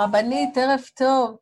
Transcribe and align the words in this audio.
הרבנית, 0.00 0.56
ערב 0.56 0.80
טוב. 0.96 1.38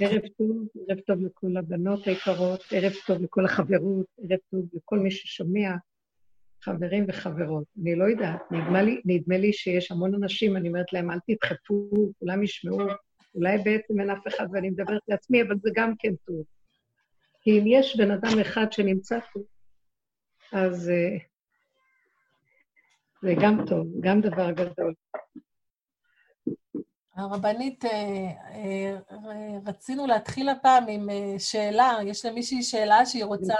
ערב 0.00 0.22
טוב, 0.38 0.68
ערב 0.88 1.00
טוב 1.00 1.18
לכל 1.26 1.56
הבנות 1.56 2.06
היקרות, 2.06 2.60
ערב 2.70 2.92
טוב 3.06 3.22
לכל 3.22 3.44
החברות, 3.44 4.06
ערב 4.18 4.38
טוב 4.50 4.60
לכל 4.72 4.98
מי 4.98 5.10
ששומע, 5.10 5.70
חברים 6.62 7.04
וחברות. 7.08 7.64
אני 7.82 7.96
לא 7.96 8.04
יודעת, 8.04 8.40
נדמה 8.50 8.82
לי, 8.82 9.00
נדמה 9.04 9.38
לי 9.38 9.52
שיש 9.52 9.92
המון 9.92 10.14
אנשים, 10.14 10.56
אני 10.56 10.68
אומרת 10.68 10.92
להם, 10.92 11.10
אל 11.10 11.18
תדחפו, 11.26 11.90
כולם 12.18 12.42
ישמעו, 12.42 12.78
אולי 13.34 13.58
בעצם 13.58 14.00
אין 14.00 14.10
אף 14.10 14.26
אחד 14.28 14.46
ואני 14.52 14.70
מדברת 14.70 15.02
לעצמי, 15.08 15.42
אבל 15.42 15.56
זה 15.62 15.70
גם 15.74 15.92
כן 15.98 16.12
טוב. 16.26 16.42
כי 17.40 17.58
אם 17.58 17.64
יש 17.66 17.96
בן 17.96 18.10
אדם 18.10 18.38
אחד 18.40 18.72
שנמצא 18.72 19.18
פה, 19.32 19.40
אז 20.52 20.88
uh, 20.88 21.22
זה 23.22 23.34
גם 23.42 23.64
טוב, 23.66 23.86
גם 24.00 24.20
דבר 24.20 24.50
גדול. 24.50 24.94
הרבנית, 27.18 27.84
אה, 27.84 27.90
אה, 28.50 28.98
רצינו 29.66 30.06
להתחיל 30.06 30.48
הפעם 30.48 30.84
עם 30.88 31.08
שאלה, 31.38 31.98
יש 32.04 32.24
למישהי 32.24 32.62
שאלה 32.62 33.06
שהיא 33.06 33.24
רוצה... 33.24 33.54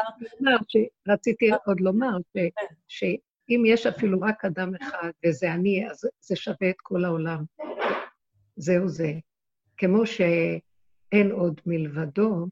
רציתי 1.09 1.51
עוד 1.67 1.81
לומר. 1.81 2.17
שאם 2.89 3.62
יש 3.67 3.87
אפילו 3.87 4.21
רק 4.21 4.45
אדם 4.45 4.75
אחד, 4.83 5.11
וזה 5.27 5.53
אני, 5.53 5.91
אז 5.91 6.05
זה 6.21 6.37
שווה 6.37 6.71
את 6.71 6.81
כל 6.83 7.05
העולם. 7.05 7.45
זהו 8.57 8.89
זה. 8.89 9.12
כמו 9.77 10.06
שאין 10.06 11.31
עוד 11.31 11.61
מלבדו, 11.67 12.47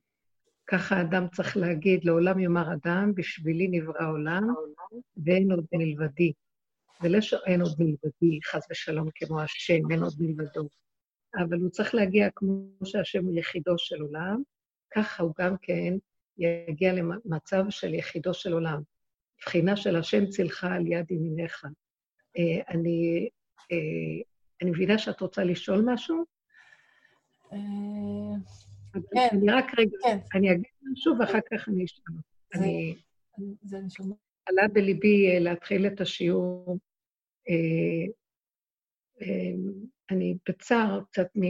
ככה 0.67 1.01
אדם 1.01 1.29
צריך 1.29 1.57
להגיד, 1.57 2.05
לעולם 2.05 2.39
יאמר 2.39 2.73
אדם, 2.73 3.13
בשבילי 3.15 3.69
נברא 3.69 4.11
עולם, 4.11 4.55
ואין 5.25 5.51
עוד 5.53 5.67
מלבדי. 5.73 6.33
זה 7.03 7.09
לא 7.09 7.21
שאין 7.21 7.61
עוד 7.61 7.75
מלבדי, 7.79 8.39
חס 8.45 8.67
ושלום, 8.71 9.09
כמו 9.15 9.41
השם, 9.41 9.91
אין 9.91 10.03
עוד 10.03 10.15
מלבדו. 10.19 10.69
אבל 11.37 11.61
הוא 11.61 11.71
צריך 11.71 11.95
להגיע 11.95 12.29
כמו 12.35 12.69
שהשם 12.85 13.25
הוא 13.25 13.39
יחידו 13.39 13.75
של 13.79 14.01
עולם, 14.03 14.43
ככה 14.95 15.23
הוא 15.23 15.33
גם 15.39 15.55
כן 15.63 15.95
יגיע 16.39 16.93
למצב 16.93 17.65
של 17.71 17.95
יחידו 17.95 18.35
של 18.35 18.53
עולם. 18.53 18.83
בחינה 19.41 19.77
של 19.77 19.97
השם 19.97 20.27
צילך 20.27 20.65
על 20.65 20.87
יד 20.87 21.11
ימיניך. 21.11 21.65
אה, 22.39 22.75
אני, 22.75 23.29
אה, 23.73 24.23
אני 24.63 24.71
מבינה 24.71 24.99
שאת 24.99 25.21
רוצה 25.21 25.45
לשאול 25.45 25.83
משהו? 25.87 26.25
אה, 27.53 27.59
כן. 29.15 29.29
אני 29.33 29.53
רק 29.53 29.67
רגע, 29.79 29.99
כן. 30.03 30.19
אני 30.35 30.53
אגיד 30.53 30.65
משהו 30.93 31.19
ואחר 31.19 31.39
כך 31.53 31.69
אני 31.69 31.85
אשאל. 31.85 32.15
אני... 32.55 32.95
זה 33.63 33.79
אני 33.79 33.91
שומעת. 33.91 34.19
עלה 34.47 34.69
בליבי 34.69 35.41
להתחיל 35.41 35.87
את 35.87 36.01
השיעור. 36.01 36.79
אני 40.11 40.37
בצער 40.49 41.01
קצת 41.05 41.27
מ... 41.37 41.43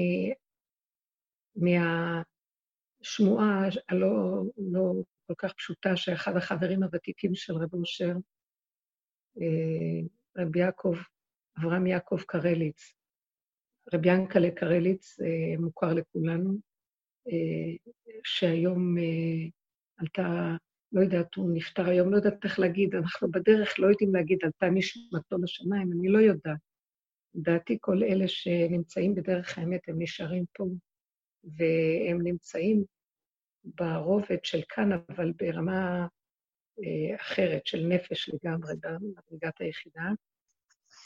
מהשמועה 3.01 3.69
הלא 3.89 4.43
לא 4.57 4.93
כל 5.27 5.35
כך 5.39 5.53
פשוטה 5.55 5.97
שאחד 5.97 6.37
החברים 6.37 6.83
הוותיקים 6.83 7.35
של 7.35 7.55
רב 7.57 7.75
אושר, 7.75 8.13
רבי 10.39 10.59
יעקב, 10.59 10.95
אברהם 11.59 11.87
יעקב 11.87 12.19
קרליץ, 12.27 12.95
רבי 13.95 14.09
ינקלה 14.09 14.51
קרליץ, 14.51 15.17
מוכר 15.59 15.95
לכולנו, 15.95 16.59
שהיום 18.25 18.95
עלתה, 19.97 20.57
לא 20.93 21.01
יודעת, 21.01 21.35
הוא 21.35 21.51
נפטר 21.55 21.89
היום, 21.89 22.11
לא 22.11 22.17
יודעת 22.17 22.45
איך 22.45 22.59
להגיד, 22.59 22.95
אנחנו 22.95 23.31
בדרך 23.31 23.79
לא 23.79 23.87
יודעים 23.87 24.15
להגיד 24.15 24.39
עלתה 24.43 24.67
נשמתו 24.71 25.37
לשמיים, 25.43 25.93
אני 25.93 26.09
לא 26.09 26.19
יודעת. 26.19 26.59
לדעתי 27.37 27.79
כל 27.81 28.03
אלה 28.03 28.29
שנמצאים 28.29 29.15
בדרך 29.15 29.59
האמת, 29.59 29.89
הם 29.89 30.03
נשארים 30.03 30.45
פה, 30.53 30.65
והם 31.45 32.23
נמצאים 32.23 32.85
ברובד 33.65 34.45
של 34.45 34.63
כאן, 34.69 34.93
אבל 34.93 35.33
ברמה 35.33 36.07
אה, 36.79 37.17
אחרת, 37.17 37.67
של 37.67 37.87
נפש 37.89 38.29
לגמרי, 38.29 38.75
במדרגת 38.81 39.61
היחידה. 39.61 40.11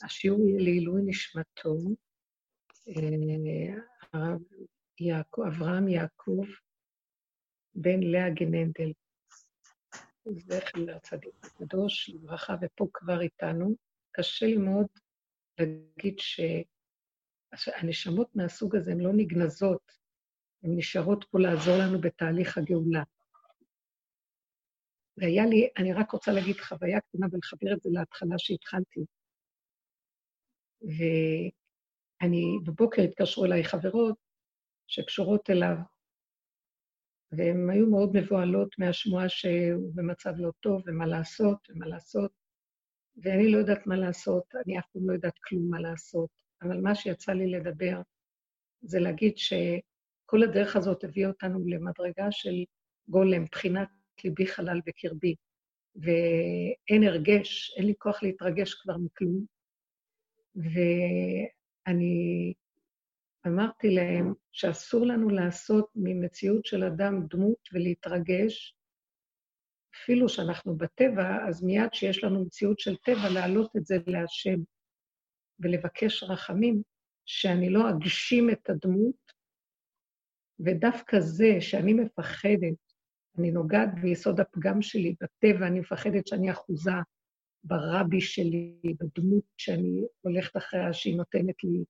השיעור 0.02 0.48
יהיה 0.48 0.62
לעילוי 0.62 1.02
נשמתו, 1.06 1.76
אה, 2.88 4.34
יעקב, 5.00 5.42
אברהם 5.42 5.88
יעקב 5.88 6.44
בן 7.74 8.02
לאה 8.02 8.30
גננדל. 8.30 8.92
זכר 10.36 10.78
לצדיק 10.78 11.44
הקדוש, 11.44 12.10
לברכה, 12.10 12.54
ופה 12.62 12.86
כבר 12.92 13.20
איתנו. 13.20 13.74
קשה 14.12 14.46
לי 14.46 14.56
מאוד 14.56 14.86
להגיד 15.58 16.18
שהנשמות 17.54 18.36
מהסוג 18.36 18.76
הזה 18.76 18.92
הן 18.92 19.00
לא 19.00 19.10
נגנזות, 19.16 19.92
הן 20.62 20.70
נשארות 20.76 21.24
פה 21.30 21.38
לעזור 21.38 21.74
לנו 21.78 22.00
בתהליך 22.00 22.58
הגאולה. 22.58 23.02
והיה 25.16 25.46
לי, 25.46 25.68
אני 25.78 25.92
רק 25.92 26.10
רוצה 26.10 26.32
להגיד 26.32 26.56
חוויה 26.56 27.00
קטנה 27.00 27.26
ולחבר 27.32 27.72
את 27.72 27.82
זה 27.82 27.90
להתחלה 27.92 28.34
שהתחלתי. 28.38 29.00
ואני, 30.82 32.58
בבוקר 32.66 33.02
התקשרו 33.02 33.44
אליי 33.44 33.64
חברות 33.64 34.16
שקשורות 34.86 35.50
אליו, 35.50 35.76
והן 37.32 37.70
היו 37.70 37.86
מאוד 37.86 38.10
מבוהלות 38.14 38.78
מהשמועה 38.78 39.28
שהוא 39.28 39.92
במצב 39.94 40.30
לא 40.36 40.50
טוב, 40.60 40.82
ומה 40.86 41.06
לעשות, 41.06 41.70
ומה 41.70 41.86
לעשות. 41.86 42.39
ואני 43.22 43.52
לא 43.52 43.58
יודעת 43.58 43.86
מה 43.86 43.96
לעשות, 43.96 44.44
אני 44.66 44.78
אף 44.78 44.84
פעם 44.92 45.10
לא 45.10 45.14
יודעת 45.14 45.38
כלום 45.44 45.70
מה 45.70 45.80
לעשות, 45.80 46.30
אבל 46.62 46.80
מה 46.80 46.94
שיצא 46.94 47.32
לי 47.32 47.50
לדבר 47.50 48.00
זה 48.82 49.00
להגיד 49.00 49.38
שכל 49.38 50.42
הדרך 50.42 50.76
הזאת 50.76 51.04
הביאה 51.04 51.28
אותנו 51.28 51.68
למדרגה 51.68 52.26
של 52.30 52.64
גולם, 53.08 53.44
בחינת 53.44 53.88
ליבי 54.24 54.46
חלל 54.46 54.80
בקרבי, 54.86 55.34
ואין 55.96 57.04
הרגש, 57.04 57.74
אין 57.76 57.86
לי 57.86 57.94
כוח 57.98 58.22
להתרגש 58.22 58.74
כבר 58.74 58.96
מכלום. 58.96 59.44
ואני 60.56 62.54
אמרתי 63.46 63.90
להם 63.90 64.34
שאסור 64.52 65.06
לנו 65.06 65.28
לעשות 65.28 65.90
ממציאות 65.94 66.64
של 66.64 66.84
אדם 66.84 67.26
דמות 67.30 67.68
ולהתרגש, 67.72 68.76
אפילו 69.94 70.28
שאנחנו 70.28 70.76
בטבע, 70.76 71.48
אז 71.48 71.62
מיד 71.62 71.94
שיש 71.94 72.24
לנו 72.24 72.44
מציאות 72.44 72.78
של 72.78 72.96
טבע, 72.96 73.28
להעלות 73.34 73.76
את 73.76 73.86
זה 73.86 73.96
להשם 74.06 74.58
ולבקש 75.58 76.22
רחמים, 76.22 76.82
שאני 77.26 77.70
לא 77.70 77.90
אגשים 77.90 78.50
את 78.50 78.70
הדמות, 78.70 79.32
ודווקא 80.60 81.20
זה 81.20 81.56
שאני 81.60 81.92
מפחדת, 81.92 82.92
אני 83.38 83.50
נוגעת 83.50 83.88
ביסוד 84.02 84.40
הפגם 84.40 84.82
שלי, 84.82 85.14
בטבע, 85.20 85.66
אני 85.66 85.80
מפחדת 85.80 86.26
שאני 86.26 86.52
אחוזה 86.52 86.90
ברבי 87.64 88.20
שלי, 88.20 88.74
בדמות 89.00 89.44
שאני 89.56 90.04
הולכת 90.20 90.56
אחריה, 90.56 90.92
שהיא 90.92 91.16
נותנת 91.16 91.64
לי 91.64 91.84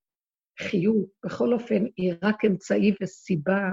חיות. 0.58 1.08
בכל 1.24 1.52
אופן, 1.52 1.84
היא 1.96 2.14
רק 2.22 2.44
אמצעי 2.44 2.94
וסיבה, 3.02 3.68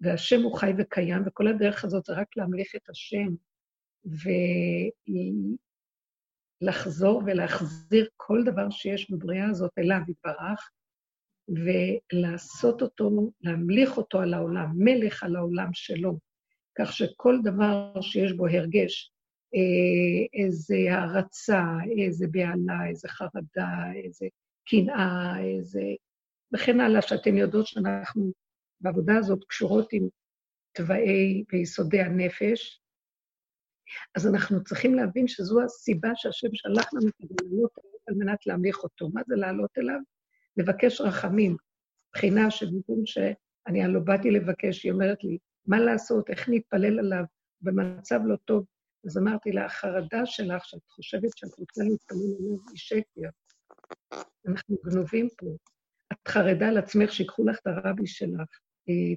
והשם 0.00 0.42
הוא 0.42 0.58
חי 0.58 0.72
וקיים, 0.78 1.22
וכל 1.26 1.48
הדרך 1.48 1.84
הזאת 1.84 2.04
זה 2.04 2.12
רק 2.12 2.36
להמליך 2.36 2.76
את 2.76 2.88
השם. 2.90 3.34
ולחזור 6.62 7.22
ולהחזיר 7.26 8.08
כל 8.16 8.42
דבר 8.44 8.70
שיש 8.70 9.10
בבריאה 9.10 9.48
הזאת 9.48 9.70
אליו 9.78 10.00
יתברך, 10.08 10.70
ולעשות 11.48 12.82
אותו, 12.82 13.30
להמליך 13.40 13.96
אותו 13.96 14.20
על 14.20 14.34
העולם, 14.34 14.70
מלך 14.76 15.22
על 15.22 15.36
העולם 15.36 15.70
שלו, 15.72 16.18
כך 16.78 16.92
שכל 16.92 17.38
דבר 17.44 18.00
שיש 18.00 18.32
בו 18.32 18.46
הרגש, 18.46 19.12
אה, 19.54 20.40
איזה 20.44 20.76
הערצה, 20.90 21.64
איזה 21.98 22.26
בהלה, 22.30 22.88
איזה 22.88 23.08
חרדה, 23.08 23.92
איזה 24.04 24.26
קנאה, 24.66 25.44
איזה... 25.44 25.82
וכן 26.54 26.80
הלאה, 26.80 27.02
שאתן 27.02 27.36
יודעות 27.36 27.66
שאנחנו 27.66 28.32
בעבודה 28.80 29.16
הזאת 29.16 29.44
קשורות 29.44 29.92
עם 29.92 30.08
תוואי 30.72 31.44
ויסודי 31.52 32.00
הנפש, 32.00 32.79
אז 34.16 34.26
אנחנו 34.26 34.64
צריכים 34.64 34.94
להבין 34.94 35.28
שזו 35.28 35.62
הסיבה 35.62 36.10
שהשם 36.14 36.48
שלח 36.52 36.94
לנו 36.94 37.10
לעלות 37.20 37.70
אליו 37.78 37.98
על 38.06 38.14
מנת 38.14 38.46
להמליך 38.46 38.78
אותו. 38.82 39.08
מה 39.14 39.20
זה 39.26 39.34
לעלות 39.36 39.70
אליו? 39.78 40.00
לבקש 40.56 41.00
רחמים. 41.00 41.56
בחינה 42.12 42.50
שבמקום 42.50 43.06
שאני 43.06 43.84
הלא 43.84 44.00
באתי 44.00 44.30
לבקש, 44.30 44.84
היא 44.84 44.92
אומרת 44.92 45.24
לי, 45.24 45.38
מה 45.66 45.80
לעשות, 45.80 46.30
איך 46.30 46.48
נתפלל 46.48 46.98
עליו 46.98 47.24
במצב 47.60 48.20
לא 48.24 48.36
טוב. 48.36 48.64
אז 49.06 49.18
אמרתי 49.18 49.52
לה, 49.52 49.64
החרדה 49.64 50.26
שלך, 50.26 50.64
שאת 50.64 50.80
חושבת 50.88 51.36
שאת 51.36 51.58
רוצה 51.58 51.82
להתפלל 51.82 52.34
עליו, 52.38 52.58
היא 52.68 52.76
שקר. 52.76 53.28
אנחנו 54.48 54.76
גנובים 54.84 55.28
פה. 55.38 55.46
את 56.12 56.28
חרדה 56.28 56.68
על 56.68 56.78
עצמך 56.78 57.12
שיקחו 57.12 57.44
לך 57.44 57.58
את 57.58 57.66
הרבי 57.66 58.06
שלך. 58.06 58.48
היא 58.86 59.16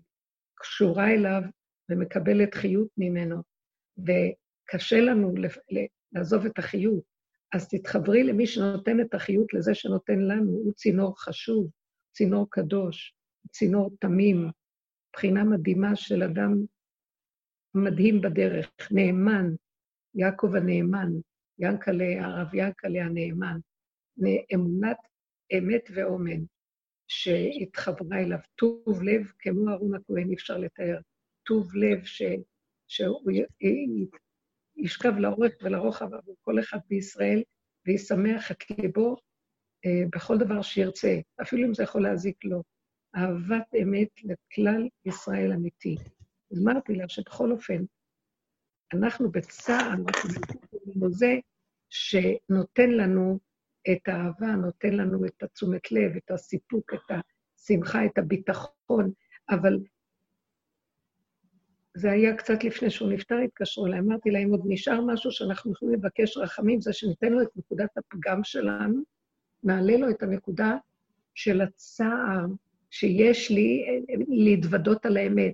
קשורה 0.55 1.11
אליו 1.11 1.41
ומקבלת 1.89 2.53
חיות 2.53 2.87
ממנו. 2.97 3.41
קשה 4.65 5.01
לנו 5.01 5.33
לעזוב 6.13 6.45
את 6.45 6.59
החיות, 6.59 7.03
אז 7.53 7.69
תתחברי 7.69 8.23
למי 8.23 8.47
שנותן 8.47 9.01
את 9.01 9.13
החיות 9.13 9.53
לזה 9.53 9.75
שנותן 9.75 10.19
לנו, 10.19 10.51
הוא 10.51 10.73
צינור 10.73 11.21
חשוב, 11.21 11.71
צינור 12.11 12.47
קדוש, 12.49 13.15
צינור 13.51 13.91
תמים, 13.99 14.49
בחינה 15.13 15.43
מדהימה 15.43 15.95
של 15.95 16.23
אדם 16.23 16.65
מדהים 17.75 18.21
בדרך, 18.21 18.71
נאמן, 18.91 19.49
יעקב 20.15 20.55
הנאמן, 20.55 21.09
ינקלה, 21.59 22.25
הרב 22.25 22.53
ינקלה 22.53 23.05
הנאמן, 23.05 23.57
אמונת 24.53 24.97
אמת 25.57 25.89
ואומן, 25.93 26.43
שהתחברה 27.07 28.19
אליו. 28.19 28.39
טוב 28.55 29.03
לב, 29.03 29.31
כמו 29.39 29.69
אהרון 29.69 29.95
הכהן, 29.95 30.29
אי 30.29 30.33
אפשר 30.33 30.57
לתאר. 30.57 30.99
טוב 31.43 31.75
לב 31.75 32.05
ש, 32.05 32.21
שהוא 32.87 33.31
ישכב 34.77 35.13
לאורך 35.17 35.53
ולרוחב 35.61 36.13
עבור 36.13 36.35
כל 36.41 36.59
אחד 36.59 36.79
בישראל, 36.89 37.43
וישמח 37.87 38.51
את 38.51 38.69
ליבו 38.69 39.15
אה, 39.85 40.03
בכל 40.15 40.37
דבר 40.37 40.61
שירצה, 40.61 41.19
אפילו 41.41 41.67
אם 41.67 41.73
זה 41.73 41.83
יכול 41.83 42.03
להזיק 42.03 42.45
לו. 42.45 42.63
אהבת 43.15 43.75
אמת 43.83 44.09
לכלל 44.23 44.87
ישראל 45.05 45.53
אמיתי. 45.53 45.95
אמרתי 46.57 46.95
לה 46.95 47.09
שבכל 47.09 47.51
אופן, 47.51 47.83
אנחנו 48.93 49.31
בצער, 49.31 49.93
אנחנו 49.93 51.11
זה 51.11 51.33
שנותן 51.89 52.91
לנו 52.91 53.39
את 53.91 54.07
האהבה, 54.07 54.47
נותן 54.47 54.93
לנו 54.93 55.25
את 55.25 55.43
התשומת 55.43 55.91
לב, 55.91 56.15
את 56.15 56.31
הסיפוק, 56.31 56.93
את 56.93 57.17
השמחה, 57.59 58.05
את 58.05 58.17
הביטחון, 58.17 59.11
אבל 59.49 59.79
זה 61.97 62.11
היה 62.11 62.35
קצת 62.35 62.63
לפני 62.63 62.89
שהוא 62.89 63.11
נפטר, 63.11 63.35
התקשרו 63.35 63.87
אליי, 63.87 63.99
אמרתי 63.99 64.31
לה, 64.31 64.39
אם 64.39 64.49
עוד 64.49 64.61
נשאר 64.65 65.01
משהו 65.01 65.31
שאנחנו 65.31 65.71
יכולים 65.71 65.93
לבקש 65.93 66.37
רחמים, 66.37 66.81
זה 66.81 66.93
שניתן 66.93 67.31
לו 67.31 67.41
את 67.41 67.47
נקודת 67.55 67.89
הפגם 67.97 68.43
שלנו, 68.43 69.01
נעלה 69.63 69.97
לו 69.97 70.09
את 70.09 70.23
הנקודה 70.23 70.77
של 71.35 71.61
הצער 71.61 72.45
שיש 72.89 73.51
לי 73.51 73.85
להתוודות 74.27 75.05
על 75.05 75.17
האמת. 75.17 75.53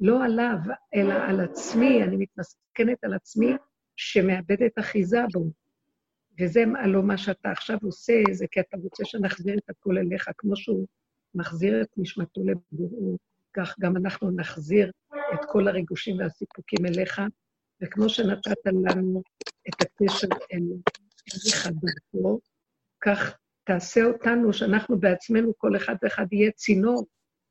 לא 0.00 0.24
עליו, 0.24 0.56
אלא 0.94 1.14
על 1.14 1.40
עצמי, 1.40 2.02
אני 2.02 2.16
מתמסכנת 2.16 3.04
על 3.04 3.14
עצמי 3.14 3.52
שמאבדת 3.96 4.78
אחיזה 4.78 5.20
בו. 5.32 5.50
וזה 6.40 6.64
הלא 6.78 7.02
מה 7.02 7.18
שאתה 7.18 7.50
עכשיו 7.50 7.78
עושה, 7.82 8.22
זה 8.32 8.46
כי 8.50 8.60
אתה 8.60 8.76
רוצה 8.76 9.04
שנחזיר 9.04 9.58
את 9.58 9.70
הכול 9.70 9.98
אליך, 9.98 10.30
כמו 10.38 10.56
שהוא 10.56 10.86
מחזיר 11.34 11.82
את 11.82 11.88
נשמתו 11.96 12.40
לבוראו, 12.44 13.18
כך 13.54 13.74
גם 13.80 13.96
אנחנו 13.96 14.30
נחזיר 14.30 14.90
את 15.34 15.40
כל 15.48 15.68
הריגושים 15.68 16.18
והסיפוקים 16.18 16.86
אליך, 16.86 17.20
וכמו 17.82 18.08
שנתת 18.08 18.66
לנו 18.66 19.22
את 19.68 19.82
הקשר 19.82 20.28
אל 20.52 20.62
אליך 21.34 21.66
דרכו, 21.66 22.40
כך 23.00 23.36
תעשה 23.64 24.04
אותנו, 24.04 24.52
שאנחנו 24.52 24.98
בעצמנו, 25.00 25.52
כל 25.58 25.76
אחד 25.76 25.94
ואחד 26.02 26.26
יהיה 26.32 26.50
צינור, 26.50 27.06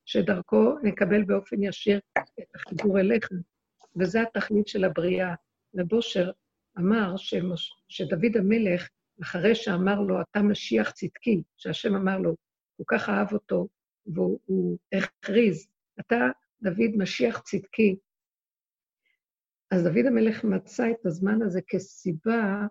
שדרכו 0.05 0.75
נקבל 0.83 1.23
באופן 1.23 1.63
ישיר 1.63 1.99
את 2.17 2.55
החיבור 2.55 2.99
אליך. 2.99 3.29
וזה 3.95 4.21
התכלית 4.21 4.67
של 4.67 4.83
הבריאה. 4.83 5.35
ובושר 5.73 6.31
אמר 6.77 7.17
שמש, 7.17 7.73
שדוד 7.87 8.37
המלך, 8.37 8.89
אחרי 9.21 9.55
שאמר 9.55 10.01
לו, 10.01 10.21
אתה 10.21 10.41
משיח 10.41 10.91
צדקי, 10.91 11.41
שהשם 11.57 11.95
אמר 11.95 12.17
לו, 12.17 12.35
הוא 12.75 12.85
כך 12.89 13.09
אהב 13.09 13.33
אותו, 13.33 13.67
והוא 14.05 14.77
הכריז, 14.93 15.67
אתה, 15.99 16.15
דוד, 16.61 16.91
משיח 16.97 17.39
צדקי. 17.39 17.95
אז 19.71 19.83
דוד 19.83 20.05
המלך 20.07 20.43
מצא 20.43 20.91
את 20.91 21.05
הזמן 21.05 21.41
הזה 21.41 21.61
כסיבה 21.67 22.65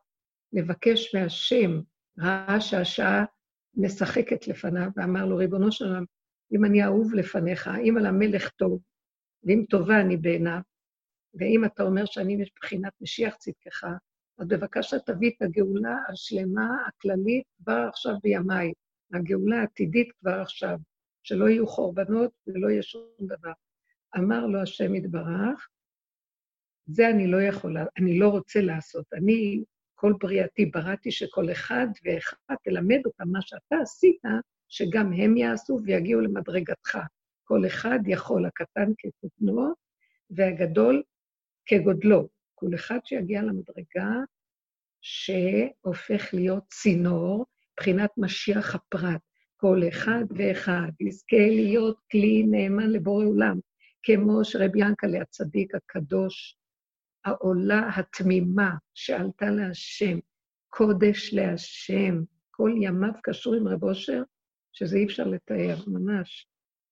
לבקש 0.52 1.14
מהשם, 1.14 1.70
ראה 2.18 2.60
שהשעה 2.60 3.24
משחקת 3.74 4.48
לפניו, 4.48 4.88
ואמר 4.96 5.26
לו, 5.26 5.36
ריבונו 5.36 5.72
של 5.72 5.84
עולם, 5.84 6.04
אם 6.52 6.64
אני 6.64 6.84
אהוב 6.84 7.14
לפניך, 7.14 7.70
אם 7.88 7.96
על 7.96 8.06
המלך 8.06 8.50
טוב, 8.50 8.82
ואם 9.44 9.64
טובה 9.70 10.00
אני 10.00 10.16
בעיניו, 10.16 10.60
ואם 11.34 11.64
אתה 11.64 11.82
אומר 11.82 12.04
שאני 12.06 12.36
מבחינת 12.36 12.92
משיח 13.00 13.34
צדקך, 13.36 13.84
אז 14.38 14.48
בבקשה 14.48 14.98
תביא 14.98 15.30
את 15.36 15.42
הגאולה 15.42 15.96
השלמה, 16.08 16.68
הכללית, 16.88 17.44
כבר 17.56 17.86
עכשיו 17.88 18.12
בימיי. 18.22 18.72
הגאולה 19.14 19.60
העתידית 19.60 20.12
כבר 20.20 20.40
עכשיו, 20.40 20.78
שלא 21.22 21.48
יהיו 21.48 21.66
חורבנות 21.66 22.32
ולא 22.46 22.68
יהיה 22.68 22.82
שום 22.82 23.02
דבר. 23.20 23.52
אמר 24.18 24.46
לו 24.46 24.62
השם 24.62 24.94
יתברך, 24.94 25.68
זה 26.86 27.08
אני 27.08 27.26
לא 27.26 27.42
יכול, 27.42 27.76
אני 27.98 28.18
לא 28.18 28.28
רוצה 28.28 28.60
לעשות. 28.60 29.06
אני, 29.12 29.64
כל 29.94 30.12
בריאתי 30.20 30.66
בראתי 30.66 31.10
שכל 31.10 31.52
אחד 31.52 31.86
ואחד 32.04 32.54
תלמד 32.64 33.00
אותם 33.06 33.28
מה 33.28 33.42
שאתה 33.42 33.76
עשית, 33.82 34.22
שגם 34.68 35.12
הם 35.12 35.36
יעשו 35.36 35.80
ויגיעו 35.84 36.20
למדרגתך. 36.20 36.98
כל 37.44 37.66
אחד 37.66 37.98
יכול, 38.06 38.46
הקטן 38.46 38.92
כקטנו 38.98 39.72
והגדול 40.30 41.02
כגודלו. 41.66 42.28
כל 42.54 42.74
אחד 42.74 42.98
שיגיע 43.04 43.42
למדרגה 43.42 44.10
שהופך 45.00 46.34
להיות 46.34 46.64
צינור, 46.68 47.46
מבחינת 47.72 48.10
משיח 48.16 48.74
הפרט. 48.74 49.20
כל 49.60 49.80
אחד 49.88 50.24
ואחד 50.36 50.90
יזכה 51.00 51.48
להיות 51.50 51.98
כלי 52.10 52.42
נאמן 52.42 52.90
לבורא 52.90 53.24
עולם, 53.24 53.58
כמו 54.02 54.44
שרבי 54.44 54.80
ינקלה 54.80 55.22
הצדיק 55.22 55.74
הקדוש, 55.74 56.56
העולה 57.24 57.90
התמימה 57.96 58.70
שעלתה 58.94 59.50
להשם, 59.50 60.18
קודש 60.68 61.34
להשם, 61.34 62.22
כל 62.50 62.70
ימיו 62.82 63.12
קשור 63.22 63.54
עם 63.54 63.68
רב 63.68 63.84
אושר, 63.84 64.22
שזה 64.72 64.96
אי 64.96 65.04
אפשר 65.04 65.24
לתאר, 65.24 65.76
ממש. 65.86 66.48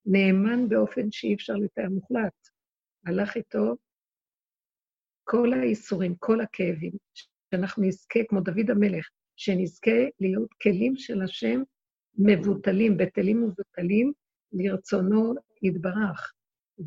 נאמן 0.06 0.68
באופן 0.68 1.10
שאי 1.10 1.34
אפשר 1.34 1.54
לתאר 1.54 1.88
מוחלט. 1.88 2.48
הלך 3.06 3.36
איתו 3.36 3.76
כל 5.24 5.52
האיסורים, 5.52 6.14
כל 6.18 6.40
הכאבים, 6.40 6.92
שאנחנו 7.14 7.82
נזכה, 7.82 8.20
כמו 8.28 8.40
דוד 8.40 8.70
המלך, 8.70 9.08
שנזכה 9.36 10.00
להיות 10.20 10.54
כלים 10.62 10.96
של 10.96 11.22
השם 11.22 11.62
מבוטלים, 12.18 12.96
בטלים 12.96 13.42
ומבוטלים, 13.42 14.12
לרצונו 14.52 15.34
יתברך. 15.62 16.32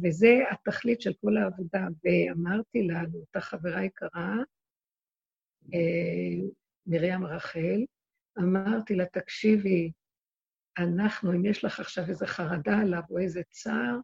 וזה 0.02 0.40
התכלית 0.52 1.02
של 1.02 1.14
כל 1.22 1.38
העבודה. 1.38 1.88
ואמרתי 2.04 2.84
לה, 2.84 3.04
לאותה 3.14 3.42
חברה 3.42 3.86
יקרה, 3.86 4.36
אה, 5.74 6.48
מרים 6.88 7.26
רחל, 7.26 7.86
אמרתי 8.40 8.96
לה, 8.96 9.06
תקשיבי, 9.06 9.92
אנחנו, 10.78 11.34
אם 11.34 11.46
יש 11.46 11.66
לך 11.66 11.80
עכשיו 11.80 12.10
איזו 12.10 12.26
חרדה 12.26 12.78
עליו 12.78 13.02
או 13.10 13.18
איזה 13.18 13.42
צער, 13.50 13.98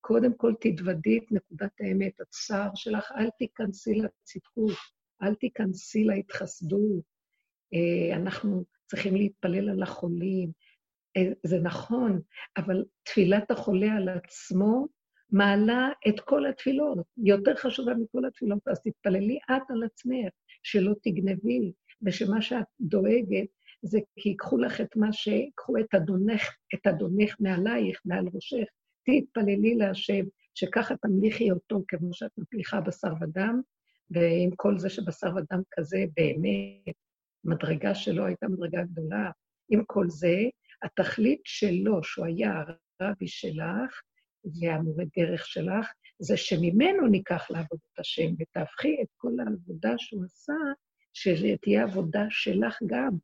קודם 0.00 0.36
כל 0.36 0.54
תתוודי 0.60 1.18
את 1.18 1.32
נקודת 1.32 1.72
האמת, 1.80 2.20
הצער 2.20 2.70
שלך, 2.74 3.12
אל 3.16 3.30
תיכנסי 3.38 3.94
לצדקות, 3.94 4.76
אל 5.22 5.34
תיכנסי 5.34 6.04
להתחסדות. 6.04 7.04
אה, 7.74 8.16
אנחנו 8.16 8.64
צריכים 8.86 9.16
להתפלל 9.16 9.70
על 9.70 9.82
החולים. 9.82 10.52
אה, 11.16 11.32
זה 11.42 11.58
נכון, 11.58 12.20
אבל 12.56 12.84
תפילת 13.02 13.50
החולה 13.50 13.92
על 13.96 14.08
עצמו 14.08 14.86
מעלה 15.32 15.88
את 16.08 16.20
כל 16.20 16.46
התפילות, 16.46 16.98
יותר 17.16 17.54
חשובה 17.54 17.94
מכל 17.94 18.24
התפילות, 18.24 18.68
אז 18.68 18.80
תתפללי 18.80 19.38
את 19.50 19.62
על 19.70 19.82
עצמך, 19.84 20.32
שלא 20.62 20.92
תגנבי, 21.02 21.72
ושמה 22.02 22.42
שאת 22.42 22.64
דואגת 22.80 23.48
זה 23.82 23.98
כי 24.16 24.28
ייקחו 24.28 24.58
לך 24.58 24.80
את 24.80 24.96
מה 24.96 25.12
ש... 25.12 25.26
ייקחו 25.26 25.78
את 25.78 25.94
אדונך, 25.94 26.56
את 26.74 26.86
אדונך 26.86 27.36
מעלייך, 27.40 28.00
מעל 28.04 28.24
ראשך, 28.34 28.66
תתפללי 29.04 29.74
להשם, 29.74 30.24
שככה 30.54 30.96
תמליכי 30.96 31.50
אותו 31.50 31.82
כמו 31.88 32.14
שאת 32.14 32.30
מפליחה 32.38 32.80
בשר 32.80 33.12
ודם, 33.20 33.60
ועם 34.10 34.50
כל 34.56 34.78
זה 34.78 34.90
שבשר 34.90 35.30
ודם 35.36 35.62
כזה 35.70 36.04
באמת, 36.16 36.94
מדרגה 37.44 37.94
שלו 37.94 38.26
הייתה 38.26 38.48
מדרגה 38.48 38.82
גדולה. 38.82 39.30
עם 39.70 39.84
כל 39.86 40.08
זה, 40.08 40.36
התכלית 40.82 41.40
שלו, 41.44 42.02
שהוא 42.02 42.26
היה 42.26 42.62
הרבי 43.00 43.28
שלך, 43.28 44.00
והמורה 44.44 45.04
דרך 45.16 45.46
שלך, 45.46 45.92
זה 46.18 46.36
שממנו 46.36 47.06
ניקח 47.06 47.50
לעבודת 47.50 47.98
השם, 47.98 48.34
ותהפכי 48.38 48.96
את 49.02 49.08
כל 49.16 49.32
העבודה 49.46 49.94
שהוא 49.98 50.24
עשה, 50.24 50.52
שתהיה 51.12 51.82
עבודה 51.82 52.24
שלך 52.30 52.78
גם. 52.86 53.16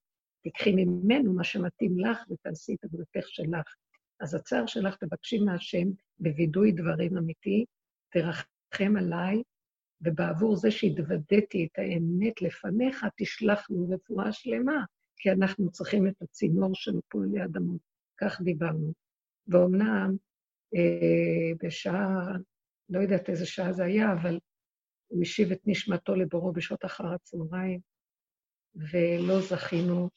תיקחי 0.42 0.72
ממנו 0.72 1.32
מה 1.34 1.44
שמתאים 1.44 1.98
לך 1.98 2.18
ותעשי 2.30 2.74
את 2.74 2.84
עבודתך 2.84 3.28
שלך. 3.28 3.74
אז 4.20 4.34
הצער 4.34 4.66
שלך 4.66 4.96
תבקשי 4.96 5.38
מהשם 5.38 5.88
בווידוי 6.18 6.72
דברים 6.72 7.16
אמיתי, 7.16 7.64
תרחם 8.12 8.96
עליי, 8.96 9.42
ובעבור 10.00 10.56
זה 10.56 10.70
שהתוודעתי 10.70 11.66
את 11.66 11.78
האמת 11.78 12.42
לפניך, 12.42 13.06
תשלח 13.16 13.70
לי 13.70 13.94
רפואה 13.94 14.32
שלמה, 14.32 14.84
כי 15.16 15.30
אנחנו 15.30 15.70
צריכים 15.70 16.06
את 16.06 16.22
הצינור 16.22 16.74
של 16.74 17.00
פועלי 17.08 17.44
אדמות. 17.44 17.80
כך 18.20 18.40
דיברנו. 18.40 18.92
ואומנם 19.48 20.16
אה, 20.74 21.66
בשעה, 21.66 22.36
לא 22.88 23.00
יודעת 23.00 23.28
איזה 23.28 23.46
שעה 23.46 23.72
זה 23.72 23.84
היה, 23.84 24.12
אבל 24.12 24.38
הוא 25.06 25.22
השיב 25.22 25.52
את 25.52 25.60
נשמתו 25.66 26.14
לבורו 26.14 26.52
בשעות 26.52 26.84
אחר 26.84 27.06
הצהריים, 27.06 27.80
ולא 28.74 29.40
זכינו 29.40 30.08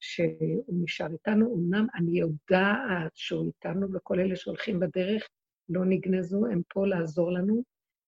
שהוא 0.00 0.82
נשאר 0.84 1.12
איתנו. 1.12 1.56
אמנם 1.56 1.86
אני 1.94 2.18
יודעת 2.18 3.12
שהוא 3.14 3.46
איתנו, 3.46 3.92
וכל 3.92 4.20
אלה 4.20 4.36
שהולכים 4.36 4.80
בדרך 4.80 5.28
לא 5.68 5.84
נגנזו, 5.84 6.46
הם 6.46 6.62
פה 6.68 6.86
לעזור 6.86 7.32
לנו, 7.32 7.62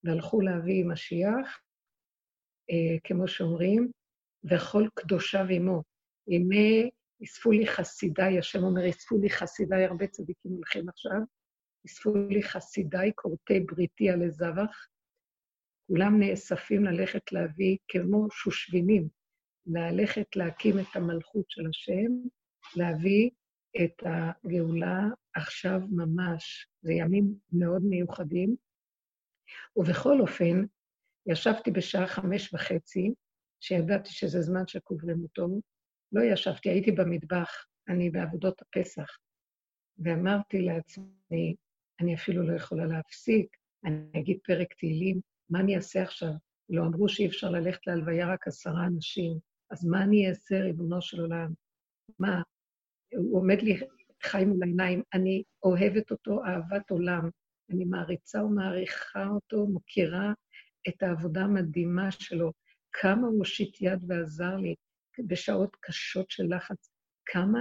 והלכו 0.04 0.40
להביא 0.40 0.84
משיח, 0.84 1.60
אה, 2.70 2.98
כמו 3.04 3.28
שאומרים, 3.28 3.90
וכל 4.44 4.88
קדושיו 4.94 5.46
עמו. 5.50 5.82
הנה 6.28 6.88
אספו 7.24 7.50
לי 7.50 7.66
חסידיי, 7.66 8.38
השם 8.38 8.62
אומר, 8.62 8.90
אספו 8.90 9.18
לי 9.18 9.30
חסידיי, 9.30 9.84
הרבה 9.84 10.06
צדיקים 10.06 10.52
הולכים 10.52 10.88
עכשיו, 10.88 11.20
אספו 11.86 12.16
לי 12.30 12.42
חסידיי, 12.42 13.12
כורתי 13.14 13.60
בריתי 13.60 14.10
על 14.10 14.22
הזבח. 14.22 14.86
כולם 15.86 16.20
נאספים 16.20 16.84
ללכת 16.84 17.32
להביא, 17.32 17.76
כמו 17.88 18.26
שושבינים, 18.30 19.08
ללכת 19.66 20.36
להקים 20.36 20.78
את 20.78 20.96
המלכות 20.96 21.44
של 21.48 21.62
השם, 21.70 22.12
להביא 22.76 23.30
את 23.84 24.02
הגאולה 24.06 25.00
עכשיו 25.34 25.80
ממש. 25.90 26.68
זה 26.82 26.92
ימים 26.92 27.34
מאוד 27.52 27.82
מיוחדים. 27.82 28.56
ובכל 29.76 30.20
אופן, 30.20 30.64
ישבתי 31.26 31.70
בשעה 31.70 32.06
חמש 32.06 32.54
וחצי, 32.54 33.14
שידעתי 33.60 34.10
שזה 34.10 34.40
זמן 34.40 34.66
שקוברים 34.66 35.22
אותו, 35.22 35.48
לא 36.16 36.22
ישבתי, 36.22 36.68
הייתי 36.68 36.92
במטבח, 36.92 37.66
אני 37.88 38.10
בעבודות 38.10 38.62
הפסח, 38.62 39.06
ואמרתי 39.98 40.62
לעצמי, 40.62 41.54
אני 42.00 42.14
אפילו 42.14 42.42
לא 42.42 42.56
יכולה 42.56 42.86
להפסיק, 42.86 43.56
אני 43.84 44.20
אגיד 44.20 44.38
פרק 44.44 44.74
תהילים, 44.74 45.20
מה 45.50 45.60
אני 45.60 45.76
אעשה 45.76 46.02
עכשיו? 46.02 46.30
לא 46.68 46.82
אמרו 46.82 47.08
שאי 47.08 47.26
אפשר 47.26 47.50
ללכת 47.50 47.86
להלוויה 47.86 48.32
רק 48.32 48.46
עשרה 48.46 48.86
אנשים, 48.86 49.38
אז 49.70 49.84
מה 49.84 50.02
אני 50.02 50.28
אעשה, 50.28 50.60
ריבונו 50.60 51.02
של 51.02 51.20
עולם? 51.20 51.52
מה? 52.18 52.42
הוא 53.16 53.40
עומד 53.40 53.62
לי 53.62 53.80
חי 54.22 54.44
מול 54.44 54.62
העיניים, 54.62 55.02
אני 55.14 55.42
אוהבת 55.62 56.10
אותו 56.10 56.44
אהבת 56.44 56.90
עולם, 56.90 57.28
אני 57.70 57.84
מעריצה 57.84 58.44
ומעריכה 58.44 59.26
אותו, 59.28 59.66
מוקירה 59.66 60.32
את 60.88 61.02
העבודה 61.02 61.40
המדהימה 61.40 62.10
שלו, 62.10 62.52
כמה 62.92 63.26
הוא 63.26 63.38
הושיט 63.38 63.80
יד 63.80 64.04
ועזר 64.08 64.56
לי 64.56 64.74
בשעות 65.26 65.76
קשות 65.80 66.30
של 66.30 66.44
לחץ, 66.56 66.90
כמה 67.26 67.58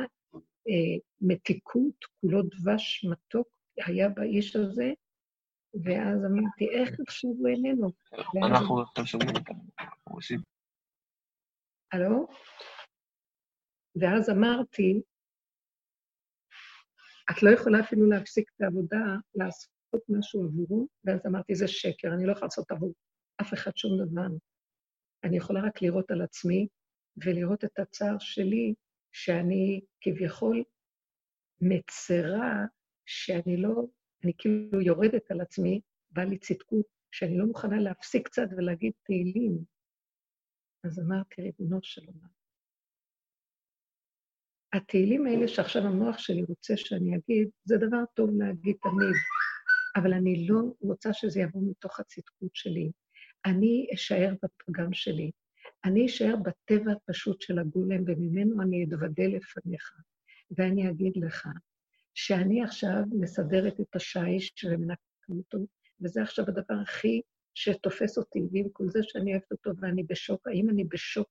אה, 0.67 0.97
מתיקות, 1.21 2.05
כולו 2.21 2.41
דבש 2.41 3.05
מתוק 3.05 3.47
היה 3.85 4.09
באיש 4.09 4.55
הזה, 4.55 4.91
ואז 5.83 6.25
אמרתי, 6.25 6.69
איך 6.69 6.99
עכשיו 7.07 7.29
הוא 7.29 7.47
איננו? 7.47 7.91
אנחנו 8.47 8.81
עכשיו 8.81 9.05
שומעים 9.05 9.35
אותם, 9.35 9.53
הלו? 11.91 12.27
ואז 13.95 14.29
אמרתי, 14.29 15.01
את 17.31 17.43
לא 17.43 17.49
יכולה 17.49 17.79
אפילו 17.79 18.09
להפסיק 18.09 18.49
את 18.55 18.61
העבודה, 18.61 19.05
לעשות 19.35 20.01
משהו 20.09 20.43
עבורו, 20.43 20.87
ואז 21.05 21.19
אמרתי, 21.27 21.55
זה 21.55 21.67
שקר, 21.67 22.07
אני 22.13 22.25
לא 22.25 22.31
יכולה 22.31 22.45
לעשות 22.45 22.71
עבור 22.71 22.93
אף 23.41 23.53
אחד 23.53 23.71
שום 23.75 23.91
דבר. 24.05 24.27
אני 25.23 25.37
יכולה 25.37 25.61
רק 25.61 25.81
לראות 25.81 26.11
על 26.11 26.21
עצמי 26.21 26.67
ולראות 27.17 27.63
את 27.63 27.79
הצער 27.79 28.19
שלי, 28.19 28.73
שאני 29.11 29.81
כביכול 30.01 30.63
מצרה 31.61 32.65
שאני 33.05 33.57
לא, 33.57 33.85
אני 34.23 34.33
כאילו 34.37 34.81
יורדת 34.81 35.31
על 35.31 35.41
עצמי, 35.41 35.81
בא 36.11 36.23
לי 36.23 36.37
צדקות, 36.37 36.85
שאני 37.11 37.37
לא 37.37 37.45
מוכנה 37.45 37.79
להפסיק 37.79 38.27
קצת 38.27 38.47
ולהגיד 38.57 38.93
תהילים. 39.03 39.63
אז 40.83 40.99
אמרתי, 40.99 41.41
ריבונו 41.41 41.79
של 41.83 42.01
עולם, 42.05 42.29
התהילים 44.73 45.27
האלה 45.27 45.47
שעכשיו 45.47 45.81
המוח 45.81 46.17
שלי 46.17 46.43
רוצה 46.43 46.77
שאני 46.77 47.15
אגיד, 47.15 47.49
זה 47.63 47.77
דבר 47.77 48.03
טוב 48.13 48.29
להגיד 48.37 48.75
תמיד, 48.81 49.15
אבל 49.95 50.13
אני 50.13 50.47
לא 50.47 50.59
רוצה 50.81 51.13
שזה 51.13 51.39
יבוא 51.41 51.61
מתוך 51.69 51.99
הצדקות 51.99 52.55
שלי. 52.55 52.91
אני 53.45 53.87
אשאר 53.93 54.33
בפגם 54.43 54.93
שלי. 54.93 55.31
אני 55.85 56.05
אשאר 56.05 56.35
בטבע 56.35 56.91
הפשוט 56.91 57.41
של 57.41 57.59
הגולם, 57.59 58.03
וממנו 58.07 58.61
אני 58.61 58.83
אתוודה 58.83 59.23
לפניך. 59.27 59.93
ואני 60.57 60.89
אגיד 60.89 61.13
לך 61.17 61.47
שאני 62.13 62.63
עכשיו 62.63 63.03
מסדרת 63.11 63.79
את 63.79 63.95
השיש 63.95 64.65
ומנקה 64.69 65.01
אותו, 65.29 65.57
וזה 66.01 66.21
עכשיו 66.21 66.45
הדבר 66.47 66.75
הכי 66.81 67.21
שתופס 67.53 68.17
אותי, 68.17 68.39
ועם 68.51 68.69
כל 68.73 68.89
זה 68.89 68.99
שאני 69.03 69.31
אוהבת 69.31 69.51
אותו 69.51 69.71
ואני 69.77 70.03
בשוק, 70.03 70.47
האם 70.47 70.69
אני 70.69 70.83
בשוק 70.83 71.29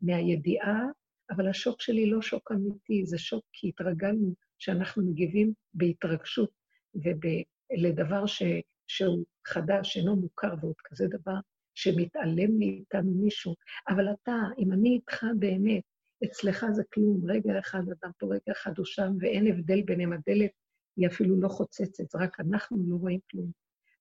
מהידיעה 0.00 0.84
אבל 1.30 1.48
השוק 1.48 1.80
שלי 1.80 2.10
לא 2.10 2.22
שוק 2.22 2.52
אמיתי, 2.52 3.06
זה 3.06 3.18
שוק 3.18 3.44
כי 3.52 3.68
התרגלנו 3.68 4.34
שאנחנו 4.58 5.02
מגיבים 5.02 5.52
בהתרגשות 5.74 6.50
ולדבר 6.94 8.26
ש, 8.26 8.42
שהוא 8.86 9.24
חדש, 9.46 9.96
אינו 9.96 10.16
מוכר, 10.16 10.54
ועוד 10.60 10.76
כזה 10.84 11.06
דבר 11.08 11.36
שמתעלם 11.78 12.58
מאיתנו 12.58 13.10
מישהו. 13.14 13.54
אבל 13.88 14.12
אתה, 14.12 14.36
אם 14.58 14.72
אני 14.72 14.88
איתך 14.88 15.24
באמת, 15.38 15.82
אצלך 16.24 16.66
זה 16.72 16.82
כלום, 16.94 17.30
רגע 17.30 17.58
אחד 17.58 17.82
אדם 17.82 18.10
פה, 18.18 18.26
רגע 18.26 18.52
אחד 18.52 18.72
הוא 18.76 18.86
שם, 18.86 19.12
ואין 19.20 19.46
הבדל 19.46 19.82
ביניהם, 19.82 20.12
הדלת 20.12 20.50
היא 20.96 21.06
אפילו 21.06 21.40
לא 21.40 21.48
חוצצת, 21.48 22.14
רק 22.14 22.40
אנחנו 22.40 22.76
לא 22.88 22.96
רואים 22.96 23.20
כלום. 23.30 23.50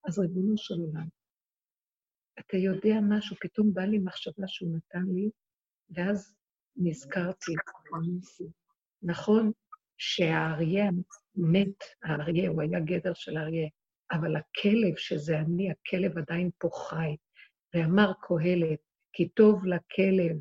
אז 0.08 0.20
ריבונו 0.20 0.58
של 0.58 0.76
עולם, 0.76 1.08
אתה 2.40 2.58
יודע 2.58 2.96
משהו, 3.10 3.36
פתאום 3.42 3.74
בא 3.74 3.82
לי 3.82 4.00
מחשבה 4.00 4.48
שהוא 4.48 4.78
נתן 4.78 5.06
לי, 5.16 5.30
ואז 5.90 6.36
נזכרתי, 6.76 7.52
נכון 9.02 9.52
שהאריה 9.98 10.90
מת, 11.36 11.84
האריה, 12.04 12.50
הוא 12.50 12.62
היה 12.62 12.80
גדר 12.80 13.14
של 13.14 13.38
אריה, 13.38 13.68
אבל 14.12 14.36
הכלב, 14.36 14.96
שזה 14.98 15.40
אני, 15.40 15.72
הכלב 15.72 16.18
עדיין 16.18 16.50
פה 16.58 16.70
חי. 16.74 17.16
ואמר 17.74 18.12
קהלת, 18.22 18.80
כי 19.14 19.30
טוב 19.30 19.66
לכלב, 19.66 20.38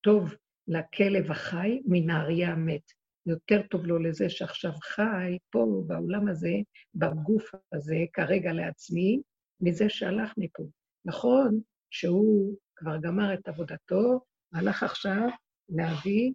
טוב 0.00 0.34
לכלב 0.68 1.30
החי 1.30 1.82
מן 1.86 2.10
האריה 2.10 2.52
המת. 2.52 2.92
יותר 3.26 3.62
טוב 3.70 3.86
לו 3.86 3.98
לזה 3.98 4.30
שעכשיו 4.30 4.72
חי 4.72 5.38
פה, 5.50 5.82
בעולם 5.86 6.28
הזה, 6.28 6.54
בגוף 6.94 7.54
הזה, 7.72 7.96
כרגע 8.12 8.52
לעצמי, 8.52 9.20
מזה 9.60 9.88
שהלך 9.88 10.32
מפה. 10.36 10.62
נכון 11.04 11.60
שהוא 11.90 12.56
כבר 12.76 12.96
גמר 13.00 13.34
את 13.34 13.48
עבודתו, 13.48 14.20
הלך 14.52 14.82
עכשיו 14.82 15.28
להביא, 15.68 16.32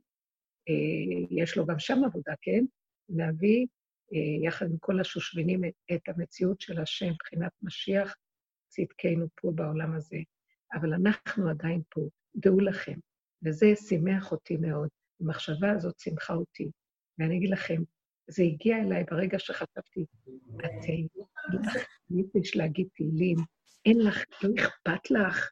אה, 0.70 1.44
יש 1.44 1.58
לו 1.58 1.66
גם 1.66 1.80
שם 1.80 2.04
עבודה, 2.06 2.34
כן? 2.42 2.66
להביא 3.10 3.68
אה, 4.14 4.48
יחד 4.48 4.66
עם 4.66 4.78
כל 4.78 5.00
השושבינים 5.00 5.62
את 5.94 6.02
המציאות 6.08 6.62
של 6.62 6.82
השם 6.82 7.10
מבחינת 7.10 7.52
משיח, 7.62 8.16
צדקנו 8.72 9.28
פה 9.36 9.52
בעולם 9.56 9.94
הזה. 9.94 10.18
אבל 10.74 10.94
אנחנו 10.94 11.50
עדיין 11.50 11.82
פה, 11.90 12.02
דעו 12.36 12.60
לכם. 12.60 13.00
וזה 13.46 13.74
שימח 13.76 14.32
אותי 14.32 14.58
מאוד. 14.58 14.90
המחשבה 15.22 15.72
הזאת 15.72 16.00
שימחה 16.00 16.34
אותי. 16.34 16.70
ואני 17.18 17.38
אגיד 17.38 17.50
לכם, 17.50 17.82
זה 18.28 18.44
הגיע 18.44 18.78
אליי 18.78 19.04
ברגע 19.04 19.40
שחשבתי, 19.40 20.06
את 20.60 20.72
לך 21.54 21.86
נפש 22.10 22.56
להגיד 22.56 22.88
תהילים, 22.96 23.38
אין 23.86 23.98
לך, 24.00 24.24
לא 24.44 24.50
אכפת 24.60 25.12
לך, 25.12 25.52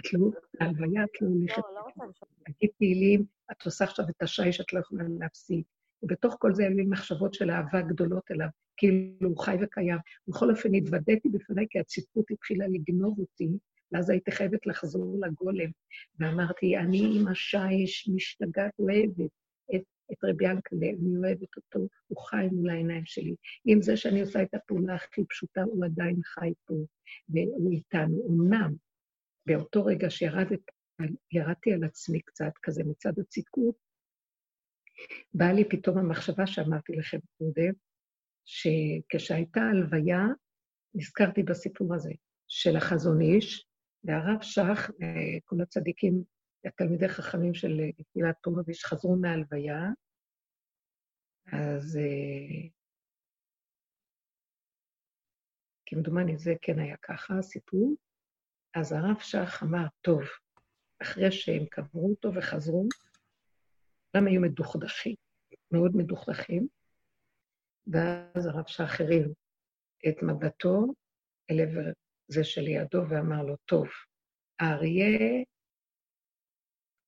את 0.00 0.12
לא, 0.12 0.30
להלוויה 0.54 1.04
את 1.04 1.22
לא 1.22 1.28
הולכת 1.28 1.62
לא, 1.72 1.84
לא 1.96 2.06
להגיד 2.48 2.70
תהילים, 2.78 3.24
את 3.52 3.64
עושה 3.64 3.84
עכשיו 3.84 4.04
את 4.08 4.22
השי 4.22 4.52
שאת 4.52 4.72
לא 4.72 4.80
יכולה 4.80 5.04
להפסיק. 5.18 5.66
ובתוך 6.02 6.36
כל 6.38 6.54
זה 6.54 6.62
היו 6.62 6.76
לי 6.76 6.84
מחשבות 6.84 7.34
של 7.34 7.50
אהבה 7.50 7.80
גדולות 7.82 8.30
אליו, 8.30 8.48
כאילו 8.76 9.28
הוא 9.28 9.38
חי 9.38 9.56
וקיים. 9.62 9.98
בכל 10.28 10.50
אופן, 10.50 10.74
התוודעתי 10.74 11.28
בפניי 11.28 11.66
כי 11.70 11.78
הצדקות 11.78 12.30
התחילה 12.30 12.66
לגנוב 12.68 13.18
אותי, 13.18 13.48
ואז 13.92 14.10
הייתי 14.10 14.30
חייבת 14.30 14.66
לחזור 14.66 15.18
לגולם. 15.26 15.70
ואמרתי, 16.18 16.76
אני 16.76 17.20
עם 17.20 17.28
השיש 17.28 18.08
משתגעת, 18.14 18.72
אוהבת 18.78 19.30
את, 19.74 19.82
את 20.12 20.24
רבי 20.24 20.44
ינקלה, 20.44 20.86
אני 20.86 21.16
אוהבת 21.16 21.56
אותו, 21.56 21.88
הוא 22.08 22.18
חי 22.18 22.48
מול 22.52 22.70
העיניים 22.70 23.06
שלי. 23.06 23.34
עם 23.64 23.82
זה 23.82 23.96
שאני 23.96 24.20
עושה 24.20 24.42
את 24.42 24.54
הפעולה 24.54 24.94
הכי 24.94 25.24
פשוטה, 25.24 25.62
הוא 25.62 25.84
עדיין 25.84 26.22
חי 26.22 26.52
פה, 26.64 26.74
והוא 27.28 27.72
איתנו. 27.72 28.26
אמנם, 28.30 28.74
באותו 29.46 29.84
רגע 29.84 30.10
שירדתי 30.10 31.72
על 31.72 31.84
עצמי 31.84 32.20
קצת, 32.20 32.52
כזה 32.62 32.84
מצד 32.84 33.18
הצדקות, 33.18 33.74
באה 35.34 35.52
לי 35.52 35.68
פתאום 35.68 35.98
המחשבה 35.98 36.46
שאמרתי 36.46 36.92
לכם 36.92 37.18
קודם, 37.38 37.72
שכשהייתה 38.44 39.60
הלוויה, 39.60 40.22
נזכרתי 40.94 41.42
בסיפור 41.42 41.94
הזה 41.94 42.12
של 42.48 42.76
החזון 42.76 43.20
איש, 43.20 43.66
והרב 44.04 44.42
שך, 44.42 44.90
כל 45.44 45.60
הצדיקים, 45.62 46.24
התלמידי 46.64 47.08
חכמים 47.08 47.54
של 47.54 47.80
קהילת 48.12 48.36
פומביץ' 48.42 48.84
חזרו 48.84 49.16
מההלוויה, 49.16 49.80
אז 51.52 51.98
כמדומני 55.86 56.38
זה 56.38 56.54
כן 56.62 56.78
היה 56.78 56.96
ככה, 57.02 57.38
הסיפור. 57.38 57.94
אז 58.74 58.92
הרב 58.92 59.18
שך 59.20 59.62
אמר, 59.62 59.86
טוב, 60.00 60.22
אחרי 61.02 61.32
שהם 61.32 61.66
קברו 61.70 62.10
אותו 62.10 62.34
וחזרו, 62.34 62.88
כולם 64.14 64.26
היו 64.26 64.40
מדוכדכים, 64.40 65.14
מאוד 65.70 65.96
מדוכדכים, 65.96 66.66
ואז 67.86 68.46
הרב 68.46 68.66
שך 68.66 69.00
הרים 69.00 69.32
את 70.08 70.22
מבטו 70.22 70.86
אל 71.50 71.60
עבר 71.60 71.92
זה 72.28 72.44
שלידו 72.44 73.08
ואמר 73.08 73.42
לו, 73.42 73.56
טוב, 73.56 73.86
האריה 74.60 75.44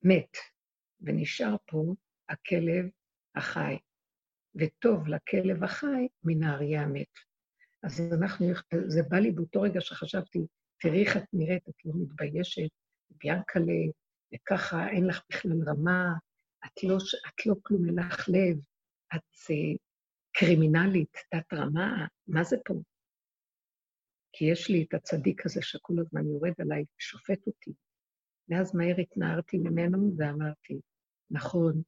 מת, 0.03 0.37
ונשאר 1.01 1.57
פה 1.67 1.95
הכלב 2.29 2.87
החי, 3.35 3.77
וטוב 4.55 5.09
לכלב 5.09 5.65
החי 5.65 6.09
מן 6.25 6.43
האריה 6.43 6.83
המת. 6.83 7.13
אז 7.83 8.01
אנחנו, 8.21 8.47
זה 8.87 9.03
בא 9.03 9.17
לי 9.17 9.31
באותו 9.31 9.61
רגע 9.61 9.81
שחשבתי, 9.81 10.39
תראי 10.81 11.05
איך 11.05 11.17
את 11.17 11.25
נראית, 11.33 11.69
את 11.69 11.85
לא 11.85 11.93
מתביישת, 11.97 12.71
ביאנקלה, 13.11 13.93
וככה 14.35 14.89
אין 14.89 15.07
לך 15.07 15.23
בכלל 15.31 15.53
רמה, 15.67 16.13
את 16.67 16.85
לא, 16.85 16.97
את 17.29 17.47
לא 17.47 17.55
כלום, 17.63 17.87
אין 17.87 17.95
לך 17.95 18.29
לב, 18.29 18.59
את 19.15 19.35
uh, 19.51 19.79
קרימינלית, 20.33 21.17
תת 21.31 21.53
רמה, 21.53 22.07
מה 22.27 22.45
זה 22.45 22.57
פה? 22.65 22.75
כי 24.33 24.45
יש 24.45 24.71
לי 24.71 24.83
את 24.89 24.95
הצדיק 24.95 25.47
הזה 25.47 25.63
שכל 25.63 25.95
הזמן 25.99 26.27
יורד 26.27 26.53
עליי 26.59 26.85
ושופט 26.99 27.47
אותי. 27.47 27.73
ואז 28.49 28.75
מהר 28.75 28.97
התנערתי 29.01 29.59
ממנו 29.59 30.13
ואמרתי, 30.17 30.81
נכון, 31.31 31.83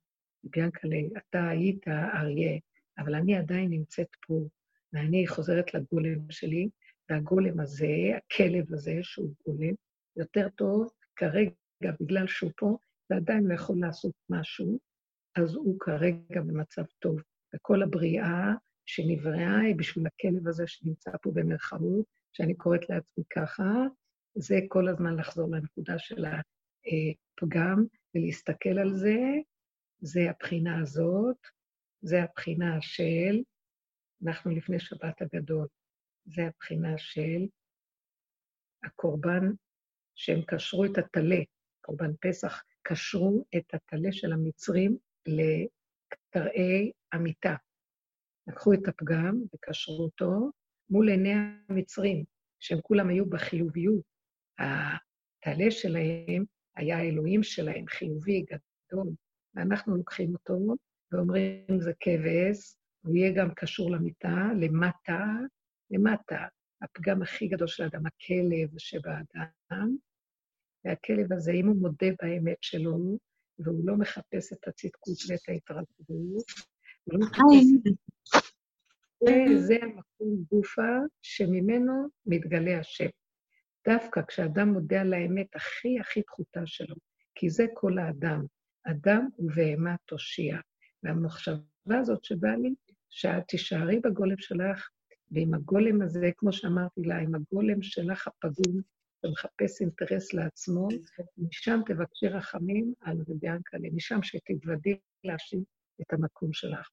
ביאנקלה, 0.45 0.99
אתה 1.19 1.49
היית 1.49 1.89
אריה, 1.89 2.59
אבל 2.99 3.15
אני 3.15 3.37
עדיין 3.37 3.71
נמצאת 3.71 4.09
פה, 4.27 4.49
ואני 4.93 5.27
חוזרת 5.27 5.75
לגולם 5.75 6.31
שלי, 6.31 6.69
והגולם 7.11 7.61
הזה, 7.61 7.87
הכלב 8.17 8.73
הזה, 8.73 8.99
שהוא 9.03 9.35
גולם, 9.47 9.75
יותר 10.17 10.49
טוב 10.49 10.91
כרגע 11.17 11.51
בגלל 12.01 12.27
שהוא 12.27 12.51
פה, 12.57 12.77
ועדיין 13.11 13.45
לא 13.47 13.55
יכול 13.55 13.81
לעשות 13.81 14.13
משהו, 14.31 14.79
אז 15.37 15.55
הוא 15.55 15.81
כרגע 15.81 16.41
במצב 16.41 16.83
טוב. 16.99 17.17
וכל 17.55 17.83
הבריאה 17.83 18.53
שנבראה 18.87 19.61
היא 19.61 19.77
בשביל 19.77 20.07
הכלב 20.07 20.49
הזה 20.49 20.67
שנמצא 20.67 21.11
פה 21.23 21.31
במרחבות, 21.35 22.07
שאני 22.33 22.55
קוראת 22.55 22.91
לעצמי 22.91 23.25
ככה, 23.31 23.73
זה 24.35 24.57
כל 24.69 24.89
הזמן 24.89 25.17
לחזור 25.17 25.51
לנקודה 25.51 25.99
של 25.99 26.25
הפגם 26.25 27.85
ולהסתכל 28.15 28.79
על 28.79 28.97
זה, 28.97 29.17
זה 30.01 30.31
הבחינה 30.31 30.81
הזאת, 30.81 31.37
זה 32.01 32.23
הבחינה 32.23 32.79
של, 32.81 33.43
אנחנו 34.27 34.51
לפני 34.51 34.81
שבת 34.81 35.23
הגדול, 35.23 35.67
זה 36.25 36.43
הבחינה 36.47 36.99
של 36.99 37.47
הקורבן, 38.85 39.53
שהם 40.15 40.43
קשרו 40.47 40.85
את 40.85 40.99
הטלה, 40.99 41.41
קורבן 41.81 42.11
פסח, 42.21 42.63
קשרו 42.89 43.45
את 43.57 43.75
הטלה 43.75 44.13
של 44.13 44.33
המצרים 44.33 44.97
לקרעי 45.27 46.93
המיטה. 47.13 47.55
לקחו 48.49 48.73
את 48.73 48.89
הפגם 48.89 49.43
וקשרו 49.55 50.05
אותו 50.05 50.51
מול 50.91 51.09
עיני 51.09 51.35
המצרים, 51.69 52.25
שהם 52.61 52.81
כולם 52.83 53.09
היו 53.09 53.27
בחיוביות. 53.27 54.03
הטלה 54.59 55.71
שלהם 55.71 56.45
היה 56.77 56.99
האלוהים 56.99 57.43
שלהם, 57.43 57.87
חיובי, 57.89 58.45
גדול, 58.51 59.09
ואנחנו 59.55 59.97
לוקחים 59.97 60.33
אותו 60.33 60.59
ואומרים, 61.13 61.81
זה 61.81 61.93
כבש, 62.01 62.77
הוא 63.05 63.17
יהיה 63.17 63.33
גם 63.33 63.55
קשור 63.55 63.91
למיטה, 63.91 64.49
למטה, 64.61 65.25
למטה. 65.91 66.47
הפגם 66.83 67.23
הכי 67.23 67.49
גדול 67.49 67.67
של 67.67 67.83
האדם, 67.83 68.03
הכלב 68.07 68.79
שבאדם, 68.79 69.97
והכלב 70.85 71.33
הזה, 71.33 71.53
אם 71.53 71.67
הוא 71.67 71.77
מודה 71.77 72.07
באמת 72.23 72.57
שלו, 72.61 73.19
והוא 73.59 73.83
לא 73.85 73.97
מחפש 73.97 74.53
את 74.53 74.69
הצדקות 74.69 75.17
ואת 75.29 75.49
ההתרחבות, 75.49 76.45
הוא 77.05 77.15
לא 77.15 77.19
מחפש 77.19 77.67
את... 77.87 77.93
זה 79.59 79.77
המקום 79.83 80.45
גופה 80.51 80.99
שממנו 81.23 82.09
מתגלה 82.27 82.79
השם. 82.79 83.09
דווקא 83.89 84.21
כשאדם 84.29 84.69
מודה 84.69 85.01
על 85.01 85.15
האמת 85.15 85.57
הכי 85.57 86.01
הכי 86.01 86.23
פחותה 86.23 86.67
שלו, 86.67 86.95
כי 87.35 87.51
זה 87.51 87.67
כל 87.75 87.99
האדם, 87.99 88.45
אדם 88.85 89.29
ובהמה 89.39 89.97
תושיע. 90.07 90.57
והמחשבה 91.03 91.99
הזאת 92.01 92.25
שבאה 92.25 92.57
לי, 92.57 92.75
שאת 93.11 93.49
תישארי 93.49 94.01
בגולם 94.01 94.39
שלך, 94.39 94.89
ועם 95.31 95.55
הגולם 95.55 96.03
הזה, 96.03 96.31
כמו 96.37 96.53
שאמרתי 96.53 97.03
לה, 97.03 97.19
עם 97.19 97.35
הגולם 97.35 97.83
שלך 97.83 98.29
הפגום, 98.29 98.81
ומחפש 99.25 99.81
אינטרס 99.81 100.33
לעצמו, 100.33 100.89
משם 101.39 101.81
תבקשי 101.87 102.29
רחמים 102.29 102.95
על 103.01 103.17
רבי 103.29 103.47
ינקלה, 103.47 103.89
משם 103.93 104.23
שתתוודי 104.23 104.99
להשיב 105.25 105.61
את 106.01 106.13
המקום 106.13 106.53
שלך. 106.53 106.89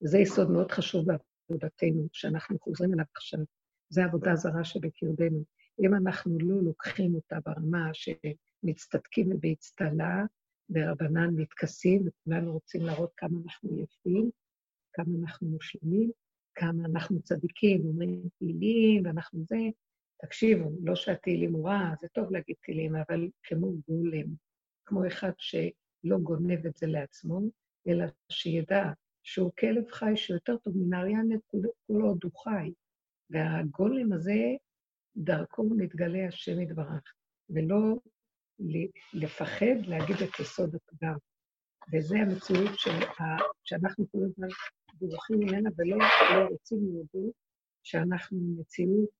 זה 0.00 0.18
יסוד 0.18 0.50
מאוד 0.50 0.72
חשוב 0.72 1.06
בעבודתנו, 1.06 2.08
שאנחנו 2.12 2.58
חוזרים 2.58 2.94
אליו 2.94 3.04
עכשיו. 3.14 3.40
זה 3.88 4.04
עבודה 4.04 4.36
זרה 4.36 4.64
שבקרבנו. 4.64 5.44
אם 5.80 5.94
אנחנו 5.94 6.38
לא 6.40 6.62
לוקחים 6.62 7.14
אותה 7.14 7.36
ברמה 7.44 7.90
שמצטדקים 7.92 9.32
ובאצטלה, 9.32 10.24
ורבנן 10.70 11.30
מתכסים, 11.34 12.02
וכולנו 12.06 12.52
רוצים 12.52 12.82
להראות 12.82 13.12
כמה 13.16 13.38
אנחנו 13.44 13.78
יפים, 13.78 14.30
כמה 14.92 15.14
אנחנו 15.22 15.48
מושלמים, 15.48 16.10
כמה 16.54 16.84
אנחנו 16.84 17.22
צדיקים, 17.22 17.84
אומרים 17.84 18.28
תהילים, 18.38 19.02
ואנחנו 19.04 19.44
זה. 19.44 19.56
תקשיבו, 20.22 20.70
לא 20.84 20.94
שהתהילים 20.94 21.52
הוא 21.52 21.68
רע, 21.68 21.92
זה 22.00 22.08
טוב 22.08 22.30
להגיד 22.30 22.56
תהילים, 22.62 22.96
אבל 22.96 23.28
כמו 23.42 23.72
גולם, 23.88 24.26
כמו 24.84 25.06
אחד 25.06 25.32
שלא 25.38 26.18
גונב 26.22 26.66
את 26.66 26.76
זה 26.76 26.86
לעצמו, 26.86 27.40
אלא 27.88 28.04
שידע 28.28 28.84
שהוא 29.22 29.52
כלב 29.58 29.90
חי 29.90 30.16
שיותר 30.16 30.56
טוב 30.56 30.74
מן 30.76 30.94
האריאנה 30.94 31.34
כל 31.86 32.02
עוד 32.02 32.18
הוא 32.24 32.32
חי. 32.42 32.72
והגולם 33.30 34.12
הזה, 34.12 34.40
דרכו 35.16 35.64
מתגלה 35.76 36.28
השם 36.28 36.60
יתברך, 36.60 37.14
ולא 37.50 37.96
לפחד 39.12 39.86
להגיד 39.86 40.16
את 40.16 40.40
יסוד 40.40 40.74
הפגם. 40.74 41.16
וזה 41.92 42.16
המציאות 42.18 42.78
שאנחנו 43.64 44.06
כל 44.12 44.18
הזמן 44.24 44.48
בורחים 44.92 45.38
ממנה 45.38 45.70
ולא 45.76 45.98
לא 46.36 46.46
רוצים 46.50 46.78
להודות 46.82 47.34
שאנחנו 47.82 48.38
מציאות 48.58 49.19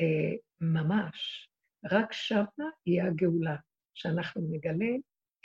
אה, 0.00 0.36
ממש. 0.60 1.48
רק 1.90 2.12
שמה 2.12 2.68
יהיה 2.86 3.06
הגאולה, 3.06 3.56
שאנחנו 3.94 4.42
נגלה 4.50 4.94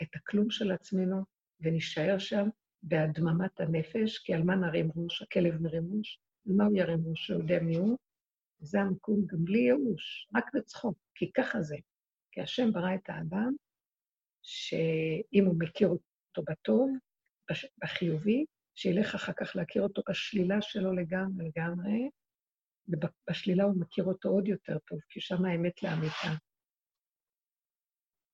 את 0.01 0.07
הכלום 0.15 0.49
של 0.49 0.71
עצמנו 0.71 1.23
ונישאר 1.59 2.19
שם 2.19 2.47
בהדממת 2.83 3.59
הנפש, 3.59 4.17
כי 4.17 4.33
על 4.33 4.43
מה 4.43 4.55
נרים 4.55 4.89
ראש? 4.95 5.21
הכלב 5.21 5.61
מרים 5.61 5.89
ראש? 5.97 6.19
על 6.47 6.53
מה 6.55 6.65
הוא 6.65 6.77
ירים 6.77 7.03
ראש? 7.05 7.31
הוא 7.31 7.41
יודע 7.41 7.59
מי 7.59 7.75
הוא? 7.75 7.97
זה 8.59 8.81
המקום 8.81 9.25
גם 9.25 9.45
בלי 9.45 9.59
ייאוש, 9.59 10.27
רק 10.35 10.45
בצחוק, 10.53 10.97
כי 11.15 11.31
ככה 11.31 11.61
זה. 11.61 11.77
כי 12.31 12.41
השם 12.41 12.71
ברא 12.73 12.95
את 12.95 13.09
האדם, 13.09 13.53
שאם 14.41 15.45
הוא 15.45 15.55
מכיר 15.59 15.87
אותו 15.87 16.43
בטוב, 16.51 16.91
בחיובי, 17.83 18.45
שילך 18.75 19.15
אחר 19.15 19.33
כך 19.37 19.55
להכיר 19.55 19.83
אותו 19.83 20.01
בשלילה 20.09 20.61
שלו 20.61 20.93
לגמרי 20.93 21.49
לגמרי, 21.57 22.09
ובשלילה 22.89 23.63
הוא 23.63 23.81
מכיר 23.81 24.03
אותו 24.03 24.29
עוד 24.29 24.47
יותר 24.47 24.77
טוב, 24.79 24.99
כי 25.09 25.21
שם 25.21 25.45
האמת 25.45 25.83
לאמיתה. 25.83 26.31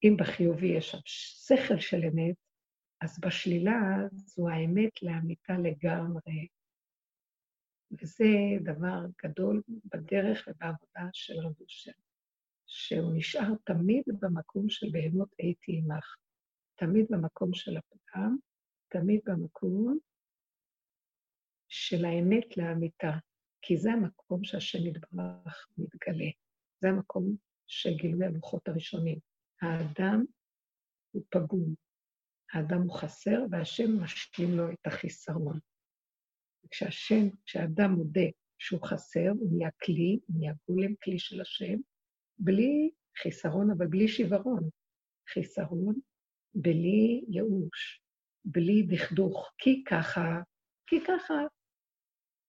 אם 0.03 0.17
בחיובי 0.19 0.67
יש 0.67 0.91
שם 0.91 0.97
שכל 1.05 1.79
של 1.79 1.97
אמת, 1.97 2.35
אז 3.01 3.19
בשלילה 3.19 3.79
זו 4.11 4.49
האמת 4.49 5.03
לאמיתה 5.03 5.53
לגמרי. 5.53 6.47
וזה 7.91 8.25
דבר 8.63 9.05
גדול 9.23 9.61
בדרך 9.85 10.47
ובעבודה 10.47 11.09
של 11.13 11.33
רב 11.39 11.61
אושר, 11.61 11.91
שהוא 12.67 13.13
נשאר 13.15 13.55
תמיד 13.63 14.03
במקום 14.21 14.69
של 14.69 14.87
בהמות 14.91 15.29
הייתי 15.39 15.77
עמך, 15.77 16.15
תמיד 16.75 17.05
במקום 17.09 17.53
של 17.53 17.77
הפגם, 17.77 18.35
תמיד 18.87 19.21
במקום 19.25 19.97
של 21.67 22.05
האמת 22.05 22.57
לאמיתה, 22.57 23.11
כי 23.67 23.77
זה 23.77 23.91
המקום 23.91 24.43
שהשם 24.43 24.85
יתברך 24.85 25.67
מתגלה. 25.77 26.29
זה 26.81 26.87
המקום 26.89 27.35
של 27.67 27.89
גילוי 27.93 28.25
הלוחות 28.25 28.67
הראשונים. 28.67 29.19
האדם 29.61 30.25
הוא 31.11 31.23
פגום, 31.29 31.73
האדם 32.53 32.81
הוא 32.81 32.99
חסר, 32.99 33.39
והשם 33.51 34.03
משלים 34.03 34.57
לו 34.57 34.71
את 34.71 34.87
החיסרון. 34.87 35.59
כשהשם, 36.71 37.29
כשאדם 37.45 37.91
מודה 37.91 38.29
שהוא 38.59 38.83
חסר, 38.83 39.29
הוא 39.39 39.57
נהיה 39.57 39.69
כלי, 39.83 40.19
נהיה 40.29 40.53
גולם, 40.67 40.95
כלי 41.03 41.19
של 41.19 41.41
השם, 41.41 41.79
בלי 42.37 42.91
חיסרון, 43.21 43.71
אבל 43.71 43.87
בלי 43.87 44.07
שיוורון. 44.07 44.69
חיסרון, 45.29 45.99
בלי 46.55 47.23
ייאוש, 47.27 48.01
בלי 48.45 48.83
דכדוך, 48.83 49.51
כי 49.57 49.83
ככה, 49.87 50.41
כי 50.87 50.95
ככה, 51.07 51.33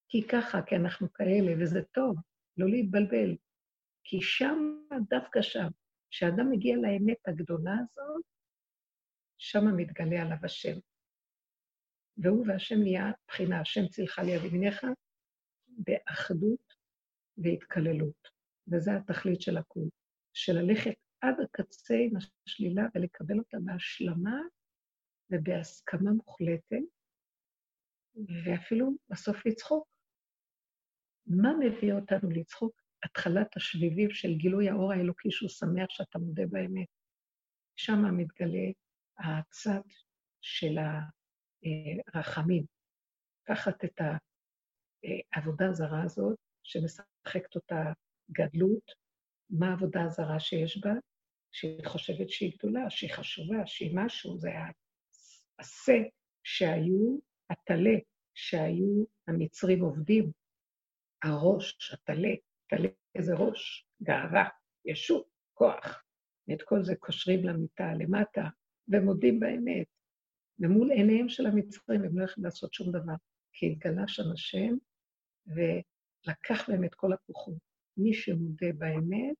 כי 0.09 0.29
ככה, 0.29 0.63
כי 0.67 0.77
אנחנו 0.77 1.13
כאלה, 1.13 1.63
וזה 1.63 1.83
טוב, 1.83 2.17
לא 2.57 2.69
להתבלבל. 2.69 3.37
כי 4.05 4.21
שם, 4.21 4.87
דווקא 5.09 5.43
שם, 5.43 5.69
כשאדם 6.11 6.51
מגיע 6.51 6.77
לאמת 6.77 7.29
הגדולה 7.29 7.73
הזאת, 7.73 8.25
שמה 9.39 9.73
מתגלה 9.73 10.23
עליו 10.23 10.37
השם. 10.43 10.79
והוא 12.17 12.47
והשם 12.49 12.79
נהיה 12.83 13.13
בחינה, 13.29 13.61
השם 13.61 13.89
צילך 13.89 14.19
ליד 14.19 14.45
ימיניך, 14.45 14.87
באחדות 15.69 16.75
והתקללות. 17.39 18.29
וזה 18.73 18.91
התכלית 18.97 19.41
של 19.41 19.57
הכול, 19.57 19.89
של 20.33 20.53
ללכת 20.53 20.95
עד 21.21 21.35
הקצה 21.45 21.95
עם 21.95 22.13
השלילה 22.17 22.83
ולקבל 22.95 23.39
אותה 23.39 23.57
בהשלמה 23.65 24.41
ובהסכמה 25.31 26.11
מוחלטת, 26.13 26.85
ואפילו 28.45 28.91
בסוף 29.09 29.47
לצחוק. 29.47 29.96
מה 31.27 31.53
מביא 31.61 31.93
אותנו 31.93 32.31
לצחוק? 32.31 32.81
התחלת 33.05 33.57
השביבים 33.57 34.11
של 34.11 34.35
גילוי 34.35 34.69
האור 34.69 34.93
האלוקי 34.93 35.31
שהוא 35.31 35.49
שמח 35.49 35.91
שאתה 35.91 36.19
מודה 36.19 36.47
באמת. 36.47 36.87
שם 37.77 38.17
מתגלה 38.17 38.71
הצד 39.19 39.81
של 40.41 40.77
הרחמים. 42.15 42.65
לקחת 43.43 43.85
את 43.85 44.01
העבודה 45.35 45.67
הזרה 45.69 46.03
הזאת, 46.03 46.39
שמשחקת 46.63 47.55
אותה 47.55 47.93
גדלות, 48.31 48.93
מה 49.51 49.69
העבודה 49.71 50.03
הזרה 50.03 50.41
שיש 50.41 50.81
בה? 50.85 50.93
שהיא 51.53 51.87
חושבת 51.87 52.31
שהיא 52.31 52.53
גדולה, 52.59 52.91
שהיא 52.91 53.15
חשובה, 53.15 53.67
שהיא 53.67 53.91
משהו, 53.95 54.39
זה 54.39 54.51
העשה 55.59 56.03
שהיו, 56.43 57.19
הטלה 57.51 57.99
שהיו 58.35 59.05
המצרים 59.29 59.81
עובדים, 59.81 60.33
הראש, 61.27 61.93
הטלה, 61.93 62.35
טלה 62.67 62.89
איזה 63.15 63.35
ראש, 63.35 63.87
גאווה, 64.03 64.49
ישות, 64.85 65.27
כוח. 65.55 66.03
ואת 66.49 66.63
כל 66.63 66.83
זה 66.83 66.97
קושרים 66.97 67.45
למיטה 67.45 67.95
למטה, 67.95 68.49
ומודים 68.89 69.41
באמת. 69.41 69.87
ומול 70.59 70.91
עיניהם 70.91 71.29
של 71.29 71.47
המצרים 71.47 72.03
הם 72.05 72.19
לא 72.19 72.25
יכולים 72.25 72.45
לעשות 72.45 72.75
שום 72.75 72.93
דבר, 72.93 73.15
כי 73.53 73.73
התגלה 73.73 74.09
שם 74.09 74.33
השם, 74.33 74.75
ולקח 75.47 76.69
להם 76.69 76.85
את 76.85 76.95
כל 76.95 77.13
הכוחות. 77.13 77.59
מי 77.97 78.15
שמודה 78.15 78.73
באמת, 78.79 79.37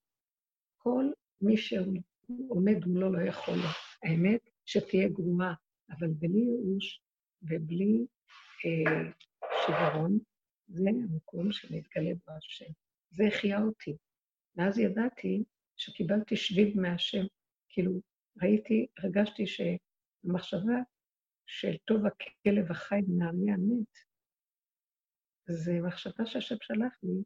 כל 0.77 1.05
מי 1.41 1.57
שעומד 1.57 2.85
מולו 2.85 3.13
לא 3.13 3.21
יכול 3.21 3.53
לו. 3.53 3.69
האמת, 4.03 4.49
שתהיה 4.65 5.09
גרועה, 5.09 5.53
אבל 5.89 6.07
בלי 6.07 6.39
ייאוש 6.39 7.01
ובלי 7.41 8.05
אה, 8.65 9.11
שברון, 9.65 10.19
זה 10.67 10.89
המקום 10.89 11.51
שמתגלה 11.51 12.11
בו 12.25 12.31
השם. 12.33 12.71
זה 13.11 13.23
החיה 13.27 13.59
אותי. 13.61 13.97
ואז 14.55 14.79
ידעתי 14.79 15.43
שקיבלתי 15.75 16.35
שביב 16.35 16.79
מהשם. 16.79 17.25
כאילו, 17.69 17.91
ראיתי, 18.41 18.87
הרגשתי 18.97 19.43
שהמחשבה 19.47 20.77
של 21.45 21.77
טוב 21.85 22.01
הכלב 22.05 22.71
החי 22.71 22.99
מנעמי 23.07 23.51
המת, 23.51 23.93
זה 25.49 25.71
מחשבה 25.87 26.25
שהשם 26.25 26.55
שלח 26.61 26.93
לי 27.03 27.23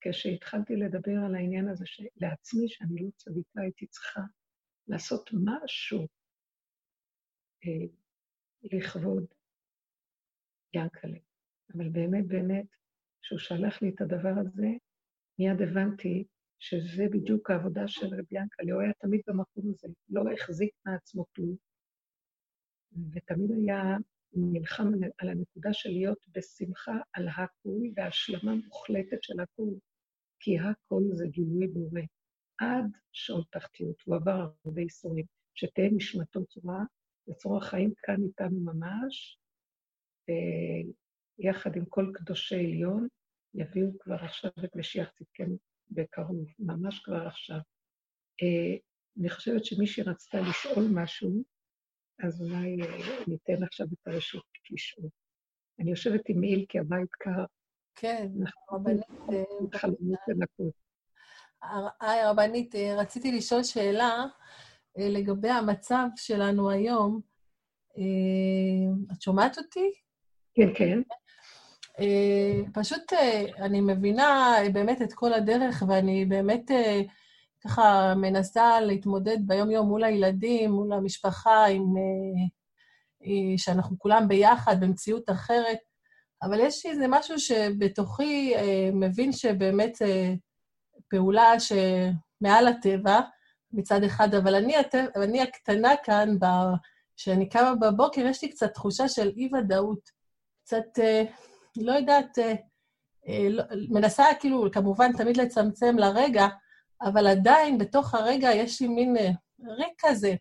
כשהתחלתי 0.00 0.76
לדבר 0.76 1.12
על 1.26 1.34
העניין 1.34 1.68
הזה 1.68 1.84
לעצמי, 2.16 2.68
שאני 2.68 3.02
לא 3.02 3.10
צדיקה, 3.16 3.60
הייתי 3.60 3.86
צריכה 3.86 4.20
לעשות 4.88 5.30
משהו 5.44 6.08
אה, 7.64 7.86
לכבוד 8.62 9.24
ינקלה. 10.74 11.18
אבל 11.74 11.88
באמת, 11.88 12.26
באמת, 12.26 12.66
כשהוא 13.22 13.38
שלח 13.38 13.82
לי 13.82 13.88
את 13.88 14.00
הדבר 14.00 14.34
הזה, 14.40 14.68
מיד 15.38 15.62
הבנתי 15.62 16.24
שזה 16.58 17.04
בדיוק 17.12 17.50
העבודה 17.50 17.88
של 17.88 18.06
רבי 18.06 18.36
ינקלה, 18.38 18.72
הוא 18.72 18.82
היה 18.82 18.92
תמיד 18.92 19.20
במקום 19.26 19.70
הזה, 19.70 19.88
לא 20.08 20.32
החזיק 20.32 20.70
מעצמו 20.86 21.26
כלום, 21.36 21.56
ותמיד 23.12 23.50
היה 23.50 23.96
נלחם 24.32 24.90
על 25.18 25.28
הנקודה 25.28 25.72
של 25.72 25.90
להיות 25.90 26.18
בשמחה 26.32 26.96
על 27.12 27.28
הכול 27.28 27.82
והשלמה 27.96 28.54
מוחלטת 28.54 29.22
של 29.22 29.40
הכול, 29.40 29.74
כי 30.40 30.58
הכל 30.58 31.02
זה 31.10 31.26
גילוי 31.26 31.66
בורא. 31.66 32.00
עד 32.58 32.90
שעות 33.12 33.46
תחתיות, 33.52 34.02
הוא 34.04 34.16
עבר 34.16 34.46
הרבה 34.64 34.80
ייסורים, 34.80 35.24
שתהא 35.54 35.88
נשמתו 35.92 36.46
צורה, 36.46 36.84
וצורה 37.28 37.60
חיים 37.60 37.92
כאן 38.02 38.22
איתנו 38.22 38.60
ממש, 38.60 39.38
ויחד 41.38 41.76
עם 41.76 41.84
כל 41.84 42.10
קדושי 42.14 42.54
עליון, 42.54 43.08
יביאו 43.54 43.98
כבר 43.98 44.14
עכשיו 44.14 44.50
את 44.64 44.76
משיח 44.76 45.10
צדקנו 45.10 45.56
בקרוב, 45.90 46.46
ממש 46.58 46.98
כבר 47.04 47.26
עכשיו. 47.26 47.58
אה, 48.42 48.76
אני 49.20 49.30
חושבת 49.30 49.64
שמישהי 49.64 50.02
רצתה 50.02 50.40
לשאול 50.40 50.84
משהו, 50.94 51.44
אז 52.24 52.42
אולי 52.42 52.82
אה, 52.82 53.24
ניתן 53.26 53.62
עכשיו 53.62 53.86
את 53.86 54.06
הרשות 54.06 54.44
לשאול. 54.70 55.08
אני 55.80 55.90
יושבת 55.90 56.28
עם 56.28 56.40
מעיל 56.40 56.64
כי 56.68 56.78
הבית 56.78 57.12
קר. 57.12 57.44
כן, 57.94 58.28
רבנית... 58.72 59.06
חלומות 59.74 60.18
לנקות. 60.28 60.72
היי, 62.00 62.26
רבנית, 62.26 62.74
רציתי 62.74 63.32
לשאול 63.32 63.62
שאלה 63.62 64.24
לגבי 64.96 65.48
המצב 65.48 66.06
שלנו 66.16 66.70
היום. 66.70 67.20
את 69.12 69.22
שומעת 69.22 69.58
אותי? 69.58 69.92
כן, 70.54 70.68
כן. 70.78 71.02
פשוט 72.72 73.12
אני 73.58 73.80
מבינה 73.80 74.56
באמת 74.72 75.02
את 75.02 75.12
כל 75.12 75.32
הדרך, 75.32 75.82
ואני 75.88 76.24
באמת 76.24 76.70
ככה 77.64 78.14
מנסה 78.16 78.80
להתמודד 78.80 79.38
ביום-יום 79.46 79.88
מול 79.88 80.04
הילדים, 80.04 80.70
מול 80.70 80.92
המשפחה, 80.92 81.66
עם, 81.66 81.84
שאנחנו 83.56 83.98
כולם 83.98 84.28
ביחד 84.28 84.80
במציאות 84.80 85.30
אחרת. 85.30 85.78
אבל 86.44 86.60
יש 86.60 86.86
איזה 86.86 87.06
משהו 87.08 87.38
שבתוכי 87.38 88.54
אה, 88.56 88.90
מבין 88.92 89.32
שבאמת 89.32 90.02
אה, 90.02 90.34
פעולה 91.08 91.52
שמעל 91.60 92.68
הטבע 92.68 93.20
מצד 93.72 94.02
אחד, 94.02 94.34
אבל 94.34 94.54
אני, 94.54 94.76
הטבע, 94.76 95.24
אני 95.24 95.42
הקטנה 95.42 95.92
כאן, 96.04 96.36
כשאני 97.16 97.48
קמה 97.48 97.74
בבוקר, 97.74 98.20
יש 98.20 98.42
לי 98.42 98.48
קצת 98.48 98.74
תחושה 98.74 99.08
של 99.08 99.32
אי-ודאות. 99.36 100.10
קצת, 100.64 100.98
אה, 100.98 101.24
לא 101.76 101.92
יודעת, 101.92 102.38
אה, 102.38 102.54
אה, 103.28 103.48
לא, 103.50 103.62
מנסה 103.88 104.24
כאילו, 104.40 104.70
כמובן, 104.72 105.12
תמיד 105.16 105.36
לצמצם 105.36 105.96
לרגע, 105.98 106.46
אבל 107.02 107.26
עדיין 107.26 107.78
בתוך 107.78 108.14
הרגע 108.14 108.50
יש 108.52 108.82
לי 108.82 108.88
מין 108.88 109.16
אה, 109.16 109.30
ריק 109.66 109.92
כזה, 109.98 110.34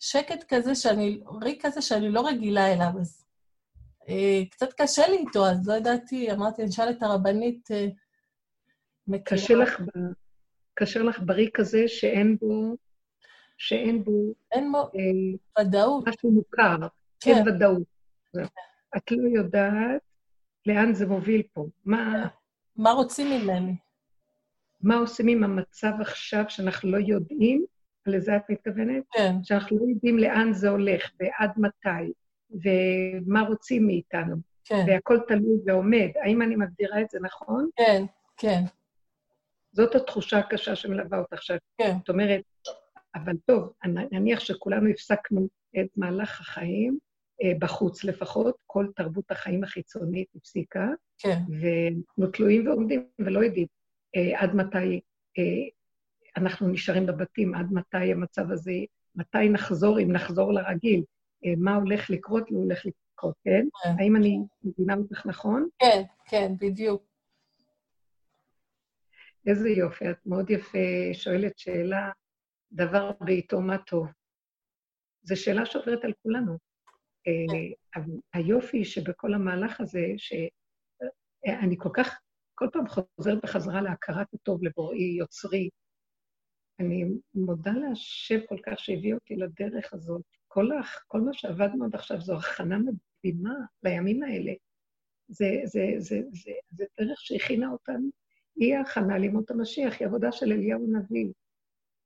שקט 0.00 0.44
כזה 0.48 0.74
שאני, 0.74 1.20
ריק 1.42 1.66
כזה 1.66 1.82
שאני 1.82 2.10
לא 2.10 2.26
רגילה 2.26 2.72
אליו. 2.72 2.90
אז 3.00 3.24
קצת 4.50 4.72
קשה 4.72 5.08
לי 5.08 5.16
איתו, 5.16 5.46
אז 5.46 5.68
לא 5.68 5.74
ידעתי, 5.74 6.32
אמרתי, 6.32 6.62
אני 6.62 6.70
אשאל 6.70 6.90
את 6.90 7.02
הרבנית. 7.02 7.70
אה, 7.70 7.86
קשה 9.24 9.54
לך, 9.54 9.80
קשה 10.74 11.02
לך 11.02 11.20
בריק 11.26 11.60
הזה 11.60 11.84
שאין 11.86 12.36
בו, 12.40 12.76
שאין 13.58 14.04
בו... 14.04 14.12
אין 14.52 14.72
בו 14.72 14.78
אה, 14.78 15.62
ודאות. 15.62 16.08
משהו 16.08 16.30
מוכר, 16.30 16.76
כן. 17.20 17.30
אין 17.30 17.48
ודאות. 17.48 17.82
את 18.96 19.10
לא 19.10 19.28
יודעת 19.38 20.07
לאן 20.68 20.94
זה 20.94 21.06
מוביל 21.06 21.42
פה. 21.52 21.66
מה... 21.84 22.28
מה 22.76 22.90
רוצים 22.90 23.30
ממני? 23.30 23.76
מה 24.80 24.96
עושים 24.96 25.28
עם 25.28 25.44
המצב 25.44 25.92
עכשיו 26.00 26.44
שאנחנו 26.48 26.90
לא 26.90 26.96
יודעים? 26.96 27.64
לזה 28.06 28.36
את 28.36 28.42
מתכוונת? 28.48 29.04
כן. 29.12 29.34
שאנחנו 29.42 29.78
לא 29.78 29.84
יודעים 29.90 30.18
לאן 30.18 30.52
זה 30.52 30.68
הולך 30.68 31.10
ועד 31.20 31.50
מתי. 31.56 32.12
ומה 32.50 33.42
רוצים 33.42 33.86
מאיתנו. 33.86 34.36
כן. 34.64 34.84
והכל 34.88 35.18
תלוי 35.28 35.58
ועומד. 35.66 36.08
האם 36.22 36.42
אני 36.42 36.56
מגדירה 36.56 37.00
את 37.00 37.10
זה 37.10 37.18
נכון? 37.22 37.68
כן, 37.76 38.04
כן. 38.36 38.62
זאת 39.72 39.94
התחושה 39.94 40.38
הקשה 40.38 40.76
שמלווה 40.76 41.18
אותך 41.18 41.32
עכשיו. 41.32 41.56
כן. 41.78 41.96
זאת 41.98 42.08
אומרת, 42.08 42.42
אבל 43.14 43.36
טוב, 43.46 43.72
נניח 44.12 44.40
שכולנו 44.40 44.90
הפסקנו 44.90 45.48
את 45.80 45.86
מהלך 45.96 46.40
החיים, 46.40 46.98
בחוץ 47.58 48.04
לפחות, 48.04 48.56
כל 48.66 48.86
תרבות 48.96 49.30
החיים 49.30 49.64
החיצונית 49.64 50.28
הפסיקה, 50.36 50.88
כן. 51.18 51.38
ואנחנו 51.60 52.26
תלויים 52.32 52.66
ועומדים 52.66 53.08
ולא 53.18 53.44
יודעים 53.44 53.66
אה, 54.16 54.40
עד 54.40 54.54
מתי 54.54 55.00
אה, 55.38 55.68
אנחנו 56.36 56.68
נשארים 56.68 57.06
בבתים, 57.06 57.54
עד 57.54 57.72
מתי 57.72 58.12
המצב 58.12 58.50
הזה, 58.50 58.72
מתי 59.14 59.48
נחזור, 59.48 60.00
אם 60.00 60.12
נחזור 60.12 60.52
לרגיל. 60.52 61.04
אה, 61.44 61.52
מה 61.56 61.74
הולך 61.74 62.10
לקרות, 62.10 62.50
לא 62.50 62.58
הולך 62.58 62.86
לקרות, 62.86 63.34
כן? 63.44 63.66
כן? 63.82 63.90
האם 63.98 64.16
אני 64.16 64.38
מבינה 64.64 64.94
אותך 64.94 65.26
נכון? 65.26 65.68
כן, 65.78 66.02
כן, 66.24 66.52
בדיוק. 66.60 67.02
איזה 69.46 69.68
יופי, 69.68 70.10
את 70.10 70.26
מאוד 70.26 70.50
יפה 70.50 70.78
שואלת 71.12 71.58
שאלה, 71.58 72.10
דבר 72.72 73.10
בעיתו 73.20 73.60
מה 73.60 73.78
טוב. 73.78 74.06
זו 75.22 75.36
שאלה 75.36 75.66
שעוברת 75.66 76.04
על 76.04 76.12
כולנו. 76.22 76.67
אה, 77.28 77.74
כן. 77.92 78.00
היופי 78.34 78.84
שבכל 78.84 79.34
המהלך 79.34 79.80
הזה, 79.80 80.06
שאני 80.16 81.76
כל 81.78 81.90
כך, 81.94 82.20
כל 82.54 82.68
פעם 82.72 82.84
חוזרת 82.88 83.38
בחזרה 83.42 83.82
להכרת 83.82 84.34
הטוב 84.34 84.64
לבוראי, 84.64 85.16
יוצרי. 85.18 85.68
אני 86.80 87.04
מודה 87.34 87.72
להשם 87.72 88.38
כל 88.48 88.58
כך 88.66 88.78
שהביא 88.78 89.14
אותי 89.14 89.36
לדרך 89.36 89.94
הזאת, 89.94 90.22
כל, 90.48 90.72
הח, 90.72 91.04
כל 91.06 91.20
מה 91.20 91.32
שעבדנו 91.32 91.84
עד 91.84 91.94
עכשיו 91.94 92.20
זו 92.20 92.36
הכנה 92.36 92.78
מדהימה 92.78 93.54
לימים 93.82 94.22
האלה. 94.22 94.52
זה, 95.28 95.60
זה, 95.64 95.84
זה, 95.98 96.20
זה, 96.32 96.52
זה 96.70 96.84
דרך 97.00 97.20
שהכינה 97.20 97.70
אותנו. 97.70 98.08
היא 98.56 98.76
ההכנה 98.76 99.18
לימות 99.18 99.50
המשיח, 99.50 100.00
היא 100.00 100.08
עבודה 100.08 100.32
של 100.32 100.52
אליהו 100.52 100.86
הנביא. 100.86 101.32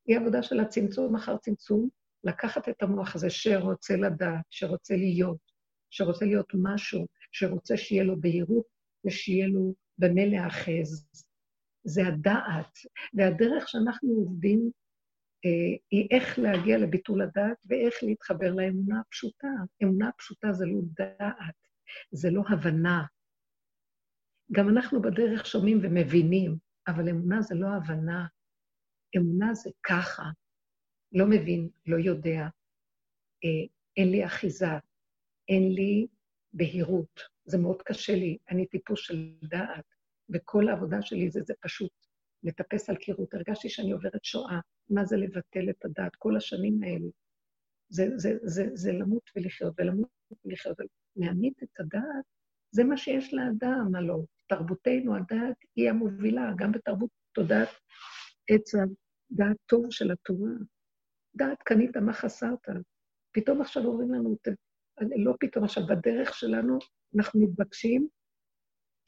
היא 0.07 0.19
עבודה 0.19 0.43
של 0.43 0.61
הצמצום 0.61 1.17
אחר 1.17 1.37
צמצום, 1.37 1.89
לקחת 2.25 2.69
את 2.69 2.83
המוח 2.83 3.15
הזה 3.15 3.31
שרוצה 3.31 3.97
לדעת, 3.97 4.45
שרוצה 4.51 4.97
להיות, 4.97 5.53
שרוצה 5.91 6.25
להיות 6.25 6.53
משהו, 6.55 7.07
שרוצה 7.33 7.77
שיהיה 7.77 8.05
לו 8.05 8.21
בהירות 8.21 8.67
ושיהיה 9.07 9.47
לו 9.47 9.75
במה 9.99 10.27
להאחז. 10.27 11.09
זה 11.85 12.07
הדעת, 12.07 12.79
והדרך 13.15 13.69
שאנחנו 13.69 14.11
עובדים 14.11 14.71
אה, 15.45 15.77
היא 15.91 16.09
איך 16.11 16.39
להגיע 16.39 16.79
לביטול 16.79 17.23
הדעת 17.23 17.57
ואיך 17.67 17.95
להתחבר 18.03 18.55
לאמונה 18.55 19.01
הפשוטה. 19.01 19.49
אמונה 19.83 20.11
פשוטה 20.19 20.53
זה 20.53 20.67
לא 20.67 20.81
דעת, 20.99 21.55
זה 22.13 22.31
לא 22.31 22.43
הבנה. 22.49 23.05
גם 24.53 24.69
אנחנו 24.69 25.03
בדרך 25.03 25.47
שומעים 25.47 25.79
ומבינים, 25.83 26.57
אבל 26.89 27.09
אמונה 27.09 27.43
זה 27.43 27.55
לא 27.55 27.67
הבנה. 27.69 28.27
אמונה 29.17 29.55
זה 29.55 29.71
ככה, 29.83 30.23
לא 31.12 31.27
מבין, 31.31 31.68
לא 31.87 31.96
יודע, 31.96 32.40
אה, 33.44 33.66
אין 33.96 34.11
לי 34.11 34.27
אחיזה, 34.27 34.72
אין 35.48 35.72
לי 35.72 36.07
בהירות, 36.53 37.20
זה 37.44 37.59
מאוד 37.59 37.83
קשה 37.83 38.14
לי, 38.14 38.38
אני 38.51 38.66
טיפוס 38.66 39.01
של 39.01 39.35
דעת, 39.42 39.85
וכל 40.29 40.68
העבודה 40.68 41.03
שלי 41.03 41.31
זה, 41.31 41.40
זה 41.42 41.55
פשוט 41.61 41.92
לטפס 42.42 42.90
על 42.90 42.96
קירות. 42.96 43.35
הרגשתי 43.35 43.68
שאני 43.68 43.92
עוברת 43.92 44.25
שואה, 44.25 44.61
מה 44.90 45.05
זה 45.05 45.16
לבטל 45.16 45.70
את 45.70 45.85
הדעת 45.85 46.16
כל 46.16 46.37
השנים 46.37 46.83
האלה. 46.83 47.09
זה, 47.88 48.09
זה, 48.16 48.33
זה, 48.42 48.66
זה 48.75 48.92
למות 48.92 49.31
ולחיות, 49.37 49.75
ולמות 49.79 50.09
ולחיות, 50.44 50.77
להעמיד 51.16 51.53
את 51.62 51.81
הדעת, 51.81 52.25
זה 52.70 52.85
מה 52.85 52.96
שיש 52.96 53.35
לאדם, 53.35 53.94
הלוא 53.94 54.25
תרבותנו, 54.48 55.16
הדעת 55.16 55.57
היא 55.77 55.90
המובילה, 55.90 56.53
גם 56.57 56.72
בתרבות 56.72 57.11
תודעת 57.33 57.68
עץ 58.51 58.75
הדעת 58.75 59.57
טוב 59.66 59.87
של 59.90 60.11
התורה. 60.11 60.51
דעת 61.37 61.62
קנית 61.62 61.97
מה 61.97 62.12
חסרת. 62.12 62.68
פתאום 63.33 63.61
עכשיו 63.61 63.85
אומרים 63.85 64.14
לנו, 64.14 64.37
לא 65.16 65.35
פתאום 65.40 65.64
עכשיו, 65.64 65.87
בדרך 65.87 66.35
שלנו 66.35 66.79
אנחנו 67.16 67.40
מתבקשים, 67.40 68.09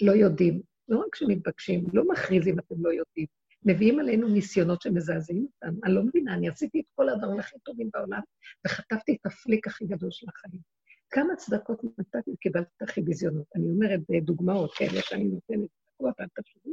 לא 0.03 0.13
יודעים. 0.13 0.63
לא 0.89 0.99
רק 0.99 1.15
שמתבקשים, 1.15 1.85
לא 1.93 2.09
מכריזים 2.09 2.59
אתם 2.59 2.75
לא 2.79 2.89
יודעים. 2.89 3.27
מביאים 3.65 3.99
עלינו 3.99 4.29
ניסיונות 4.29 4.83
שמזעזעים 4.83 5.47
אותנו. 5.55 5.81
אני 5.85 5.95
לא 5.95 6.03
מבינה, 6.03 6.35
אני 6.35 6.49
עשיתי 6.49 6.81
את 6.81 6.85
כל 6.95 7.09
הדברים 7.09 7.39
הכי 7.41 7.59
טובים 7.59 7.91
בעולם, 7.93 8.21
וחטפתי 8.67 9.17
את 9.21 9.27
הפליק 9.27 9.67
הכי 9.67 9.87
גדול 9.87 10.11
של 10.11 10.27
החיים. 10.29 10.61
כמה 11.11 11.37
צדקות 11.37 11.85
נתתי 11.85 12.31
וקיבלתי 12.31 12.71
את 12.77 12.83
הכי 12.83 13.01
ביזיונות. 13.01 13.47
אני 13.55 13.65
אומרת 13.65 14.01
דוגמאות 14.23 14.75
כאלה 14.75 15.01
שאני 15.03 15.25
נותנת, 15.25 15.69
תחשבו. 16.35 16.71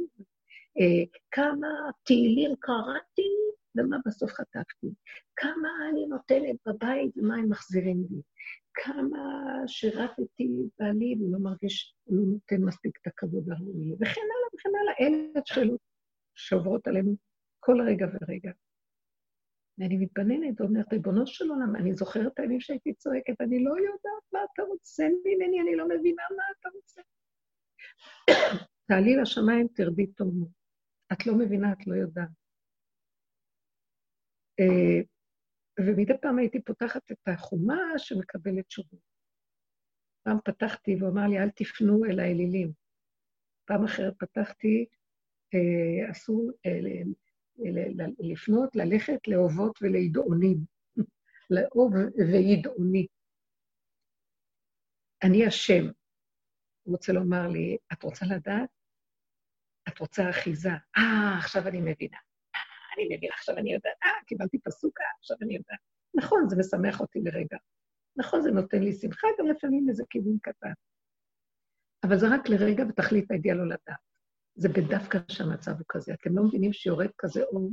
כמה 1.30 1.68
תהילים 2.04 2.50
קראתי, 2.60 3.28
ומה 3.76 3.96
בסוף 4.06 4.30
חטפתי. 4.32 4.86
כמה 5.36 5.68
אני 5.90 6.06
נותנת 6.06 6.56
בבית 6.66 7.16
ומה 7.16 7.36
הם 7.36 7.48
מחזירים 7.50 8.04
לי. 8.10 8.20
כמה 8.74 9.18
שירתתי 9.66 10.48
בעלי 10.78 11.14
ולא 11.20 11.38
מרגיש, 11.38 11.94
לא 12.06 12.22
נותן 12.26 12.64
מספיק 12.64 12.98
את 13.02 13.06
הכבוד 13.06 13.50
הראוי, 13.50 13.92
וכן 13.92 14.20
הלאה 14.20 14.48
וכן 14.54 14.70
הלאה, 14.80 15.08
אלף 15.08 15.46
שאלות 15.46 15.80
שעוברות 16.34 16.86
עלינו 16.86 17.16
כל 17.60 17.80
רגע 17.86 18.06
ורגע. 18.06 18.50
ואני 19.78 19.96
מתבננת 19.96 20.60
ואומרת, 20.60 20.92
ריבונו 20.92 21.26
של 21.26 21.50
עולם, 21.50 21.76
אני 21.76 21.94
זוכרת 21.94 22.32
את 22.32 22.38
הימים 22.38 22.60
שהייתי 22.60 22.94
צועקת, 22.94 23.40
אני 23.40 23.64
לא 23.64 23.70
יודעת 23.70 24.32
מה 24.32 24.40
אתה 24.54 24.62
רוצה 24.62 25.08
ממני, 25.24 25.60
אני 25.60 25.76
לא 25.76 25.88
מבינה 25.88 26.22
מה 26.36 26.42
אתה 26.60 26.68
רוצה. 26.74 27.02
תעלי 28.86 29.16
לשמיים, 29.16 29.68
תרדי 29.74 30.06
תומו. 30.06 30.46
את 31.12 31.26
לא 31.26 31.34
מבינה, 31.34 31.72
את 31.72 31.86
לא 31.86 31.94
יודעת. 31.94 32.41
אה, 34.62 35.00
ומדי 35.80 36.12
פעם 36.22 36.38
הייתי 36.38 36.62
פותחת 36.62 37.12
את 37.12 37.18
החומה 37.26 37.82
שמקבלת 37.96 38.66
תשובות. 38.66 39.00
פעם 40.22 40.38
פתחתי 40.44 40.96
והוא 40.96 41.10
אמר 41.10 41.26
לי, 41.26 41.38
אל 41.38 41.50
תפנו 41.50 42.04
אל 42.04 42.20
האלילים. 42.20 42.72
פעם 43.64 43.84
אחרת 43.84 44.14
פתחתי, 44.18 44.86
אה, 45.54 46.10
אסור 46.10 46.50
אה, 46.66 46.80
לפנות, 48.18 48.76
ללכת 48.76 49.28
לאובות 49.28 49.78
ולידעונים. 49.82 50.58
לאוב 51.50 51.92
וידעוני. 52.32 53.06
אני 55.22 55.46
השם. 55.46 55.84
הוא 56.82 56.92
רוצה 56.92 57.12
לומר 57.12 57.48
לי, 57.48 57.76
את 57.92 58.02
רוצה 58.02 58.26
לדעת? 58.26 58.70
את 59.88 59.98
רוצה 59.98 60.30
אחיזה? 60.30 60.70
אה, 60.96 61.38
עכשיו 61.38 61.68
אני 61.68 61.80
מבינה. 61.80 62.18
אני 62.96 63.16
מבינה, 63.16 63.34
עכשיו 63.34 63.56
אני 63.56 63.72
יודעת, 63.72 63.96
אה, 64.04 64.24
קיבלתי 64.26 64.58
פסוקה, 64.58 65.04
עכשיו 65.18 65.36
אני 65.42 65.54
יודעת. 65.54 65.78
נכון, 66.14 66.48
זה 66.48 66.56
משמח 66.58 67.00
אותי 67.00 67.20
לרגע. 67.20 67.56
נכון, 68.16 68.42
זה 68.42 68.50
נותן 68.50 68.82
לי 68.82 68.92
שמחה, 68.92 69.28
גם 69.38 69.46
לפעמים 69.46 69.88
איזה 69.88 70.04
כיוון 70.10 70.38
קטן. 70.42 70.72
אבל 72.04 72.18
זה 72.18 72.26
רק 72.34 72.48
לרגע, 72.48 72.84
ותכלית 72.88 73.30
הידיעה 73.30 73.56
לא 73.56 73.64
לדעת. 73.66 74.00
זה 74.54 74.68
בדווקא 74.68 75.18
שהמצב 75.28 75.72
הוא 75.72 75.86
כזה. 75.88 76.14
אתם 76.14 76.36
לא 76.36 76.44
מבינים 76.44 76.72
שיורד 76.72 77.10
כזה 77.18 77.42
אור, 77.42 77.70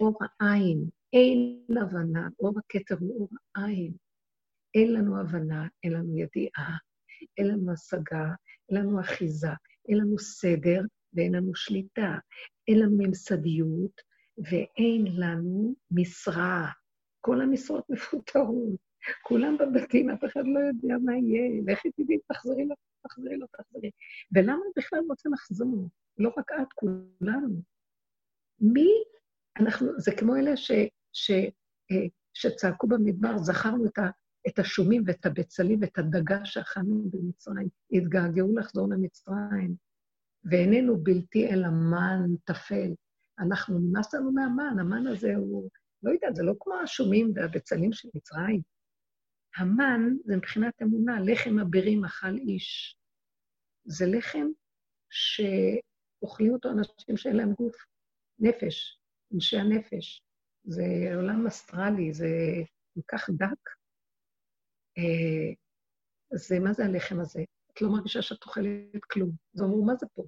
אור 0.00 0.18
העין. 0.40 0.88
אין 1.12 1.64
הבנה, 1.82 2.28
אור 2.40 2.54
הכתר 2.58 2.94
הוא 3.00 3.20
אור 3.20 3.28
העין. 3.56 3.92
אין 4.74 4.92
לנו 4.92 5.20
הבנה, 5.20 5.66
אין 5.84 5.92
לנו 5.92 6.18
ידיעה, 6.18 6.76
אין 7.38 7.48
לנו 7.48 7.72
השגה, 7.72 8.26
אין 8.68 8.78
לנו 8.78 9.00
אחיזה, 9.00 9.50
אין 9.88 9.98
לנו 9.98 10.18
סדר 10.18 10.80
ואין 11.12 11.34
לנו 11.34 11.54
שליטה, 11.54 12.18
אין 12.68 12.78
לנו 12.78 12.96
ממסדיות 12.98 14.00
ואין 14.44 15.06
לנו 15.16 15.74
משרה. 15.90 16.70
כל 17.20 17.40
המשרות 17.40 17.84
מפוטרות, 17.90 18.80
כולם 19.22 19.56
בבתים, 19.58 20.10
אף 20.10 20.24
אחד 20.24 20.42
לא 20.46 20.58
יודע 20.58 20.94
מה 21.04 21.16
יהיה, 21.16 21.62
לכי 21.66 21.90
תדעי, 21.90 22.18
תחזרי 22.32 22.64
לו, 22.64 22.74
תחזרי 23.02 23.36
לו, 23.36 23.46
תחזרי. 23.46 23.90
ולמה 24.32 24.64
בכלל 24.76 25.00
רוצה 25.08 25.28
לחזור? 25.28 25.88
לא 26.18 26.32
רק 26.38 26.50
את, 26.62 26.72
כולנו. 26.74 27.62
מי, 28.60 28.88
אנחנו, 29.60 29.88
זה 29.98 30.12
כמו 30.16 30.36
אלה 30.36 30.56
ש, 30.56 30.70
ש, 31.12 31.30
אה, 31.90 32.06
שצעקו 32.34 32.86
במדבר, 32.86 33.38
זכרנו 33.38 33.86
את, 33.86 33.98
ה, 33.98 34.10
את 34.48 34.58
השומים 34.58 35.02
ואת 35.06 35.26
הבצלים 35.26 35.78
ואת 35.82 35.98
הדגה 35.98 36.44
שאכלנו 36.44 37.10
במצרים, 37.10 37.68
התגעגעו 37.92 38.56
לחזור 38.58 38.88
למצרים, 38.88 39.74
ואיננו 40.44 40.96
בלתי 40.96 41.48
אלא 41.48 41.68
מן 41.68 42.36
טפל. 42.44 42.92
אנחנו, 43.38 43.78
נמאס 43.78 44.14
לנו 44.14 44.32
מהמן, 44.32 44.78
המן 44.80 45.06
הזה 45.06 45.34
הוא, 45.36 45.70
לא 46.02 46.10
יודעת, 46.10 46.36
זה 46.36 46.42
לא 46.42 46.54
כמו 46.60 46.74
השומים 46.74 47.32
והבצלים 47.34 47.92
של 47.92 48.08
מצרים. 48.14 48.62
המן 49.56 50.00
זה 50.24 50.36
מבחינת 50.36 50.82
אמונה, 50.82 51.20
לחם 51.20 51.58
אבירים 51.58 52.04
אכל 52.04 52.34
איש. 52.34 52.98
זה 53.84 54.06
לחם 54.06 54.46
שאוכלים 55.10 56.52
אותו 56.52 56.70
אנשים 56.70 57.16
שאין 57.16 57.36
להם 57.36 57.52
גוף, 57.52 57.76
נפש, 58.38 59.00
אנשי 59.34 59.56
הנפש. 59.56 60.22
זה 60.64 60.84
עולם 61.16 61.46
אסטרלי, 61.46 62.12
זה 62.12 62.28
כל 62.94 63.00
כך 63.08 63.30
דק. 63.30 63.70
אה, 64.98 65.54
זה, 66.34 66.60
מה 66.60 66.72
זה 66.72 66.84
הלחם 66.84 67.20
הזה? 67.20 67.42
את 67.72 67.82
לא 67.82 67.88
מרגישה 67.92 68.22
שאת 68.22 68.42
אוכלת 68.42 69.04
כלום. 69.12 69.30
אז 69.54 69.62
אמרו, 69.62 69.84
מה 69.84 69.94
זה 69.96 70.06
פה? 70.14 70.24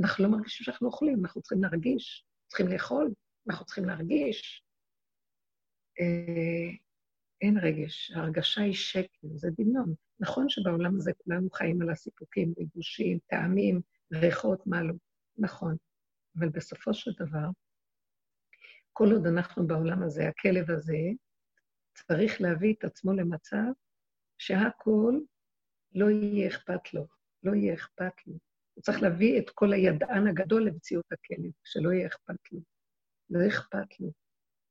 אנחנו 0.00 0.24
לא 0.24 0.30
מרגישים 0.30 0.64
שאנחנו 0.64 0.86
אוכלים, 0.86 1.24
אנחנו 1.24 1.42
צריכים 1.42 1.62
להרגיש. 1.62 2.24
צריכים 2.48 2.68
לאכול, 2.68 3.12
אנחנו 3.48 3.64
צריכים 3.66 3.84
להרגיש. 3.84 4.64
אה, 6.00 6.76
אין 7.40 7.58
רגש, 7.58 8.12
ההרגשה 8.16 8.60
היא 8.60 8.74
שקר, 8.74 9.28
זה 9.34 9.48
דמיון. 9.58 9.94
נכון 10.20 10.48
שבעולם 10.48 10.96
הזה 10.96 11.12
כולנו 11.18 11.50
חיים 11.50 11.82
על 11.82 11.90
הסיפוקים, 11.90 12.54
ריגושים, 12.58 13.18
טעמים, 13.26 13.80
ריחות, 14.12 14.66
מה 14.66 14.82
לא. 14.82 14.94
נכון. 15.38 15.76
אבל 16.38 16.48
בסופו 16.48 16.94
של 16.94 17.10
דבר, 17.18 17.48
כל 18.92 19.12
עוד 19.12 19.26
אנחנו 19.26 19.66
בעולם 19.66 20.02
הזה, 20.02 20.28
הכלב 20.28 20.70
הזה, 20.70 20.98
צריך 21.94 22.40
להביא 22.40 22.74
את 22.78 22.84
עצמו 22.84 23.12
למצב 23.12 23.72
שהכול 24.38 25.24
לא 25.94 26.10
יהיה 26.10 26.48
אכפת 26.48 26.94
לו, 26.94 27.06
לא 27.42 27.54
יהיה 27.54 27.74
אכפת 27.74 28.26
לו. 28.26 28.34
הוא 28.74 28.82
צריך 28.82 29.02
להביא 29.02 29.38
את 29.38 29.50
כל 29.50 29.72
הידען 29.72 30.26
הגדול 30.26 30.66
למציאות 30.66 31.04
הכלב, 31.12 31.50
שלא 31.64 31.92
יהיה 31.92 32.06
אכפת 32.06 32.52
לו. 32.52 32.60
לא 33.30 33.48
אכפת 33.48 34.00
לו. 34.00 34.12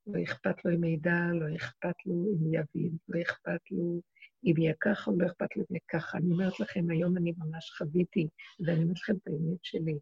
לא 0.07 0.23
אכפת 0.23 0.65
לו 0.65 0.71
אם 0.75 0.83
ידע, 0.83 1.19
לא 1.33 1.55
אכפת 1.55 1.95
לו 2.05 2.13
אם 2.13 2.53
יבין, 2.53 2.97
לא 3.09 3.21
אכפת 3.21 3.71
לו 3.71 4.01
אם 4.43 4.57
יהיה 4.57 4.73
ככה 4.79 5.11
לא 5.17 5.25
אכפת 5.27 5.55
לו 5.55 5.61
אם 5.61 5.65
יהיה 5.75 5.81
ככה. 5.87 6.17
אני 6.17 6.31
אומרת 6.31 6.59
לכם, 6.59 6.89
היום 6.89 7.17
אני 7.17 7.33
ממש 7.37 7.71
חוויתי, 7.77 8.27
ואני 8.59 8.83
אומרת 8.83 8.97
לכם 8.97 9.13
את 9.13 9.27
האמת 9.27 9.63
שלי. 9.63 9.99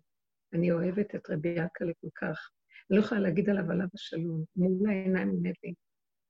אני 0.53 0.71
אוהבת 0.71 1.15
את 1.15 1.29
רבי 1.29 1.49
ינקלה 1.49 1.91
כל 2.01 2.07
כך. 2.15 2.51
אני 2.89 2.99
לא 2.99 3.03
יכולה 3.03 3.21
להגיד 3.21 3.49
עליו 3.49 3.71
עליו 3.71 3.87
השלום, 3.93 4.43
מול 4.55 4.89
העיניים 4.89 5.29
עומד. 5.29 5.53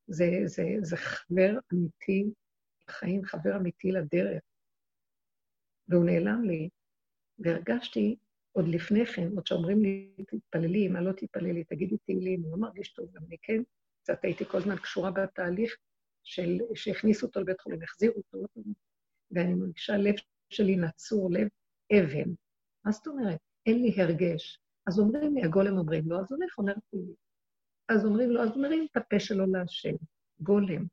זה, 0.07 0.25
זה, 0.45 0.63
זה 0.81 0.97
חבר 0.97 1.57
אמיתי 1.73 2.25
בחיים, 2.87 3.25
חבר 3.25 3.57
אמיתי 3.57 3.91
לדרך. 3.91 4.41
והוא 5.87 6.05
נעלם 6.05 6.43
לי, 6.43 6.69
והרגשתי 7.43 8.15
עוד 8.51 8.67
לפני 8.67 9.05
כן, 9.05 9.27
עוד 9.35 9.47
שאומרים 9.47 9.81
לי, 9.81 10.13
תתפללי, 10.27 10.87
מה 10.87 11.01
לא 11.01 11.11
תתפללי, 11.11 11.63
תגידי 11.63 11.97
תהילים, 11.97 12.43
לא 12.51 12.57
מרגיש 12.57 12.93
טוב, 12.93 13.11
גם 13.13 13.21
אני 13.27 13.37
כן, 13.41 13.61
קצת 14.03 14.23
הייתי 14.23 14.45
כל 14.45 14.57
הזמן 14.57 14.75
קשורה 14.75 15.11
בתהליך 15.11 15.77
של, 16.23 16.57
שהכניסו 16.75 17.27
אותו 17.27 17.39
לבית 17.39 17.61
חולים, 17.61 17.83
החזירו 17.83 18.15
אותו, 18.15 18.47
ואני 19.31 19.53
מרגישה 19.53 19.97
לב 19.97 20.15
שלי 20.49 20.75
נצור, 20.75 21.31
לב 21.31 21.47
אבן. 21.93 22.29
מה 22.85 22.91
זאת 22.91 23.07
אומרת? 23.07 23.39
אין 23.65 23.81
לי 23.81 24.01
הרגש. 24.01 24.59
אז 24.87 24.99
אומרים 24.99 25.35
לי, 25.35 25.43
הגולם 25.43 25.77
אומרים 25.77 26.09
לו, 26.09 26.19
אז 26.19 26.31
הולך, 26.31 26.57
אומר 26.57 26.73
לי. 26.93 27.13
אז 27.89 28.05
אומרים 28.05 28.29
לו, 28.29 28.43
אז 28.43 28.57
מרים 28.57 28.87
את 28.91 28.97
הפה 28.97 29.19
שלו 29.19 29.45
להשם, 29.45 29.95
גולם. 30.39 30.85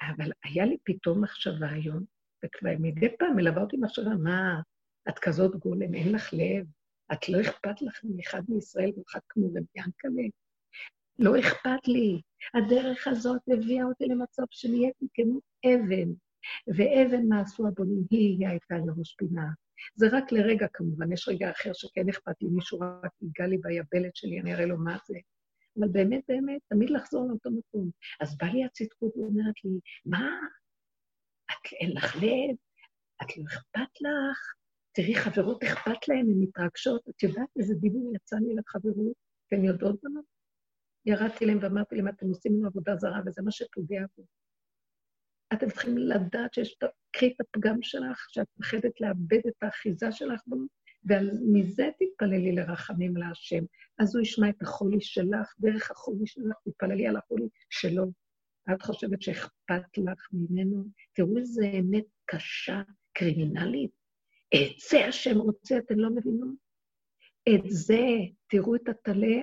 אבל 0.00 0.30
היה 0.44 0.64
לי 0.64 0.76
פתאום 0.84 1.24
מחשבה 1.24 1.70
היום, 1.70 2.04
וכבר 2.44 2.70
מדי 2.78 3.16
פעם 3.18 3.36
מלווה 3.36 3.62
אותי 3.62 3.76
מחשבה, 3.76 4.10
מה, 4.10 4.60
את 5.08 5.18
כזאת 5.18 5.56
גולם, 5.56 5.94
אין 5.94 6.12
לך 6.12 6.32
לב, 6.32 6.66
את 7.12 7.28
לא 7.28 7.40
אכפת 7.40 7.82
לך 7.82 8.00
מאחד 8.04 8.42
מישראל 8.48 8.92
ואחד 8.96 9.20
כמו 9.28 9.48
רבי 9.48 9.60
ינקלה? 9.76 10.28
לא 11.18 11.40
אכפת 11.40 11.88
לי. 11.88 12.20
הדרך 12.54 13.08
הזאת 13.08 13.40
הביאה 13.48 13.84
אותי 13.84 14.04
למצב 14.04 14.42
שנהייתי 14.50 15.06
כמו 15.14 15.40
אבן, 15.66 16.12
ואבן 16.66 17.28
מה 17.28 17.40
עשו 17.40 17.66
הבונים, 17.66 18.04
היא 18.10 18.48
הייתה 18.48 18.74
לראש 18.78 19.14
פינה. 19.18 19.46
זה 19.94 20.06
רק 20.12 20.32
לרגע 20.32 20.66
כמובן, 20.72 21.12
יש 21.12 21.28
רגע 21.28 21.50
אחר 21.50 21.70
שכן 21.72 22.08
אכפת 22.08 22.42
לי, 22.42 22.48
מישהו 22.48 22.80
רק 22.80 23.12
ייגע 23.22 23.46
לי 23.46 23.58
ביבלת 23.58 24.16
שלי, 24.16 24.40
אני 24.40 24.54
אראה 24.54 24.66
לו 24.66 24.78
מה 24.78 24.96
זה. 25.06 25.18
אבל 25.78 25.88
באמת, 25.88 26.22
באמת, 26.28 26.60
תמיד 26.68 26.90
לחזור 26.90 27.28
לאותו 27.28 27.50
מקום. 27.50 27.90
אז 28.20 28.38
בא 28.38 28.46
לי 28.46 28.64
הצדקות 28.64 29.16
ואומרת 29.16 29.64
לי, 29.64 29.70
מה? 30.04 30.30
את 31.50 31.72
אין 31.72 31.92
לך 31.96 32.16
לב? 32.16 32.56
את 33.22 33.36
לא 33.36 33.44
אכפת 33.46 34.00
לך? 34.00 34.54
תראי, 34.94 35.14
חברות 35.14 35.64
אכפת 35.64 36.08
להן, 36.08 36.18
הן 36.30 36.40
מתרגשות. 36.40 37.08
את 37.08 37.22
יודעת 37.22 37.48
איזה 37.58 37.74
דיבור 37.74 38.12
יצא 38.14 38.36
לי 38.36 38.54
לחברות? 38.54 39.16
אתן 39.46 39.64
יודעות 39.64 39.96
במה? 40.02 40.20
ירדתי 41.06 41.46
להם 41.46 41.58
ואמרתי 41.62 41.96
להם, 41.96 42.08
אתם 42.08 42.26
עושים 42.26 42.52
לנו 42.56 42.66
עבודה 42.66 42.96
זרה, 42.96 43.20
וזה 43.26 43.42
מה 43.42 43.50
שפוגע 43.50 44.04
פה. 44.14 44.22
אתם 45.52 45.70
צריכים 45.70 45.98
לדעת 45.98 46.54
שיש, 46.54 46.76
קחי 47.10 47.26
את 47.26 47.40
הפגם 47.40 47.82
שלך, 47.82 48.26
שאת 48.28 48.46
מפחדת 48.58 49.00
לאבד 49.00 49.46
את 49.48 49.62
האחיזה 49.62 50.12
שלך 50.12 50.40
בו, 50.46 50.56
ומזה 51.04 51.88
תתפללי 51.98 52.52
לרחמים 52.52 53.16
להשם. 53.16 53.64
אז 53.98 54.16
הוא 54.16 54.22
ישמע 54.22 54.48
את 54.48 54.62
החולי 54.62 55.00
שלך, 55.00 55.54
דרך 55.58 55.90
החולי 55.90 56.26
שלך, 56.26 56.56
תתפללי 56.64 57.06
על 57.06 57.16
החולי 57.16 57.48
שלו. 57.70 58.12
את 58.74 58.82
חושבת 58.82 59.22
שאכפת 59.22 59.98
לך 59.98 60.28
ממנו? 60.32 60.84
תראו 61.12 61.38
איזה 61.38 61.66
אמת 61.66 62.04
קשה, 62.24 62.82
קרימינלית. 63.12 64.03
את 64.54 64.78
זה 64.90 65.06
השם 65.06 65.38
רוצה, 65.38 65.78
אתן 65.78 65.94
לא 65.94 66.10
מבינות? 66.10 66.64
את 67.48 67.70
זה, 67.70 68.06
תראו 68.50 68.74
את 68.74 68.88
הטלה, 68.88 69.36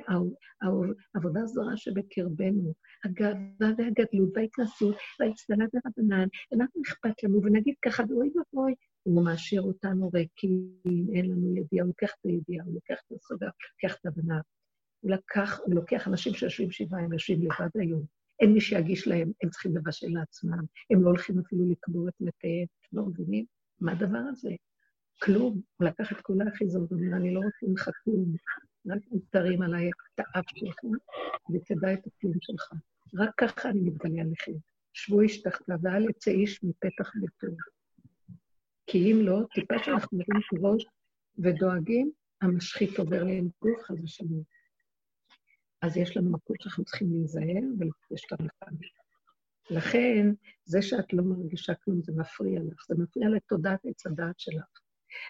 העבודה 1.16 1.46
זרה 1.46 1.78
שבקרבנו, 1.78 2.74
הגאווה 3.06 3.72
והגדלות 3.78 4.30
וההתנסות 4.36 4.96
והאצטלה 5.20 5.66
ורבנן, 5.74 6.28
אנחנו 6.54 6.82
אכפת 6.82 7.24
לנו, 7.24 7.42
ונגיד 7.44 7.76
ככה, 7.86 8.04
ואוי 8.10 8.32
ואבוי, 8.36 8.74
הוא 9.04 9.26
מאשר 9.26 9.60
אותנו 9.60 10.10
ריקים, 10.14 10.74
אין 11.14 11.32
לנו 11.32 11.56
ידיעה, 11.58 11.86
הוא 11.86 11.88
לוקח 11.88 12.12
את 12.20 12.26
הידיעה, 12.26 12.66
הוא 12.66 12.74
לוקח 12.74 13.02
את 13.08 13.12
הסוגה, 13.12 13.46
הוא 13.46 13.54
לוקח 13.84 13.98
את 14.00 14.06
הבנה. 14.06 14.42
הוא 15.00 15.12
לקח, 15.12 15.60
הוא 15.66 15.76
לוקח 15.76 16.08
אנשים 16.08 16.34
שיושבים 16.34 16.72
שבעה, 16.72 17.02
הם 17.02 17.14
יושבים 17.14 17.42
לבד 17.42 17.70
היום. 17.80 18.06
אין 18.40 18.54
מי 18.54 18.62
שיגיש 18.62 19.08
להם, 19.08 19.32
הם 19.44 19.50
צריכים 19.50 19.78
לבשל 19.78 20.08
לעצמם, 20.10 20.64
הם 20.92 21.04
לא 21.04 21.08
הולכים 21.08 21.40
אפילו 21.40 21.72
לקבור 21.72 22.08
את 22.08 22.14
מתיהם, 22.20 22.66
לא 22.94 23.04
מבינים? 23.06 23.46
מה 23.82 23.92
הדבר 23.92 24.22
הזה? 24.30 24.50
כלום. 25.24 25.62
הוא 25.78 25.88
לקח 25.88 26.12
את 26.12 26.22
כל 26.22 26.34
האחיזות, 26.46 26.92
הוא 26.92 27.00
אומר, 27.00 27.18
אני 27.18 27.34
לא 27.34 27.40
רוצה 27.40 27.66
ממך 27.68 27.90
כלום, 28.04 28.36
רק 28.88 29.02
תרים 29.30 29.62
עליי 29.62 29.90
את 29.90 30.20
האף 30.20 30.46
שלך 30.56 30.78
ותדע 31.54 31.94
את 31.94 32.08
הכלום 32.08 32.38
שלך. 32.42 32.72
רק 33.14 33.30
ככה 33.38 33.70
אני 33.70 33.80
מתגלה 33.80 34.22
עליכם. 34.22 34.52
שבו 34.94 35.22
איש 35.22 35.42
תחתיו 35.42 35.78
ואל 35.82 36.10
יצא 36.10 36.32
איש 36.32 36.64
מפתח 36.64 37.12
ביתו. 37.16 37.56
כי 38.88 39.12
אם 39.12 39.18
לא, 39.22 39.40
טיפה 39.54 39.84
שאנחנו 39.84 40.18
מרים 40.18 40.66
ראש 40.66 40.86
ודואגים, 41.38 42.12
המשחית 42.42 43.00
עובר 43.00 43.24
להם 43.24 43.50
גוף, 43.62 43.84
חס 43.84 43.96
ושלום. 44.04 44.44
אז 45.82 45.98
יש 45.98 46.18
לנו 46.18 46.32
מקום 46.32 46.56
שאנחנו 46.60 46.84
צריכים 46.84 47.08
להיזהר 47.12 47.64
ולפגש 47.80 48.26
את 48.26 48.40
המכאן. 48.40 48.74
לכן, 49.70 50.28
זה 50.66 50.82
שאת 50.82 51.14
לא 51.14 51.24
מרגישה 51.24 51.74
כלום, 51.76 52.02
זה 52.02 52.12
מפריע 52.16 52.60
לך, 52.72 52.86
זה 52.88 52.96
מפריע 52.98 53.30
לתודעת 53.30 53.80
עץ 53.86 54.06
הדעת 54.06 54.40
שלך. 54.40 54.82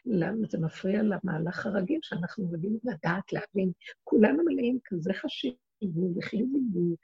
למה 0.06 0.48
זה 0.50 0.58
מפריע 0.58 1.02
למהלך 1.04 1.66
הרגיל 1.66 2.00
שאנחנו 2.04 2.52
רגילים 2.52 2.80
לדעת, 2.84 3.34
להבין. 3.34 3.72
כולנו 4.04 4.44
מלאים 4.46 4.80
כזה 4.86 5.14
חשיבות 5.14 6.18
וחיוביות, 6.18 7.00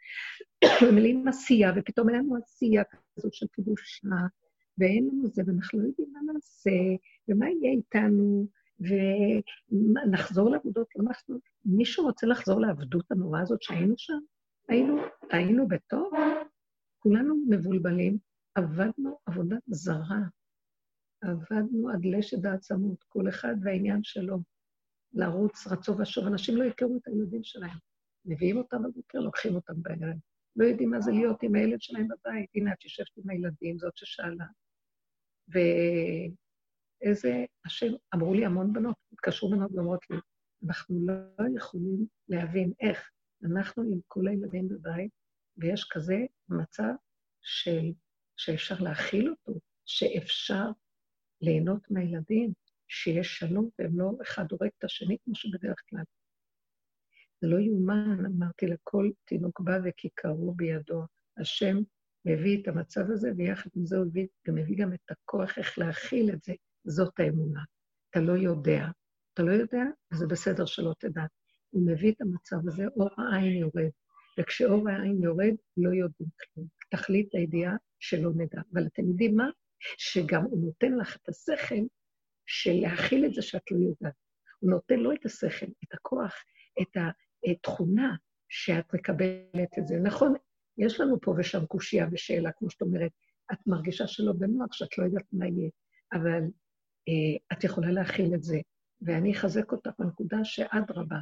מלאים 0.93 1.27
עשייה, 1.27 1.71
ופתאום 1.75 2.09
אין 2.09 2.17
לנו 2.17 2.35
עשייה 2.35 2.83
כזאת 3.15 3.33
של 3.33 3.45
קדושה, 3.51 4.07
ואין 4.77 5.09
לנו 5.11 5.27
זה, 5.27 5.41
ואנחנו 5.45 5.79
לא 5.79 5.87
יודעים 5.87 6.13
מה 6.13 6.33
נעשה, 6.33 6.71
ומה 7.27 7.49
יהיה 7.49 7.71
איתנו, 7.71 8.47
ונחזור 8.79 10.49
לעבודות, 10.49 10.87
לא 10.95 11.03
נחזור. 11.09 11.37
מישהו 11.65 12.05
רוצה 12.05 12.27
לחזור 12.27 12.61
לעבדות 12.61 13.11
הנוראה 13.11 13.41
הזאת 13.41 13.61
שהיינו 13.61 13.93
שם? 13.97 14.19
היינו, 14.69 14.97
היינו 15.31 15.67
בטוב? 15.67 16.13
כולנו 16.99 17.35
מבולבלים, 17.49 18.17
עבדנו 18.55 19.17
עבודה 19.25 19.55
זרה. 19.67 20.19
עבדנו 21.21 21.89
עד 21.89 22.05
לשד 22.05 22.45
העצמות, 22.45 23.03
כל 23.03 23.29
אחד 23.29 23.55
והעניין 23.63 24.03
שלו. 24.03 24.39
לרוץ, 25.13 25.67
רצו 25.67 25.97
ושוב. 25.97 26.27
אנשים 26.27 26.57
לא 26.57 26.63
יכרו 26.63 26.97
את 26.97 27.07
הילדים 27.07 27.43
שלהם. 27.43 27.77
מביאים 28.25 28.57
אותם 28.57 28.83
בבוקר, 28.83 29.19
לוקחים 29.19 29.55
אותם 29.55 29.73
בעיניים. 29.81 30.17
לא 30.55 30.65
יודעים 30.65 30.89
מה 30.89 31.01
זה 31.01 31.11
להיות 31.11 31.43
עם 31.43 31.55
הילד 31.55 31.81
שלהם 31.81 32.07
בבית. 32.07 32.49
הנה, 32.55 32.73
את 32.73 32.83
יושבת 32.83 33.17
עם 33.17 33.29
הילדים, 33.29 33.79
זאת 33.79 33.97
ששאלה. 33.97 34.45
ואיזה, 37.01 37.45
השם, 37.65 37.93
אמרו 38.15 38.33
לי 38.33 38.45
המון 38.45 38.73
בנות, 38.73 38.95
התקשרו 39.13 39.49
בנות 39.49 39.71
ואומרות 39.71 40.09
לי, 40.09 40.17
אנחנו 40.67 41.05
לא 41.05 41.13
יכולים 41.55 42.05
להבין 42.29 42.73
איך 42.79 43.09
אנחנו 43.43 43.83
עם 43.83 43.99
כל 44.07 44.27
הילדים 44.27 44.67
בבית, 44.67 45.11
ויש 45.57 45.87
כזה 45.91 46.17
מצב 46.49 46.93
של, 47.41 47.91
שאפשר 48.37 48.75
להכיל 48.79 49.29
אותו, 49.29 49.59
שאפשר 49.85 50.65
ליהנות 51.41 51.91
מהילדים, 51.91 52.53
שיש 52.87 53.39
שלום 53.39 53.69
והם 53.79 53.99
לא 53.99 54.11
אחד 54.21 54.45
הורג 54.51 54.69
את 54.77 54.83
השני 54.83 55.17
כמו 55.23 55.35
שבדרך 55.35 55.81
כלל. 55.89 56.03
זה 57.41 57.47
לא 57.47 57.59
יאומן, 57.59 58.25
אמרתי 58.25 58.67
לכל 58.67 59.09
תינוק 59.25 59.59
בא 59.59 59.77
וכיכרו 59.83 60.53
בידו. 60.53 61.03
השם 61.37 61.77
מביא 62.25 62.61
את 62.61 62.67
המצב 62.67 63.11
הזה, 63.11 63.31
ויחד 63.37 63.69
עם 63.75 63.85
זה 63.85 63.97
הוא 63.97 64.05
מביא, 64.05 64.27
גם 64.47 64.55
מביא 64.55 64.77
גם 64.77 64.93
את 64.93 65.11
הכוח 65.11 65.57
איך 65.57 65.79
להכיל 65.79 66.29
את 66.33 66.43
זה. 66.43 66.53
זאת 66.83 67.19
האמונה. 67.19 67.63
אתה 68.09 68.19
לא 68.19 68.33
יודע. 68.33 68.87
אתה 69.33 69.43
לא 69.43 69.51
יודע, 69.51 69.83
וזה 70.13 70.27
בסדר 70.27 70.65
שלא 70.65 70.93
תדע. 70.99 71.21
הוא 71.69 71.87
מביא 71.87 72.11
את 72.11 72.21
המצב 72.21 72.67
הזה, 72.67 72.87
אור 72.87 73.09
העין 73.17 73.57
יורד. 73.57 73.89
וכשאור 74.39 74.89
העין 74.89 75.23
יורד, 75.23 75.55
לא 75.77 75.89
יודעים 75.89 76.29
כלום. 76.39 76.67
תכלית 76.89 77.35
הידיעה 77.35 77.75
שלא 77.99 78.29
נדע. 78.35 78.61
אבל 78.73 78.87
אתם 78.87 79.07
יודעים 79.07 79.35
מה? 79.35 79.49
שגם 79.97 80.43
הוא 80.43 80.65
נותן 80.65 80.91
לך 80.91 81.15
את 81.15 81.29
השכל 81.29 81.83
של 82.45 82.73
להכיל 82.73 83.25
את 83.25 83.33
זה 83.33 83.41
שאת 83.41 83.71
לא 83.71 83.77
יודעת. 83.77 84.15
הוא 84.59 84.71
נותן 84.71 84.99
לא 84.99 85.13
את 85.13 85.25
השכל, 85.25 85.65
את 85.65 85.93
הכוח, 85.93 86.35
את 86.81 86.97
התכונה 87.51 88.15
שאת 88.49 88.93
מקבלת 88.93 89.79
את 89.79 89.87
זה. 89.87 89.99
נכון, 90.03 90.33
יש 90.77 90.99
לנו 90.99 91.21
פה 91.21 91.35
ושם 91.37 91.65
קושייה 91.65 92.07
ושאלה, 92.11 92.51
כמו 92.51 92.69
שאת 92.69 92.81
אומרת, 92.81 93.11
את 93.53 93.57
מרגישה 93.67 94.07
שלא 94.07 94.33
בנוח, 94.33 94.73
שאת 94.73 94.97
לא 94.97 95.05
יודעת 95.05 95.25
מה 95.33 95.47
יהיה, 95.47 95.69
אבל 96.13 96.41
אה, 97.07 97.57
את 97.57 97.63
יכולה 97.63 97.91
להכיל 97.91 98.33
את 98.35 98.43
זה. 98.43 98.57
ואני 99.01 99.31
אחזק 99.31 99.71
אותך 99.71 99.91
בנקודה 99.99 100.37
שאדרבה, 100.43 101.17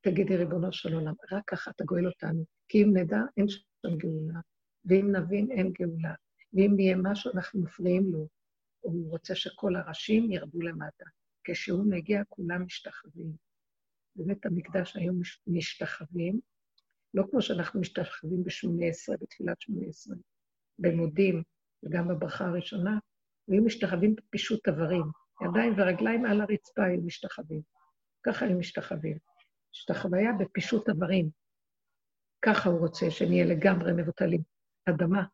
תגידי, 0.00 0.36
ריבונו 0.36 0.72
של 0.72 0.94
עולם, 0.94 1.14
רק 1.32 1.42
ככה 1.46 1.70
אתה 1.70 1.84
גואל 1.84 2.06
אותנו. 2.06 2.44
כי 2.68 2.82
אם 2.82 2.96
נדע, 2.96 3.18
אין 3.36 3.48
שם 3.48 3.96
גאולה, 3.98 4.40
ואם 4.84 5.16
נבין, 5.16 5.50
אין 5.50 5.72
גאולה. 5.72 6.14
ואם 6.54 6.80
יהיה 6.80 6.96
משהו, 7.02 7.32
אנחנו 7.34 7.62
מפריעים 7.62 8.12
לו. 8.12 8.28
הוא 8.80 9.10
רוצה 9.10 9.34
שכל 9.34 9.76
הראשים 9.76 10.32
ירדו 10.32 10.60
למטה. 10.62 11.04
כשהוא 11.44 11.84
מגיע, 11.90 12.22
כולם 12.28 12.64
משתחווים. 12.64 13.32
בבית 14.16 14.46
המקדש 14.46 14.96
היו 14.96 15.12
משתחווים, 15.46 16.40
לא 17.14 17.24
כמו 17.30 17.42
שאנחנו 17.42 17.80
משתחווים 17.80 18.44
בשמונה 18.44 18.86
עשרה, 18.86 19.16
בתפילת 19.20 19.60
שמונה 19.60 19.86
עשרה, 19.88 20.16
במודים, 20.78 21.42
וגם 21.82 22.08
בברכה 22.08 22.44
הראשונה, 22.44 22.98
היו 23.48 23.64
משתחווים 23.64 24.14
בפישוט 24.14 24.68
איברים. 24.68 25.04
ידיים 25.42 25.74
ורגליים 25.76 26.24
על 26.24 26.40
הרצפה 26.40 26.84
היו 26.84 27.02
משתחווים. 27.02 27.60
ככה 28.26 28.46
היו 28.46 28.58
משתחווים. 28.58 29.18
השתחוויה 29.74 30.30
בפישוט 30.40 30.88
איברים. 30.88 31.30
ככה 32.42 32.68
הוא 32.68 32.78
רוצה 32.78 33.10
שנהיה 33.10 33.44
לגמרי 33.44 33.92
מבוטלים. 33.92 34.42
אדמה, 34.88 35.24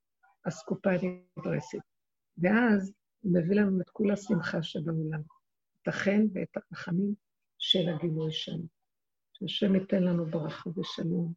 אסקופה 0.48 0.90
נדרסת. 0.90 1.78
ואז 2.38 2.92
הוא 3.20 3.32
מביא 3.34 3.56
לנו 3.60 3.80
את 3.80 3.90
כול 3.90 4.12
השמחה 4.12 4.62
שבעולם, 4.62 5.20
את 5.82 5.88
החן 5.88 6.22
ואת 6.32 6.56
הרחמים 6.56 7.14
של 7.58 7.88
הגילוי 7.88 8.32
שלנו. 8.32 8.66
שהשם 9.32 9.74
ייתן 9.74 10.02
לנו 10.02 10.26
ברכה 10.26 10.70
ושלום 10.70 11.32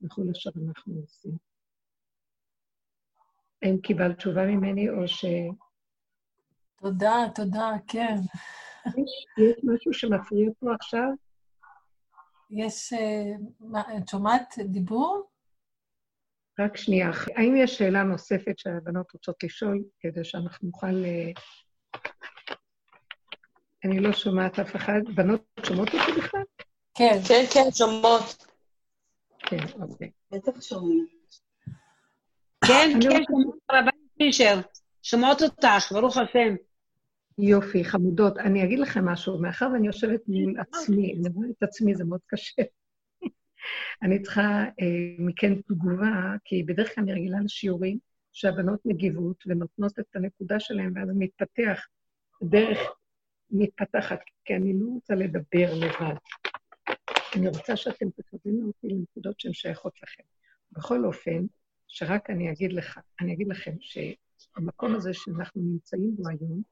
בכל 0.00 0.22
אשר 0.32 0.50
אנחנו 0.66 0.94
עושים. 0.94 1.36
האם 3.62 3.80
קיבלת 3.82 4.16
תשובה 4.16 4.46
ממני 4.46 4.90
או 4.90 5.08
ש... 5.08 5.24
תודה, 6.76 7.14
תודה, 7.34 7.70
כן. 7.86 8.16
יש, 8.86 9.26
יש 9.38 9.64
משהו 9.64 9.92
שמפריע 9.92 10.50
פה 10.58 10.74
עכשיו? 10.74 11.08
יש... 12.50 12.92
אה, 12.92 13.96
את 13.98 14.08
שומעת 14.08 14.54
דיבור? 14.64 15.30
רק 16.58 16.76
שנייה. 16.76 17.10
האם 17.36 17.56
יש 17.56 17.78
שאלה 17.78 18.02
נוספת 18.02 18.58
שהבנות 18.58 19.12
רוצות 19.12 19.42
לשאול, 19.42 19.82
כדי 20.00 20.24
שאנחנו 20.24 20.68
נוכל... 20.68 21.04
אה, 21.04 21.30
אני 23.84 24.00
לא 24.00 24.12
שומעת 24.12 24.58
אף 24.58 24.76
אחד. 24.76 25.00
בנות 25.14 25.44
שומעות 25.66 25.88
אותי 25.88 26.12
בכלל? 26.18 26.42
כן. 26.94 27.18
כן, 27.28 27.44
כן, 27.54 27.70
שומעות. 27.74 28.46
כן, 29.38 29.80
אוקיי. 29.80 30.10
בטח 30.30 30.60
שומעים. 30.60 31.06
כן, 32.66 32.90
כן, 33.02 33.22
שומעות 33.26 33.58
רבן 33.72 33.90
פישר. 34.18 34.60
שומעות 35.02 35.42
אותך, 35.42 35.92
ברוך 35.92 36.16
השם. 36.16 36.54
יופי, 37.38 37.84
חמודות. 37.84 38.38
אני 38.38 38.64
אגיד 38.64 38.78
לכם 38.78 39.04
משהו, 39.04 39.38
מאחר 39.38 39.68
ואני 39.72 39.86
יושבת 39.86 40.20
מול 40.28 40.54
עצמי, 40.60 41.14
אני 41.14 41.28
רואה 41.34 41.48
את 41.58 41.62
עצמי, 41.62 41.94
זה 41.94 42.04
מאוד 42.04 42.20
קשה. 42.26 42.62
אני 44.02 44.22
צריכה 44.22 44.64
אה, 44.80 45.16
מכן 45.18 45.60
תגובה, 45.60 46.34
כי 46.44 46.62
בדרך 46.62 46.94
כלל 46.94 47.04
אני 47.04 47.12
רגילה 47.12 47.38
לשיעורים 47.44 47.98
שהבנות 48.32 48.80
מגיבות 48.86 49.44
ונותנות 49.46 49.98
את 49.98 50.16
הנקודה 50.16 50.60
שלהן, 50.60 50.92
ואז 50.94 51.08
מתפתח 51.14 51.86
דרך 52.42 52.78
מתפתחת, 53.50 54.20
כי 54.44 54.56
אני 54.56 54.72
לא 54.80 54.86
רוצה 54.86 55.14
לדבר 55.14 55.74
לבד. 55.74 56.16
אני 57.36 57.48
רוצה 57.48 57.76
שאתם 57.76 58.06
תכוונו 58.10 58.66
אותי 58.66 58.88
לנקודות 58.88 59.40
שהן 59.40 59.52
שייכות 59.52 60.02
לכם. 60.02 60.22
בכל 60.72 61.04
אופן, 61.04 61.46
שרק 61.86 62.30
אני 62.30 62.52
אגיד 62.52 62.72
לך, 62.72 63.00
אני 63.20 63.32
אגיד 63.32 63.48
לכם 63.48 63.72
שהמקום 63.80 64.94
הזה 64.94 65.10
שאנחנו 65.14 65.62
נמצאים 65.62 66.16
בו 66.16 66.28
היום, 66.28 66.62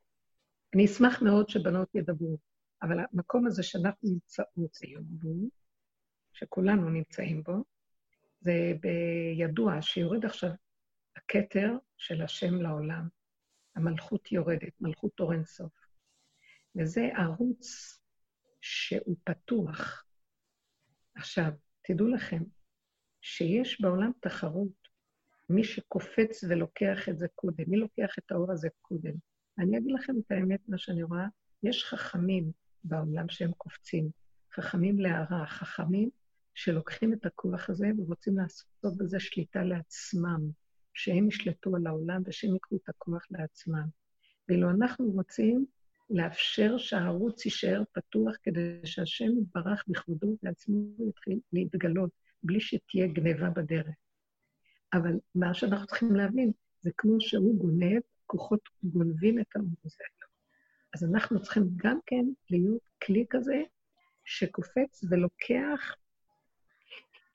אני 0.74 0.84
אשמח 0.84 1.22
מאוד 1.22 1.48
שבנות 1.48 1.94
ידברו, 1.94 2.38
אבל 2.82 2.98
המקום 3.12 3.46
הזה 3.46 3.62
שאנחנו 3.62 4.08
נמצאות 4.08 4.76
היום 4.82 5.04
בו, 5.08 5.48
שכולנו 6.34 6.90
נמצאים 6.90 7.42
בו, 7.42 7.64
זה 8.40 8.72
בידוע 8.80 9.82
שיורד 9.82 10.24
עכשיו 10.24 10.50
הכתר 11.16 11.76
של 11.96 12.22
השם 12.22 12.54
לעולם. 12.54 13.08
המלכות 13.76 14.32
יורדת, 14.32 14.80
מלכות 14.80 15.20
אור 15.20 15.32
אינסוף. 15.32 15.72
וזה 16.76 17.08
ערוץ 17.14 17.98
שהוא 18.60 19.16
פתוח. 19.24 20.04
עכשיו, 21.14 21.50
תדעו 21.82 22.08
לכם 22.08 22.42
שיש 23.20 23.80
בעולם 23.80 24.10
תחרות. 24.20 24.88
מי 25.48 25.64
שקופץ 25.64 26.44
ולוקח 26.48 27.08
את 27.08 27.18
זה 27.18 27.26
קודם, 27.34 27.64
מי 27.66 27.76
לוקח 27.76 28.18
את 28.18 28.32
האור 28.32 28.52
הזה 28.52 28.68
קודם? 28.80 29.14
אני 29.58 29.78
אגיד 29.78 29.92
לכם 29.92 30.12
את 30.26 30.30
האמת, 30.30 30.60
מה 30.68 30.78
שאני 30.78 31.02
רואה, 31.02 31.26
יש 31.62 31.84
חכמים 31.84 32.52
בעולם 32.84 33.28
שהם 33.28 33.52
קופצים, 33.52 34.10
חכמים 34.52 34.98
להערה, 35.00 35.46
חכמים 35.46 36.10
שלוקחים 36.54 37.12
את 37.12 37.26
הכוח 37.26 37.70
הזה 37.70 37.86
ורוצים 37.98 38.38
לעשות 38.38 38.96
בזה 38.96 39.20
שליטה 39.20 39.62
לעצמם, 39.62 40.40
שהם 40.94 41.28
ישלטו 41.28 41.76
על 41.76 41.86
העולם 41.86 42.22
ושהם 42.26 42.56
יקחו 42.56 42.76
את 42.76 42.88
הכוח 42.88 43.26
לעצמם. 43.30 43.86
ואילו 44.48 44.70
אנחנו 44.70 45.10
רוצים 45.10 45.66
לאפשר 46.10 46.78
שהערוץ 46.78 47.44
יישאר 47.44 47.82
פתוח 47.92 48.34
כדי 48.42 48.80
שהשם 48.84 49.38
יתברך 49.42 49.84
בכבודו 49.88 50.36
ועצמו 50.42 51.08
יתחיל 51.08 51.40
להתגלות, 51.52 52.10
בלי 52.42 52.60
שתהיה 52.60 53.06
גניבה 53.06 53.50
בדרך. 53.50 53.94
אבל 54.92 55.12
מה 55.34 55.54
שאנחנו 55.54 55.86
צריכים 55.86 56.16
להבין, 56.16 56.52
זה 56.80 56.90
כמו 56.96 57.20
שהוא 57.20 57.58
גונב, 57.58 58.00
כוחות 58.26 58.60
גונבים 58.82 59.40
את 59.40 59.56
הזה. 59.56 60.04
אז 60.94 61.04
אנחנו 61.04 61.42
צריכים 61.42 61.68
גם 61.76 61.98
כן 62.06 62.24
להיות 62.50 62.82
כלי 63.02 63.24
כזה 63.30 63.62
שקופץ 64.24 65.04
ולוקח 65.10 65.94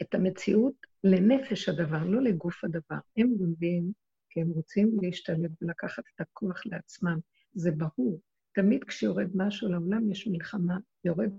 את 0.02 0.16
המציאות 0.16 0.74
לנפש 1.04 1.70
הדבר, 1.70 2.06
לא 2.06 2.22
לגוף 2.22 2.64
הדבר. 2.64 3.00
הם 3.18 3.36
גונבים 3.38 3.92
כי 4.30 4.42
הם 4.42 4.50
רוצים 4.50 4.98
להשתלב 5.02 5.52
ולקחת 5.62 6.04
את 6.16 6.22
הכוח 6.22 6.66
לעצמם. 6.66 7.20
זה 7.54 7.72
ברור. 7.72 8.22
תמיד 8.54 8.84
כשיורד 8.84 9.30
משהו 9.36 9.70
לעולם 9.72 10.12
יש 10.12 10.28
מלחמה. 10.28 10.78
יורד 11.04 11.32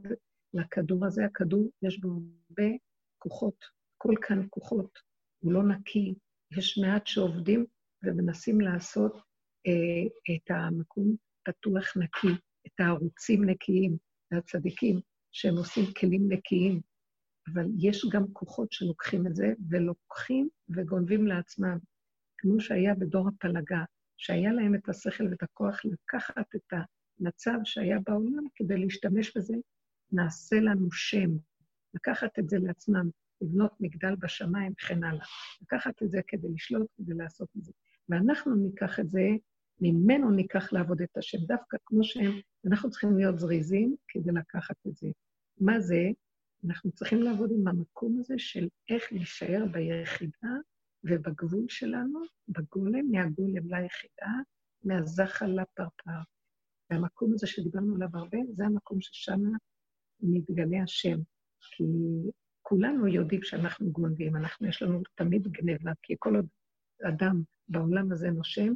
לכדור 0.55 1.07
הזה, 1.07 1.25
הכדור 1.25 1.71
יש 1.83 2.01
בו 2.01 2.09
הרבה 2.09 2.71
כוחות, 3.19 3.65
כל 3.99 4.15
כאן 4.23 4.47
כוחות. 4.51 4.99
הוא 5.39 5.53
לא 5.53 5.63
נקי. 5.63 6.15
יש 6.59 6.79
מעט 6.79 7.07
שעובדים 7.07 7.67
ומנסים 8.03 8.61
לעשות 8.61 9.17
אה, 9.67 10.35
את 10.35 10.51
המקום 10.51 11.17
פתוח 11.45 11.97
נקי, 11.97 12.41
את 12.67 12.81
הערוצים 12.81 13.45
נקיים, 13.45 13.97
והצדיקים, 14.33 15.01
שהם 15.33 15.57
עושים 15.57 15.85
כלים 16.01 16.33
נקיים, 16.33 16.81
אבל 17.49 17.67
יש 17.79 18.07
גם 18.13 18.25
כוחות 18.33 18.73
שלוקחים 18.73 19.27
את 19.27 19.35
זה, 19.35 19.53
ולוקחים 19.71 20.49
וגונבים 20.69 21.27
לעצמם, 21.27 21.79
כמו 22.39 22.61
שהיה 22.61 22.95
בדור 22.95 23.29
הפלגה, 23.29 23.85
שהיה 24.17 24.53
להם 24.53 24.75
את 24.75 24.89
השכל 24.89 25.25
ואת 25.31 25.43
הכוח 25.43 25.81
לקחת 25.85 26.55
את 26.57 26.73
המצב 27.21 27.59
שהיה 27.65 27.99
בעולם 28.07 28.45
כדי 28.55 28.79
להשתמש 28.79 29.37
בזה, 29.37 29.55
נעשה 30.13 30.61
לנו 30.61 30.93
שם, 30.93 31.31
לקחת 31.95 32.39
את 32.39 32.49
זה 32.49 32.59
לעצמם, 32.59 33.11
לבנות 33.41 33.73
מגדל 33.81 34.17
בשמיים 34.17 34.73
וכן 34.73 35.05
הלאה. 35.05 35.25
לקחת 35.63 36.03
את 36.03 36.11
זה 36.11 36.21
כדי 36.27 36.49
לשלוט, 36.55 36.87
כדי 36.97 37.15
לעשות 37.15 37.49
את 37.59 37.65
זה. 37.65 37.73
ואנחנו 38.09 38.55
ניקח 38.55 39.01
את 39.01 39.11
זה, 39.11 39.29
ממנו 39.81 40.31
ניקח 40.31 40.73
לעבוד 40.73 41.03
את 41.03 41.17
השם, 41.17 41.39
דווקא 41.39 41.77
כמו 41.87 42.05
שהם, 42.05 42.33
אנחנו 42.67 42.91
צריכים 42.91 43.17
להיות 43.17 43.39
זריזים 43.39 43.97
כדי 44.09 44.33
לקחת 44.33 44.77
את 44.87 44.97
זה. 44.97 45.09
מה 45.61 45.81
זה? 45.81 46.03
אנחנו 46.65 46.93
צריכים 46.93 47.23
לעבוד 47.23 47.51
עם 47.53 47.69
המקום 47.69 48.19
הזה 48.19 48.35
של 48.39 48.69
איך 48.89 49.13
להישאר 49.13 49.65
ביחידה 49.73 50.55
ובגבול 51.05 51.65
שלנו, 51.69 52.21
בגולם, 52.49 53.11
מהגולם 53.11 53.75
ליחידה, 53.75 54.33
מהזחל 54.85 55.47
לפרפר. 55.47 56.21
והמקום 56.91 57.33
הזה 57.33 57.47
שדיברנו 57.47 57.95
עליו 57.95 58.09
הרבה, 58.15 58.39
זה 58.53 58.65
המקום 58.65 59.01
ששם 59.01 59.41
מתגלה 60.21 60.83
השם. 60.83 61.19
כי 61.61 61.85
כולנו 62.63 63.09
יודעים 63.09 63.43
שאנחנו 63.43 63.91
גונבים, 63.91 64.37
אנחנו, 64.37 64.69
יש 64.69 64.83
לנו 64.83 65.03
תמיד 65.15 65.49
גניבה, 65.49 65.93
כי 66.03 66.15
כל 66.19 66.37
עוד 66.37 66.47
אדם 67.09 67.43
בעולם 67.69 68.13
הזה 68.13 68.31
נושם, 68.31 68.73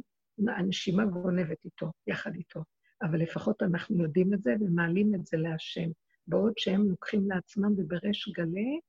הנשימה 0.57 1.05
גונבת 1.05 1.65
איתו, 1.65 1.91
יחד 2.07 2.35
איתו. 2.35 2.63
אבל 3.01 3.21
לפחות 3.21 3.63
אנחנו 3.63 4.03
יודעים 4.03 4.33
את 4.33 4.41
זה 4.41 4.55
ומעלים 4.59 5.15
את 5.15 5.25
זה 5.25 5.37
להשם. 5.37 5.89
בעוד 6.27 6.53
שהם 6.57 6.89
לוקחים 6.89 7.29
לעצמם 7.29 7.73
ובריש 7.77 8.29
גלי, 8.29 8.79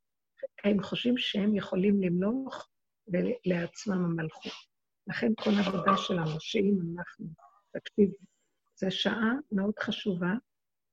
הם 0.65 0.83
חושבים 0.83 1.19
שהם 1.19 1.57
יכולים 1.57 2.03
למלוך 2.03 2.69
לעצמם 3.45 4.05
המלכות. 4.05 4.53
לכן 5.07 5.33
כל 5.37 5.51
העבודה 5.51 5.97
שלנו, 5.97 6.41
שאם 6.41 6.79
אנחנו, 6.97 7.27
תקשיב, 7.73 8.11
זו 8.77 8.87
שעה 8.91 9.33
מאוד 9.53 9.79
חשובה, 9.79 10.33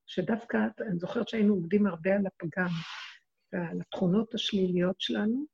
שדווקא, 0.06 0.58
אני 0.80 0.98
זוכרת 0.98 1.28
שהיינו 1.28 1.54
עובדים 1.54 1.86
הרבה 1.86 2.14
על 2.16 2.26
הפגם 2.26 2.68
ועל 3.52 3.80
התכונות 3.80 4.34
השליליות 4.34 5.00
שלנו, 5.00 5.46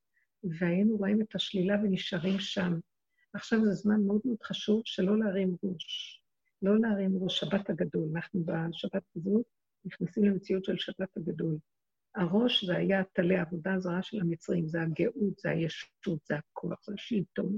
והיינו 0.58 0.96
רואים 0.96 1.20
את 1.20 1.34
השלילה 1.34 1.74
ונשארים 1.82 2.40
שם. 2.40 2.78
עכשיו 3.34 3.64
זה 3.64 3.72
זמן 3.72 4.00
מאוד 4.06 4.20
מאוד 4.24 4.42
חשוב 4.42 4.82
שלא 4.84 5.18
להרים 5.18 5.56
ראש. 5.62 6.22
לא 6.62 6.78
להרים 6.80 7.12
ראש, 7.22 7.40
שבת 7.40 7.70
הגדול. 7.70 8.08
אנחנו 8.14 8.44
בשבת 8.44 9.02
הזאת 9.16 9.44
נכנסים 9.84 10.24
למציאות 10.24 10.64
של 10.64 10.78
שבת 10.78 11.16
הגדול. 11.16 11.58
הראש 12.14 12.64
זה 12.64 12.76
היה 12.76 13.04
טלה, 13.04 13.38
העבודה 13.38 13.74
הזרה 13.74 14.02
של 14.02 14.20
המצרים, 14.20 14.68
זה 14.68 14.82
הגאות, 14.82 15.38
זה 15.38 15.50
הישות, 15.50 16.20
זה 16.28 16.36
הכוח, 16.36 16.84
זה 16.84 16.94
השלטון, 16.94 17.56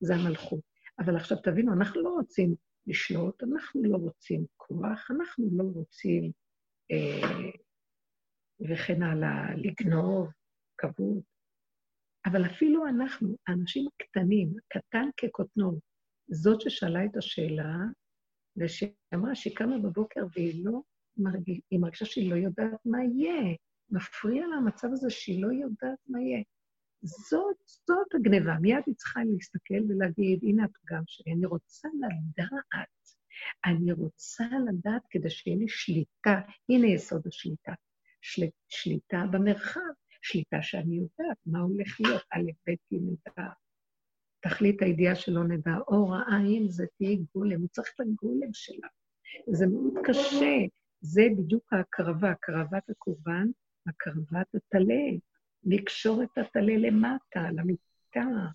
זה 0.00 0.14
המלכות. 0.14 0.60
אבל 0.98 1.16
עכשיו 1.16 1.38
תבינו, 1.38 1.72
אנחנו 1.72 2.02
לא 2.02 2.08
רוצים 2.08 2.54
לשלוט, 2.86 3.42
אנחנו 3.42 3.82
לא 3.84 3.96
רוצים 3.96 4.44
כוח, 4.56 5.10
אנחנו 5.10 5.48
לא 5.52 5.64
רוצים 5.74 6.32
אה, 6.90 7.50
וכן 8.60 9.02
הלאה, 9.02 9.54
לגנוב, 9.56 10.28
כבוד. 10.78 11.22
אבל 12.26 12.46
אפילו 12.46 12.86
אנחנו, 12.86 13.36
האנשים 13.46 13.88
הקטנים, 13.88 14.54
קטן 14.68 15.08
כקוטנו, 15.16 15.80
זאת 16.28 16.60
ששאלה 16.60 17.04
את 17.04 17.16
השאלה, 17.16 17.76
ושהיא 18.56 18.90
אמרה 19.14 19.34
שהיא 19.34 19.56
קמה 19.56 19.78
בבוקר 19.78 20.20
והיא 20.34 20.64
לא 20.64 20.80
מרגיש, 21.22 21.60
היא 21.70 21.80
מרגישה 21.80 22.04
שהיא 22.04 22.30
לא 22.30 22.36
יודעת 22.36 22.80
מה 22.84 23.04
יהיה. 23.04 23.56
מפריע 23.90 24.46
לה 24.46 24.56
המצב 24.56 24.88
הזה 24.92 25.10
שהיא 25.10 25.42
לא 25.42 25.52
יודעת 25.52 25.98
מה 26.08 26.20
יהיה. 26.20 26.42
זאת, 27.02 27.56
זאת 27.66 28.14
הגניבה. 28.14 28.54
מיד 28.60 28.82
היא 28.86 28.94
צריכה 28.94 29.20
להסתכל 29.24 29.82
ולהגיד, 29.88 30.40
הנה 30.42 30.64
הפגם 30.64 31.02
שלי, 31.06 31.32
אני 31.32 31.46
רוצה 31.46 31.88
לדעת. 31.98 32.88
אני 33.64 33.92
רוצה 33.92 34.44
לדעת 34.68 35.02
כדי 35.10 35.30
שיהיה 35.30 35.56
לי 35.56 35.68
שליטה. 35.68 36.40
הנה 36.68 36.86
יסוד 36.86 37.26
השליטה. 37.26 37.72
של, 38.20 38.42
שליטה 38.68 39.24
במרחב, 39.32 39.80
שליטה 40.22 40.62
שאני 40.62 40.96
יודעת 40.96 41.38
מה 41.46 41.58
הולך 41.58 42.00
להיות, 42.00 42.22
א', 42.32 42.50
ב', 42.66 42.70
ג', 42.70 42.98
ד'. 43.28 43.42
תכלית 44.40 44.82
הידיעה 44.82 45.14
שלא 45.14 45.44
נדע, 45.44 45.74
אור 45.88 46.14
העין 46.16 46.68
זה 46.68 46.86
תהיה 46.98 47.16
גולם, 47.34 47.60
הוא 47.60 47.68
צריך 47.68 47.92
את 47.94 48.00
הגולם 48.00 48.52
שלה. 48.52 48.88
זה 49.52 49.66
מאוד 49.66 49.94
קשה, 50.04 50.56
זה 51.02 51.22
בדיוק 51.38 51.72
ההקרבה, 51.72 52.30
הקרבת 52.30 52.90
הקורבן, 52.90 53.46
הקרבת 53.86 54.54
הטלה, 54.54 55.04
לקשור 55.64 56.22
את 56.22 56.38
הטלה 56.38 56.76
למטה, 56.76 57.50
למיטה, 57.50 58.46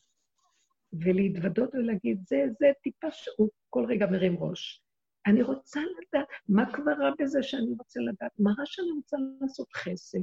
ולהתוודות 0.94 1.76
ולהגיד, 1.76 2.20
זה, 2.28 2.46
זה 2.60 2.72
טיפה 2.84 3.08
שהוא 3.12 3.50
כל 3.70 3.86
רגע 3.90 4.06
מרים 4.12 4.38
ראש. 4.38 4.84
אני 5.26 5.42
רוצה 5.42 5.80
לדעת, 5.80 6.28
מה 6.50 6.74
כבר 6.74 6.92
רע 6.92 7.12
בזה 7.20 7.44
שאני 7.44 7.74
רוצה 7.80 8.00
לדעת? 8.00 8.32
מה 8.40 8.52
רע 8.60 8.66
שאני 8.66 8.92
רוצה 8.92 9.18
לעשות 9.42 9.68
חסד? 9.74 10.20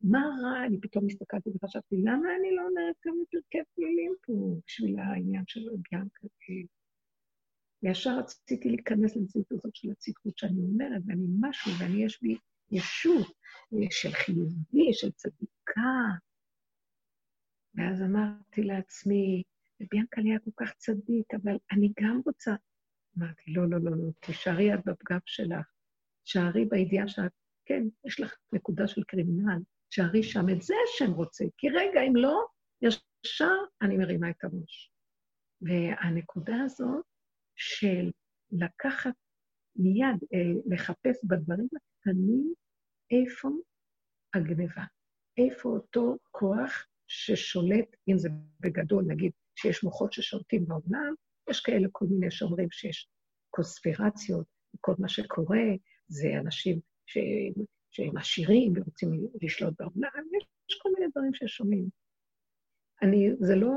מה 0.00 0.26
רע? 0.42 0.66
אני 0.66 0.80
פתאום 0.80 1.06
הסתכלתי 1.06 1.50
וחשבתי, 1.50 1.96
למה 1.96 2.36
אני 2.40 2.56
לא 2.56 2.62
אומרת 2.68 2.94
כמה 3.02 3.14
פרקי 3.30 3.58
פלילים 3.74 4.14
פה 4.26 4.32
בשביל 4.66 4.98
העניין 4.98 5.44
של 5.46 5.60
ביאנקה? 5.90 6.26
וישר 7.84 8.18
רציתי 8.18 8.68
להיכנס 8.68 9.16
למציאות 9.16 9.52
הזאת 9.52 9.76
של 9.76 9.90
הצדקות 9.90 10.38
שאני 10.38 10.60
אומרת, 10.60 11.02
ואני 11.06 11.26
משהו, 11.40 11.72
ואני 11.80 12.04
יש 12.04 12.22
בי 12.22 12.36
ישות 12.70 13.26
של 13.90 14.10
חיובי, 14.12 14.92
של 14.92 15.10
צדיקה. 15.10 15.80
ואז 17.74 18.02
אמרתי 18.02 18.62
לעצמי, 18.62 19.42
ביאנקה 19.90 20.20
היה 20.20 20.38
כל 20.38 20.50
כך 20.56 20.74
צדיק, 20.74 21.34
אבל 21.34 21.56
אני 21.72 21.92
גם 22.00 22.20
רוצה... 22.26 22.54
אמרתי, 23.18 23.52
לא, 23.52 23.70
לא, 23.70 23.78
לא, 23.80 23.90
לא, 23.90 24.10
תישארי 24.20 24.74
את 24.74 24.80
בפגם 24.86 25.18
שלך. 25.26 25.66
תישארי 26.22 26.64
בידיעה 26.64 27.08
שאת, 27.08 27.32
כן, 27.64 27.82
יש 28.06 28.20
לך 28.20 28.34
נקודה 28.52 28.86
של 28.86 29.02
קרימינל, 29.04 29.58
תישארי 29.88 30.22
שם, 30.22 30.48
את 30.48 30.62
זה 30.62 30.74
השם 30.88 31.12
רוצה. 31.12 31.44
כי 31.58 31.68
רגע, 31.68 32.00
אם 32.08 32.16
לא, 32.16 32.46
ישר 32.82 33.54
אני 33.82 33.96
מרימה 33.96 34.30
את 34.30 34.44
הראש. 34.44 34.90
והנקודה 35.60 36.56
הזאת 36.64 37.13
של 37.56 38.10
לקחת 38.52 39.14
מיד, 39.76 40.22
אה, 40.34 40.60
לחפש 40.66 41.24
בדברים 41.24 41.68
הקטנים 41.76 42.54
איפה 43.10 43.48
הגניבה, 44.34 44.82
איפה 45.38 45.68
אותו 45.68 46.16
כוח 46.30 46.86
ששולט, 47.06 47.96
אם 48.08 48.18
זה 48.18 48.28
בגדול, 48.60 49.04
נגיד 49.06 49.32
שיש 49.56 49.84
מוחות 49.84 50.12
ששולטים 50.12 50.66
בעולם, 50.66 51.14
יש 51.50 51.60
כאלה 51.60 51.88
כל 51.92 52.04
מיני 52.10 52.30
שאומרים 52.30 52.70
שיש 52.70 53.08
קונספירציות, 53.50 54.46
כל 54.80 54.94
מה 54.98 55.08
שקורה 55.08 55.64
זה 56.08 56.28
אנשים 56.40 56.80
ש... 57.06 57.18
שהם 57.90 58.16
עשירים 58.16 58.72
ורוצים 58.76 59.10
לשלוט 59.42 59.74
בעולם, 59.78 60.24
יש 60.70 60.78
כל 60.82 60.88
מיני 60.94 61.10
דברים 61.10 61.34
ששומעים. 61.34 61.88
אני, 63.02 63.30
זה 63.40 63.56
לא, 63.56 63.70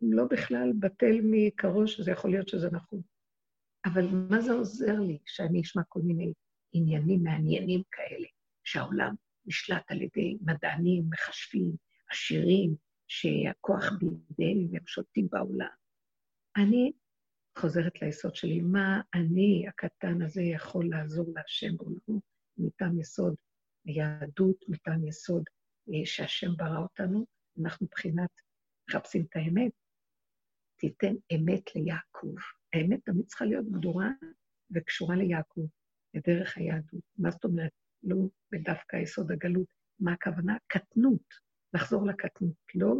לא 0.00 0.24
בכלל 0.30 0.72
בטל 0.78 1.20
מעיקרו 1.22 1.88
שזה 1.88 2.10
יכול 2.10 2.30
להיות 2.30 2.48
שזה 2.48 2.70
נכון. 2.70 3.00
אבל 3.84 4.06
מה 4.30 4.40
זה 4.40 4.52
עוזר 4.52 5.00
לי 5.00 5.18
שאני 5.26 5.60
אשמע 5.60 5.82
כל 5.88 6.00
מיני 6.00 6.32
עניינים 6.72 7.22
מעניינים 7.22 7.82
כאלה, 7.90 8.28
שהעולם 8.64 9.14
נשלט 9.46 9.90
על 9.90 10.02
ידי 10.02 10.36
מדענים, 10.40 11.04
מחשבים, 11.10 11.72
עשירים, 12.10 12.74
שהכוח 13.08 13.84
בידיהם 13.98 14.68
והם 14.72 14.86
שולטים 14.86 15.28
בעולם. 15.30 15.68
אני 16.56 16.92
חוזרת 17.58 18.02
ליסוד 18.02 18.34
שלי, 18.34 18.60
מה 18.60 19.00
אני, 19.14 19.64
הקטן 19.68 20.22
הזה, 20.22 20.42
יכול 20.42 20.88
לעזור 20.90 21.26
להשם 21.34 21.76
בעולמו, 21.76 22.20
מטעם 22.58 23.00
יסוד 23.00 23.34
היהדות, 23.84 24.64
מטעם 24.68 25.08
יסוד 25.08 25.44
אה, 25.88 26.06
שהשם 26.06 26.56
ברא 26.56 26.78
אותנו, 26.78 27.26
אנחנו 27.62 27.86
מבחינת 27.86 28.30
מחפשים 28.88 29.24
את 29.30 29.36
האמת. 29.36 29.72
תיתן 30.76 31.14
אמת 31.34 31.76
ליעקב. 31.76 32.34
האמת 32.72 33.00
תמיד 33.04 33.26
צריכה 33.26 33.44
להיות 33.44 33.70
גדורה 33.70 34.10
וקשורה 34.70 35.16
ליעקב, 35.16 35.66
לדרך 36.14 36.56
היהדות. 36.56 37.02
מה 37.18 37.30
זאת 37.30 37.44
אומרת? 37.44 37.72
לא 38.02 38.16
בדווקא 38.52 38.96
יסוד 38.96 39.32
הגלות. 39.32 39.66
מה 40.00 40.12
הכוונה? 40.12 40.56
קטנות, 40.66 41.34
לחזור 41.74 42.06
לקטנות. 42.06 42.56
לא 42.74 42.94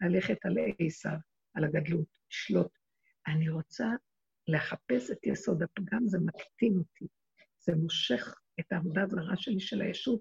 ללכת 0.00 0.44
על 0.44 0.56
עשיו, 0.78 1.18
על 1.54 1.64
הגדלות, 1.64 2.08
לשלוט. 2.30 2.78
אני 3.26 3.48
רוצה 3.48 3.86
לחפש 4.48 5.10
את 5.10 5.26
יסוד 5.26 5.62
הפגם, 5.62 6.08
זה 6.08 6.18
מקטין 6.18 6.76
אותי. 6.76 7.06
זה 7.58 7.74
מושך 7.74 8.34
את 8.60 8.72
העבודה 8.72 9.02
הזרה 9.02 9.36
שלי 9.36 9.60
של 9.60 9.82
הישות 9.82 10.20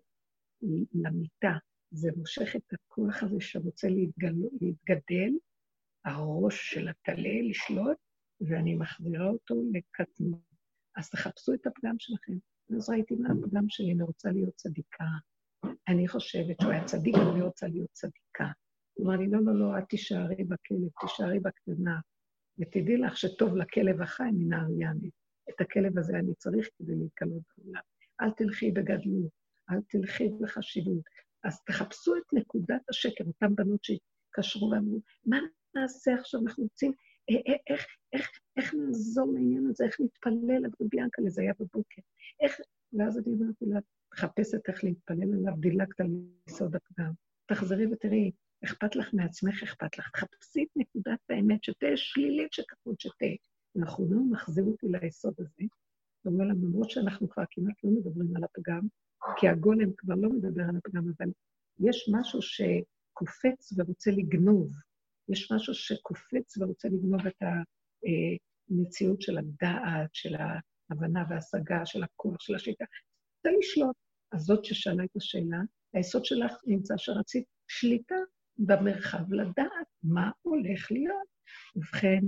למיטה. 0.93 1.53
זה 1.91 2.09
מושך 2.15 2.55
את 2.55 2.73
הכוח 2.73 3.23
הזה 3.23 3.35
שרוצה 3.39 3.87
להתגל... 3.87 4.33
להתגדל, 4.61 5.31
הראש 6.05 6.73
של 6.73 6.87
הטלה, 6.87 7.41
לשלוט, 7.49 7.97
ואני 8.41 8.75
מחזירה 8.75 9.29
אותו 9.29 9.55
לקטנות. 9.71 10.39
אז 10.97 11.09
תחפשו 11.09 11.53
את 11.53 11.67
הפגם 11.67 11.95
שלכם. 11.99 12.33
אז 12.77 12.89
ראיתי 12.89 13.15
מה 13.15 13.29
הפגם 13.31 13.69
שלי, 13.69 13.91
אני 13.91 14.03
רוצה 14.03 14.31
להיות 14.31 14.55
צדיקה. 14.55 15.05
אני 15.87 16.07
חושבת 16.07 16.55
שהוא 16.61 16.71
היה 16.71 16.85
צדיק, 16.85 17.15
אני 17.15 17.41
רוצה 17.41 17.67
להיות 17.67 17.89
צדיקה. 17.93 18.51
הוא 18.93 19.07
אמר 19.07 19.17
לי, 19.17 19.27
לא, 19.27 19.39
לא, 19.43 19.59
לא, 19.59 19.77
את 19.79 19.83
תישארי 19.89 20.43
בכלב, 20.43 20.89
תישארי 21.01 21.39
בקטנה, 21.39 21.99
ותדעי 22.59 22.97
לך 22.97 23.17
שטוב 23.17 23.55
לכלב 23.55 24.01
החי 24.01 24.29
מן 24.33 24.53
האריאני. 24.53 25.09
את 25.49 25.61
הכלב 25.61 25.97
הזה 25.97 26.17
אני 26.17 26.35
צריך 26.35 26.69
כדי 26.77 26.95
להתקלות 26.95 27.43
בעולם. 27.57 27.81
אל 28.21 28.31
תלכי 28.31 28.71
בגדלות, 28.71 29.31
אל 29.71 29.81
תלכי 29.89 30.29
בחשיבות. 30.41 31.03
אז 31.43 31.63
תחפשו 31.63 32.15
את 32.15 32.33
נקודת 32.33 32.89
השקר, 32.89 33.23
אותן 33.23 33.55
בנות 33.55 33.83
שהתקשרו 33.83 34.69
ואמרו, 34.71 35.01
מה 35.25 35.37
נעשה 35.75 36.13
עכשיו? 36.13 36.41
אנחנו 36.47 36.63
רוצים 36.63 36.93
איך, 37.69 37.85
איך, 38.13 38.29
איך, 38.57 38.73
נעזור 38.73 39.33
לעניין 39.33 39.67
הזה, 39.67 39.85
איך 39.85 39.99
נתפלל 39.99 40.65
עד 40.65 40.71
רבי 40.81 40.97
ינקלה, 40.97 41.29
זה 41.29 41.41
היה 41.41 41.53
בבוקר. 41.59 42.01
איך, 42.39 42.59
ואז 42.93 43.17
אני 43.17 43.35
אמרתי 43.35 43.65
לה, 43.65 43.79
מחפשת 44.13 44.67
איך 44.67 44.83
להתפלל 44.83 45.33
עליו, 45.33 45.53
דילגת 45.59 45.99
על 45.99 46.07
יסוד 46.47 46.75
הפגם. 46.75 47.11
תחזרי 47.45 47.85
ותראי, 47.85 48.31
אכפת 48.65 48.95
לך 48.95 49.13
מעצמך, 49.13 49.63
אכפת 49.63 49.97
לך. 49.97 50.09
תחפשי 50.09 50.63
את 50.63 50.69
נקודת 50.75 51.19
האמת, 51.29 51.63
שתהיה 51.63 51.97
שלילית 51.97 52.53
שכחו 52.53 52.93
שתהיה. 52.99 53.35
אנחנו 53.79 54.07
לא 54.09 54.19
מחזיר 54.31 54.63
אותי 54.63 54.87
ליסוד 54.87 55.33
הזה. 55.37 55.63
זאת 56.17 56.33
אומרת, 56.33 56.57
למרות 56.63 56.89
שאנחנו 56.89 57.29
כבר 57.29 57.43
כמעט 57.49 57.75
לא 57.83 57.91
מדברים 57.91 58.35
על 58.35 58.43
הפגם, 58.43 58.87
כי 59.37 59.47
הגולם 59.47 59.93
כבר 59.97 60.15
לא 60.15 60.29
מדבר 60.29 60.63
על 60.63 60.75
הפגם, 60.77 61.03
אבל 61.17 61.29
יש 61.79 62.09
משהו 62.13 62.39
שקופץ 62.41 63.73
ורוצה 63.77 64.11
לגנוב. 64.11 64.71
יש 65.29 65.51
משהו 65.51 65.73
שקופץ 65.73 66.57
ורוצה 66.57 66.87
לגנוב 66.87 67.27
את 67.27 67.43
המציאות 68.69 69.21
של 69.21 69.37
הדעת, 69.37 70.09
של 70.13 70.35
ההבנה 70.35 71.23
וההשגה, 71.29 71.85
של 71.85 72.03
הכוח, 72.03 72.41
של 72.41 72.55
השיטה. 72.55 72.85
רוצה 73.37 73.57
לשלוט. 73.59 73.95
אז 74.31 74.41
זאת 74.41 74.65
ששאלה 74.65 75.03
את 75.03 75.15
השאלה, 75.15 75.57
היסוד 75.93 76.25
שלך 76.25 76.53
נמצא 76.67 76.93
שרצית 76.97 77.43
שליטה 77.67 78.15
במרחב 78.57 79.33
לדעת 79.33 79.87
מה 80.03 80.31
הולך 80.41 80.91
להיות. 80.91 81.27
ובכן, 81.75 82.19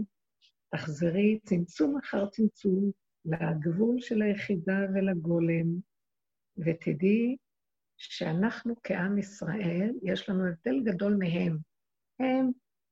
תחזרי 0.75 1.39
צמצום 1.45 1.97
אחר 1.97 2.29
צמצום 2.29 2.91
לגבול 3.25 4.01
של 4.01 4.21
היחידה 4.21 4.79
ולגולם, 4.93 5.79
ותדעי 6.57 7.37
שאנחנו 7.97 8.75
כעם 8.83 9.17
ישראל, 9.17 9.91
יש 10.03 10.29
לנו 10.29 10.43
הבדל 10.47 10.83
גדול 10.83 11.15
מהם. 11.15 11.57
הם 12.19 12.51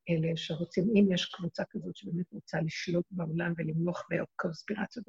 אלה 0.09 0.31
שרוצים, 0.35 0.83
אם 0.95 1.11
יש 1.11 1.25
קבוצה 1.25 1.63
כזאת 1.69 1.95
שבאמת 1.95 2.31
רוצה 2.31 2.61
לשלוט 2.61 3.05
בעולם 3.11 3.53
ולמלוך 3.57 4.03
בקונספירציות, 4.09 5.05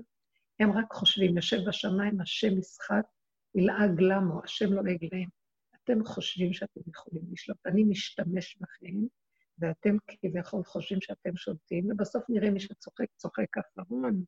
הם 0.60 0.72
רק 0.72 0.92
חושבים, 0.92 1.36
יושב 1.36 1.58
בשמיים, 1.68 2.20
השם 2.20 2.58
משחק, 2.58 3.02
ילעג 3.54 4.00
למו, 4.00 4.44
השם 4.44 4.72
לא 4.72 4.84
לועג 4.84 5.04
להם. 5.12 5.28
אתם 5.84 6.04
חושבים 6.04 6.52
שאתם 6.52 6.80
יכולים 6.88 7.22
לשלוט, 7.32 7.66
אני 7.66 7.84
משתמש 7.84 8.58
בכם, 8.60 8.96
ואתם 9.58 9.96
כביכול 10.08 10.64
חושבים 10.64 11.00
שאתם 11.00 11.36
שולטים, 11.36 11.90
ובסוף 11.90 12.22
נראה 12.28 12.50
מי 12.50 12.60
שצוחק, 12.60 13.06
צוחק 13.16 13.56
אחרון. 13.58 14.24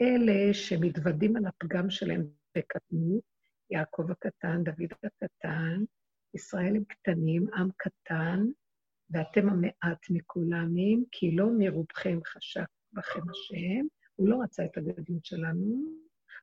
אלה 0.00 0.54
שמתוודים 0.54 1.36
על 1.36 1.42
הפגם 1.46 1.90
שלהם 1.90 2.26
בקטנות, 2.56 3.22
יעקב 3.70 4.10
הקטן, 4.10 4.64
דוד 4.64 4.92
הקטן, 5.04 5.84
ישראל 6.34 6.76
הם 6.76 6.84
קטנים, 6.84 7.46
עם 7.54 7.68
קטן, 7.76 8.44
ואתם 9.12 9.48
המעט 9.48 10.10
מכולמים, 10.10 11.04
כי 11.12 11.36
לא 11.36 11.46
מרובכם 11.58 12.18
חשק 12.26 12.66
בכם 12.92 13.20
השם. 13.30 13.86
הוא 14.16 14.28
לא 14.28 14.42
רצה 14.42 14.64
את 14.64 14.76
הגדלות 14.76 15.24
שלנו, 15.24 15.84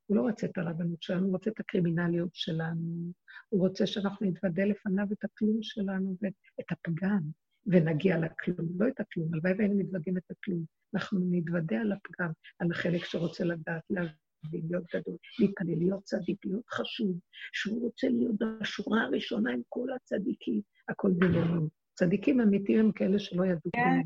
הוא 0.05 0.17
לא 0.17 0.21
רוצה 0.21 0.47
את 0.47 0.57
הרבנות 0.57 1.01
שלנו, 1.01 1.25
הוא 1.25 1.31
רוצה 1.31 1.49
את 1.49 1.59
הקרימינליות 1.59 2.29
שלנו, 2.33 3.11
הוא 3.49 3.67
רוצה 3.67 3.87
שאנחנו 3.87 4.27
נתוודה 4.27 4.65
לפניו 4.65 5.05
את 5.11 5.23
הכלום 5.23 5.57
שלנו 5.61 6.17
ואת 6.21 6.71
הפגם. 6.71 7.21
ונגיע 7.65 8.17
לכלום. 8.17 8.67
לא 8.79 8.87
את 8.87 8.99
הכלום, 8.99 9.33
הלוואי 9.33 9.53
והיינו 9.57 9.75
מתוודים 9.75 10.17
את 10.17 10.31
הכלום. 10.31 10.63
אנחנו 10.93 11.19
נתוודה 11.31 11.81
על 11.81 11.91
הפגם, 11.91 12.31
על 12.59 12.71
החלק 12.71 13.05
שרוצה 13.05 13.43
לדעת, 13.43 13.83
להבין, 13.89 14.67
להיות 14.69 14.83
גדול, 14.95 15.17
להתפלל, 15.39 15.77
להיות 15.77 16.03
צדיק, 16.03 16.45
להיות 16.45 16.67
חשוב, 16.69 17.19
שהוא 17.53 17.81
רוצה 17.81 18.07
להיות 18.09 18.35
בשורה 18.39 19.01
הראשונה 19.01 19.51
עם 19.51 19.61
כל 19.69 19.87
הצדיקים, 19.95 20.61
הכל 20.89 21.11
דמיוני. 21.11 21.67
צדיקים 21.99 22.41
אמיתיים 22.41 22.79
הם 22.79 22.91
כאלה 22.91 23.19
שלא 23.19 23.45
ידעו 23.45 23.71
כן. 23.73 23.81
כלום. 23.81 24.03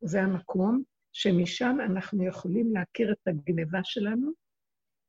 זה 0.00 0.22
המקום 0.22 0.82
שמשם 1.12 1.76
אנחנו 1.84 2.26
יכולים 2.26 2.74
להכיר 2.74 3.12
את 3.12 3.28
הגניבה 3.28 3.78
שלנו 3.84 4.32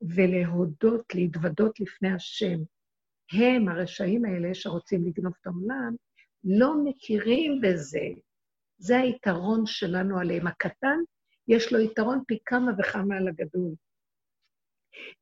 ולהודות, 0.01 1.15
להתוודות 1.15 1.80
לפני 1.80 2.13
השם. 2.13 2.59
הם, 3.34 3.69
הרשעים 3.69 4.26
האלה 4.26 4.53
שרוצים 4.53 5.05
לגנוב 5.07 5.34
את 5.41 5.47
העולם, 5.47 5.95
לא 6.43 6.74
מכירים 6.84 7.61
בזה. 7.61 8.07
זה 8.78 8.97
היתרון 8.97 9.65
שלנו 9.65 10.19
עליהם. 10.19 10.47
הקטן, 10.47 10.97
יש 11.47 11.74
לו 11.74 11.80
יתרון 11.80 12.24
פי 12.28 12.38
כמה 12.45 12.72
וכמה 12.80 13.17
על 13.17 13.28
הגדול. 13.28 13.74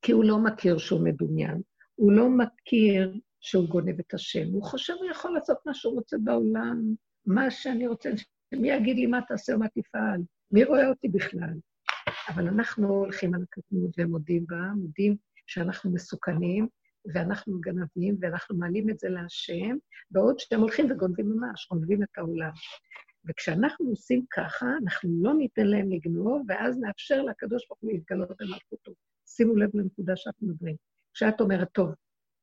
כי 0.01 0.11
הוא 0.11 0.23
לא 0.25 0.37
מכיר 0.43 0.77
שהוא 0.77 1.05
מדומיין, 1.05 1.61
הוא 1.95 2.11
לא 2.11 2.29
מכיר 2.29 3.19
שהוא 3.39 3.69
גונב 3.69 3.99
את 3.99 4.13
השם, 4.13 4.47
הוא 4.51 4.63
חושב 4.63 4.93
הוא 4.93 5.09
יכול 5.11 5.33
לעשות 5.33 5.57
מה 5.65 5.73
שהוא 5.73 5.93
רוצה 5.93 6.17
בעולם, 6.23 6.81
מה 7.25 7.51
שאני 7.51 7.87
רוצה, 7.87 8.09
מי 8.53 8.71
יגיד 8.71 8.95
לי 8.95 9.05
מה 9.05 9.19
תעשה 9.27 9.55
ומה 9.55 9.67
תפעל, 9.67 10.21
מי 10.51 10.63
רואה 10.63 10.89
אותי 10.89 11.09
בכלל? 11.09 11.53
אבל 12.29 12.47
אנחנו 12.47 12.87
הולכים 12.87 13.33
על 13.35 13.41
הקטנות 13.43 13.91
ומודים 13.97 14.45
בה, 14.47 14.61
מודים 14.75 15.15
שאנחנו 15.47 15.91
מסוכנים, 15.91 16.67
ואנחנו 17.13 17.59
גנבים, 17.59 18.17
ואנחנו 18.21 18.57
מעלים 18.57 18.89
את 18.89 18.99
זה 18.99 19.09
להשם, 19.09 19.77
בעוד 20.11 20.39
שהם 20.39 20.61
הולכים 20.61 20.91
וגונבים 20.91 21.29
ממש, 21.29 21.67
גונבים 21.71 22.03
את 22.03 22.17
העולם. 22.17 22.51
וכשאנחנו 23.29 23.89
עושים 23.89 24.25
ככה, 24.33 24.65
אנחנו 24.83 25.09
לא 25.21 25.33
ניתן 25.33 25.67
להם 25.67 25.91
לגנוב, 25.91 26.45
ואז 26.47 26.77
נאפשר 26.77 27.21
לקדוש 27.21 27.67
ברוך 27.67 27.79
הוא 27.81 27.91
להתגלות 27.91 28.31
במלכותו. 28.39 28.91
שימו 29.27 29.55
לב 29.55 29.69
לנקודה 29.73 30.15
שאת 30.15 30.33
מדברים. 30.41 30.75
כשאת 31.13 31.41
אומרת, 31.41 31.67
טוב, 31.71 31.89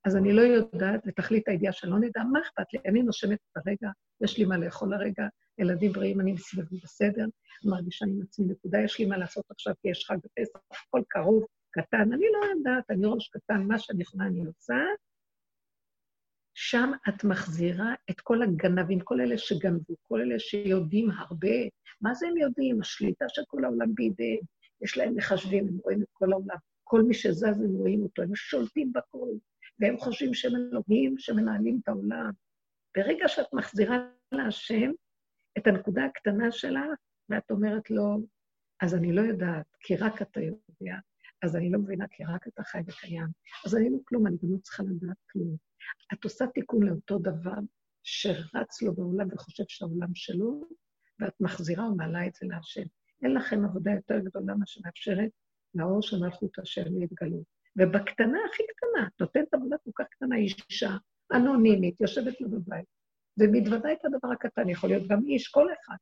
אז 0.07 0.17
אני 0.17 0.33
לא 0.33 0.41
יודעת, 0.41 1.01
ותכלית 1.07 1.49
הידיעה 1.49 1.73
שלא 1.73 1.99
נדע, 1.99 2.23
מה 2.33 2.41
אכפת 2.41 2.73
לי? 2.73 2.79
אני 2.87 3.03
נושמת 3.03 3.39
את 3.53 3.57
הרגע, 3.57 3.91
יש 4.21 4.39
לי 4.39 4.45
מה 4.45 4.57
לאכול 4.59 4.95
הרגע, 4.95 5.27
ילדים 5.59 5.93
בריאים, 5.93 6.21
אני 6.21 6.33
מסביבי 6.33 6.77
בסדר, 6.85 7.25
מרגישה 7.65 8.07
עם 8.07 8.23
עצמי 8.23 8.47
נקודה, 8.47 8.79
יש 8.81 8.99
לי 8.99 9.07
מה 9.07 9.19
לעשות 9.19 9.45
עכשיו, 9.51 9.75
כי 9.83 9.89
יש 9.89 10.05
חג 10.07 10.17
בפסח, 10.17 10.59
הכל 10.71 11.03
קרוב, 11.09 11.45
קטן, 11.71 12.13
אני 12.13 12.27
לא 12.33 12.47
יודעת, 12.57 12.91
אני 12.91 13.07
ראש 13.07 13.29
קטן, 13.29 13.63
מה 13.63 13.79
שאני 13.79 14.03
יכולה 14.03 14.27
אני 14.27 14.45
עושה. 14.47 14.75
שם 16.55 16.91
את 17.09 17.25
מחזירה 17.25 17.95
את 18.11 18.21
כל 18.21 18.43
הגנבים, 18.43 19.01
כל 19.01 19.21
אלה 19.21 19.39
שגנבו, 19.39 19.95
כל 20.03 20.21
אלה 20.21 20.39
שיודעים 20.39 21.11
הרבה. 21.11 21.57
מה 22.01 22.15
זה 22.15 22.27
הם 22.29 22.37
יודעים? 22.37 22.81
השליטה 22.81 23.25
של 23.29 23.43
כל 23.47 23.65
העולם 23.65 23.95
בידיהם. 23.95 24.41
יש 24.83 24.99
להם 24.99 25.17
מחשבים, 25.17 25.69
הם 25.69 25.79
רואים 25.85 26.03
את 26.03 26.09
כל 26.13 26.33
העולם. 26.33 26.57
כל 26.85 27.03
מי 27.03 27.15
שזז, 27.15 27.43
הם 27.43 27.75
רואים 27.75 28.03
אותו, 28.03 28.23
הם 28.23 28.35
שולטים 28.35 28.93
בכל. 28.93 29.29
והם 29.81 29.99
חושבים 29.99 30.35
שהם 30.35 30.53
אלוהים 30.57 31.19
שמנהלים 31.19 31.81
את 31.83 31.89
העולם. 31.89 32.31
ברגע 32.97 33.29
שאת 33.29 33.47
מחזירה 33.53 33.99
להשם 34.33 34.91
את 35.59 35.67
הנקודה 35.67 36.05
הקטנה 36.05 36.53
שלה, 36.53 36.87
ואת 37.29 37.51
אומרת 37.51 37.91
לו, 37.91 38.27
אז 38.81 38.95
אני 38.95 39.13
לא 39.13 39.21
יודעת, 39.21 39.67
כי 39.81 39.97
רק 39.97 40.23
אתה 40.23 40.41
יודע, 40.41 40.97
אז 41.43 41.57
אני 41.57 41.71
לא 41.71 41.79
מבינה, 41.79 42.05
כי 42.11 42.25
רק 42.25 42.49
אתה 42.49 42.63
חי 42.63 42.79
וקיים. 42.87 43.27
אז 43.67 43.77
אני 43.77 43.91
לא 43.91 43.99
כלום, 44.05 44.27
אני 44.27 44.37
גם 44.43 44.53
לא 44.53 44.59
צריכה 44.59 44.83
לדעת 44.83 45.17
כלום. 45.33 45.57
את 46.13 46.25
עושה 46.25 46.47
תיקון 46.47 46.83
לאותו 46.83 47.19
דבר 47.19 47.59
שרץ 48.03 48.83
לו 48.83 48.95
בעולם 48.95 49.29
וחושב 49.33 49.65
שהעולם 49.69 50.15
שלו, 50.15 50.61
ואת 51.21 51.41
מחזירה 51.41 51.91
ומעלה 51.91 52.27
את 52.27 52.35
זה 52.35 52.47
להשם. 52.47 52.87
אין 53.23 53.35
לכם 53.35 53.65
עבודה 53.65 53.91
יותר 53.91 54.19
גדולה 54.19 54.55
מה 54.55 54.67
שמאפשרת 54.67 55.31
לאור 55.75 56.03
של 56.03 56.17
מלכות 56.21 56.59
השם 56.59 56.99
להתגלות. 56.99 57.56
ובקטנה 57.77 58.39
הכי 58.51 58.63
קטנה, 58.77 59.09
נותנת 59.21 59.55
עבודה 59.55 59.77
כל 59.85 59.91
כך 59.95 60.07
קטנה, 60.11 60.37
אישה 60.37 60.97
אנונימית, 61.33 62.01
יושבת 62.01 62.41
לו 62.41 62.51
בבית, 62.51 62.87
ומתוודה 63.39 63.93
את 63.93 64.05
הדבר 64.05 64.33
הקטן, 64.33 64.69
יכול 64.69 64.91
להיות 64.91 65.09
גם 65.09 65.27
איש, 65.27 65.49
כל 65.49 65.67
אחד, 65.73 65.97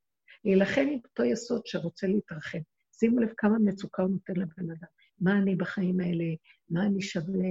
להילחם 0.45 0.87
עם 0.91 0.99
אותו 1.05 1.25
יסוד 1.25 1.67
שרוצה 1.67 2.07
להתרחב. 2.07 2.59
שימו 2.93 3.21
לב 3.21 3.33
כמה 3.37 3.59
מצוקה 3.59 4.03
הוא 4.03 4.11
נותן 4.11 4.33
לבן 4.37 4.71
אדם. 4.71 4.89
מה 5.21 5.39
אני 5.39 5.57
בחיים 5.57 6.01
האלה? 6.01 6.25
מה 6.71 6.87
אני 6.87 7.03
שווה? 7.03 7.49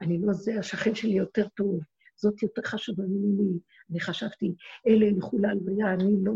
אני 0.00 0.18
לא 0.22 0.32
זה, 0.32 0.58
השכן 0.58 0.94
שלי 0.94 1.12
יותר 1.12 1.48
טוב, 1.48 1.80
זאת 2.16 2.42
יותר 2.42 2.62
חשובה 2.62 3.04
ממני. 3.08 3.58
אני 3.90 4.00
חשבתי, 4.00 4.54
אלה 4.86 5.04
ילכו 5.04 5.38
להלוויה, 5.38 5.94
אני 5.94 6.14
לא... 6.24 6.32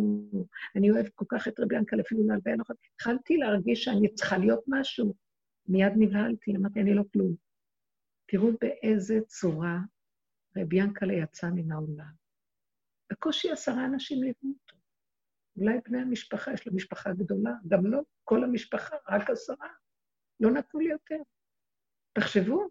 אני 0.77 0.91
אוהבת 0.91 1.13
כל 1.15 1.25
כך 1.29 1.49
את 1.49 1.61
רבי 1.61 1.77
ינקל, 1.77 2.01
אפילו 2.01 2.27
להלוויה 2.27 2.57
לא 2.57 2.65
התחלתי 2.95 3.37
להרגיש 3.37 3.85
שאני 3.85 4.15
צריכה 4.15 4.39
להיות 4.39 4.65
משהו. 4.67 5.15
מיד 5.69 5.93
נבהלתי, 5.97 6.57
אמרתי, 6.57 6.81
אני 6.81 6.95
לא 6.95 7.03
כלום. 7.13 7.35
תראו 8.27 8.49
באיזה 8.61 9.21
צורה 9.27 9.79
רבי 10.57 10.77
ינקלה 10.77 11.13
יצא 11.15 11.51
מן 11.51 11.73
העולם. 11.73 12.13
בקושי 13.13 13.51
עשרה 13.51 13.85
אנשים 13.85 14.23
ליוו 14.23 14.55
אותו. 14.55 14.77
אולי 15.57 15.79
בני 15.89 15.99
המשפחה, 15.99 16.53
יש 16.53 16.67
לו 16.67 16.75
משפחה 16.75 17.13
גדולה, 17.13 17.53
גם 17.69 17.87
לא 17.87 18.01
כל 18.25 18.45
המשפחה, 18.45 18.97
רק 19.09 19.31
עשרה. 19.31 19.69
לא 20.41 20.51
נתנו 20.51 20.81
לי 20.81 20.91
יותר. 20.91 21.23
תחשבו, 22.13 22.69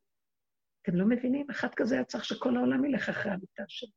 אתם 0.81 0.95
לא 0.95 1.05
מבינים? 1.05 1.49
אחד 1.49 1.67
כזה 1.75 1.95
היה 1.95 2.03
צריך 2.03 2.25
שכל 2.25 2.57
העולם 2.57 2.85
ילך 2.85 3.09
אחרי 3.09 3.31
המיטה 3.31 3.63
שלו. 3.67 3.91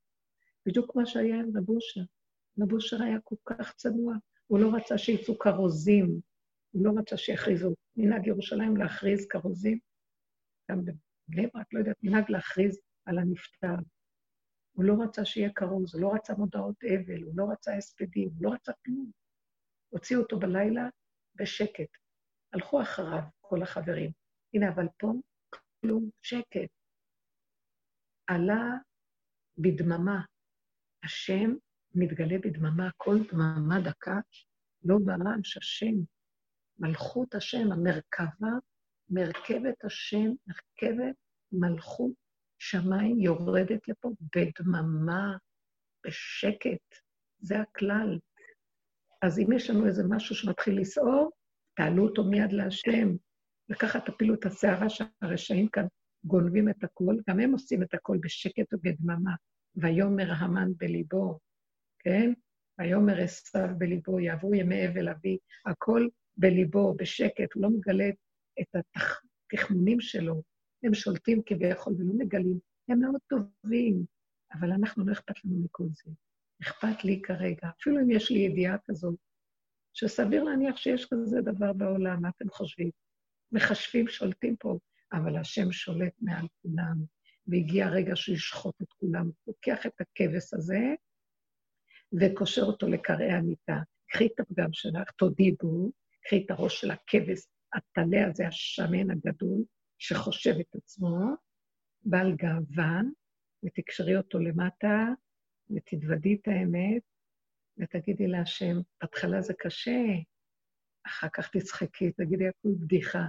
בדיוק 0.66 0.92
כמו 0.92 1.07
שהיה 1.07 1.36
עם. 1.36 1.51
רב 2.59 2.72
אושר 2.72 3.03
היה 3.03 3.20
כל 3.24 3.36
כך 3.44 3.74
צנוע, 3.74 4.14
הוא 4.47 4.59
לא 4.59 4.76
רצה 4.76 4.99
שיצאו 4.99 5.38
כרוזים, 5.38 6.20
הוא 6.70 6.84
לא 6.86 6.92
רצה 6.99 7.16
שיכריזו. 7.16 7.74
מנהג 7.97 8.26
ירושלים 8.26 8.76
להכריז 8.76 9.26
כרוזים, 9.28 9.78
גם 10.70 10.84
בבני 10.84 11.47
ברק, 11.55 11.72
לא 11.72 11.78
יודעת, 11.78 11.97
מנהג 12.03 12.30
להכריז 12.30 12.80
על 13.05 13.18
הנפטר. 13.18 13.74
הוא 14.72 14.84
לא 14.84 14.94
רצה 15.03 15.24
שיהיה 15.24 15.53
כרוז, 15.53 15.94
הוא 15.94 16.03
לא 16.03 16.14
רצה 16.14 16.34
מודעות 16.34 16.84
אבל, 16.84 17.22
הוא 17.22 17.32
לא 17.36 17.44
רצה 17.53 17.76
הספדים, 17.76 18.28
הוא 18.28 18.44
לא 18.44 18.55
רצה 18.55 18.72
כלום. 18.84 19.11
הוציאו 19.88 20.20
אותו 20.20 20.38
בלילה 20.38 20.88
בשקט. 21.34 21.88
הלכו 22.53 22.82
אחריו 22.82 23.22
כל 23.40 23.62
החברים. 23.62 24.11
הנה, 24.55 24.68
אבל 24.68 24.86
פה 24.99 25.12
כלום, 25.80 26.11
שקט. 26.22 26.70
עלה 28.26 28.64
בדממה. 29.59 30.24
השם 31.05 31.51
מתגלה 31.94 32.38
בדממה, 32.38 32.90
כל 32.97 33.16
דממה 33.32 33.80
דקה, 33.90 34.16
לא 34.84 34.97
ברעש 35.05 35.57
השם. 35.57 36.15
מלכות 36.78 37.34
השם, 37.34 37.72
המרכבה, 37.72 38.50
מרכבת 39.10 39.84
השם, 39.84 40.30
מרכבת 40.46 41.14
מלכות 41.52 42.12
שמיים 42.58 43.20
יורדת 43.20 43.88
לפה 43.88 44.10
בדממה, 44.36 45.36
בשקט. 46.06 47.06
זה 47.38 47.60
הכלל. 47.60 48.18
אז 49.22 49.38
אם 49.38 49.52
יש 49.52 49.70
לנו 49.70 49.86
איזה 49.86 50.02
משהו 50.08 50.34
שמתחיל 50.34 50.80
לסעור, 50.80 51.30
תעלו 51.76 52.08
אותו 52.08 52.24
מיד 52.24 52.52
להשם. 52.52 53.16
וככה 53.70 54.00
תפילו 54.00 54.34
את 54.34 54.44
הסערה 54.44 54.86
שהרשעים 54.88 55.68
כאן 55.68 55.86
גונבים 56.24 56.68
את 56.68 56.84
הכול, 56.84 57.20
גם 57.28 57.40
הם 57.40 57.52
עושים 57.52 57.82
את 57.82 57.94
הכול 57.94 58.18
בשקט 58.22 58.74
ובדממה. 58.74 59.34
ויאמר 59.76 60.32
המן 60.32 60.68
בליבו, 60.76 61.38
כן? 61.98 62.32
ויאמר 62.78 63.20
עשיו 63.20 63.68
בליבו, 63.78 64.20
יעברו 64.20 64.54
ימי 64.54 64.88
אבל 64.88 65.08
אבי, 65.08 65.38
הכל 65.66 66.08
בליבו, 66.37 66.95
בשקט, 66.95 67.53
הוא 67.55 67.62
לא 67.62 67.70
מגלה 67.70 68.09
את 68.61 68.76
התחמונים 68.76 70.01
שלו. 70.01 70.43
הם 70.82 70.95
שולטים 70.95 71.43
כביכול 71.47 71.95
ולא 71.99 72.12
מגלים, 72.18 72.59
הם 72.89 73.01
מאוד 73.01 73.20
טובים, 73.28 74.05
אבל 74.53 74.72
אנחנו, 74.72 75.07
לא 75.07 75.12
אכפת 75.12 75.45
לנו 75.45 75.64
מכל 75.64 75.84
זה. 75.91 76.11
אכפת 76.62 77.05
לי 77.05 77.22
כרגע, 77.22 77.68
אפילו 77.80 78.01
אם 78.01 78.11
יש 78.11 78.30
לי 78.30 78.39
ידיעה 78.39 78.76
כזאת, 78.84 79.14
שסביר 79.93 80.45
להניח 80.45 80.76
שיש 80.76 81.07
כזה 81.07 81.41
דבר 81.41 81.72
בעולם, 81.72 82.22
מה 82.22 82.28
אתם 82.28 82.51
חושבים? 82.51 82.91
מחשבים 83.53 84.09
שולטים 84.09 84.57
פה, 84.57 84.78
אבל 85.12 85.37
השם 85.37 85.72
שולט 85.72 86.12
מעל 86.20 86.47
כולם, 86.62 86.97
והגיע 87.47 87.87
הרגע 87.87 88.16
שהוא 88.16 88.34
ישחוט 88.34 88.82
את 88.82 88.89
כולם. 88.89 89.30
לוקח 89.47 89.87
את 89.87 90.01
הכבש 90.01 90.55
הזה 90.55 90.95
וקושר 92.20 92.62
אותו 92.62 92.89
לקרעי 92.89 93.32
המיטה. 93.32 93.78
קחי 94.09 94.26
את 94.26 94.41
הפגם 94.41 94.72
שלך, 94.72 95.11
תודי 95.11 95.53
בו, 95.62 95.91
קחי 96.26 96.44
את 96.44 96.50
הראש 96.50 96.80
של 96.80 96.90
הכבש, 96.90 97.46
הטלה 97.74 98.26
הזה, 98.30 98.46
השמן 98.48 99.10
הגדול, 99.10 99.64
שחושב 99.98 100.54
את 100.60 100.74
עצמו, 100.74 101.18
בעל 102.02 102.34
גאוון, 102.36 103.12
ותקשרי 103.64 104.16
אותו 104.16 104.38
למטה, 104.38 105.06
ותתוודי 105.70 106.34
את 106.34 106.48
האמת, 106.48 107.02
ותגידי 107.78 108.26
להשם, 108.26 108.76
בהתחלה 109.00 109.42
זה 109.42 109.54
קשה, 109.58 110.00
אחר 111.06 111.28
כך 111.32 111.50
תצחקי, 111.56 112.12
תגידי, 112.12 112.48
הכול 112.48 112.74
בדיחה. 112.80 113.24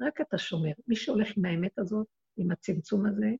רק 0.00 0.20
אתה 0.20 0.38
שומר. 0.38 0.72
מי 0.86 0.96
שהולך 0.96 1.28
עם 1.36 1.44
האמת 1.44 1.78
הזאת, 1.78 2.06
עם 2.36 2.50
הצמצום 2.50 3.06
הזה, 3.06 3.30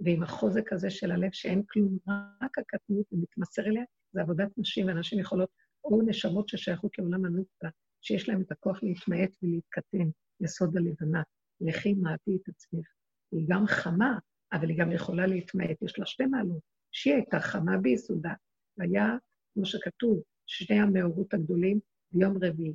ועם 0.00 0.22
החוזק 0.22 0.72
הזה 0.72 0.90
של 0.90 1.10
הלב 1.10 1.32
שאין 1.32 1.62
כלום, 1.68 1.98
רק 2.42 2.58
הקטנות, 2.58 3.12
ומתמסר 3.12 3.62
אליה, 3.62 3.84
זה 4.12 4.20
עבודת 4.20 4.48
נשים, 4.56 4.86
ונשים 4.88 5.18
יכולות, 5.18 5.50
או 5.84 6.02
נשמות 6.06 6.48
ששייכות 6.48 6.98
לעולם 6.98 7.24
הנוקבה, 7.24 7.68
שיש 8.00 8.28
להן 8.28 8.40
את 8.40 8.52
הכוח 8.52 8.82
להתמעט 8.82 9.30
ולהתקטן, 9.42 10.10
יסוד 10.40 10.76
הלבנה. 10.76 11.22
לכי 11.60 11.94
מעטי 11.94 12.36
את 12.36 12.48
עצמך. 12.48 12.86
היא 13.32 13.46
גם 13.48 13.66
חמה, 13.66 14.18
אבל 14.52 14.68
היא 14.68 14.78
גם 14.78 14.92
יכולה 14.92 15.26
להתמעט. 15.26 15.82
יש 15.82 15.98
לה 15.98 16.06
שתי 16.06 16.26
מעלות. 16.26 16.62
שהיא 16.92 17.14
הייתה 17.14 17.40
חמה 17.40 17.78
ביסודה, 17.78 18.32
והיה, 18.76 19.16
כמו 19.54 19.64
שכתוב, 19.64 20.22
שני 20.46 20.80
המאורות 20.80 21.34
הגדולים 21.34 21.80
ביום 22.12 22.44
רביעי. 22.44 22.74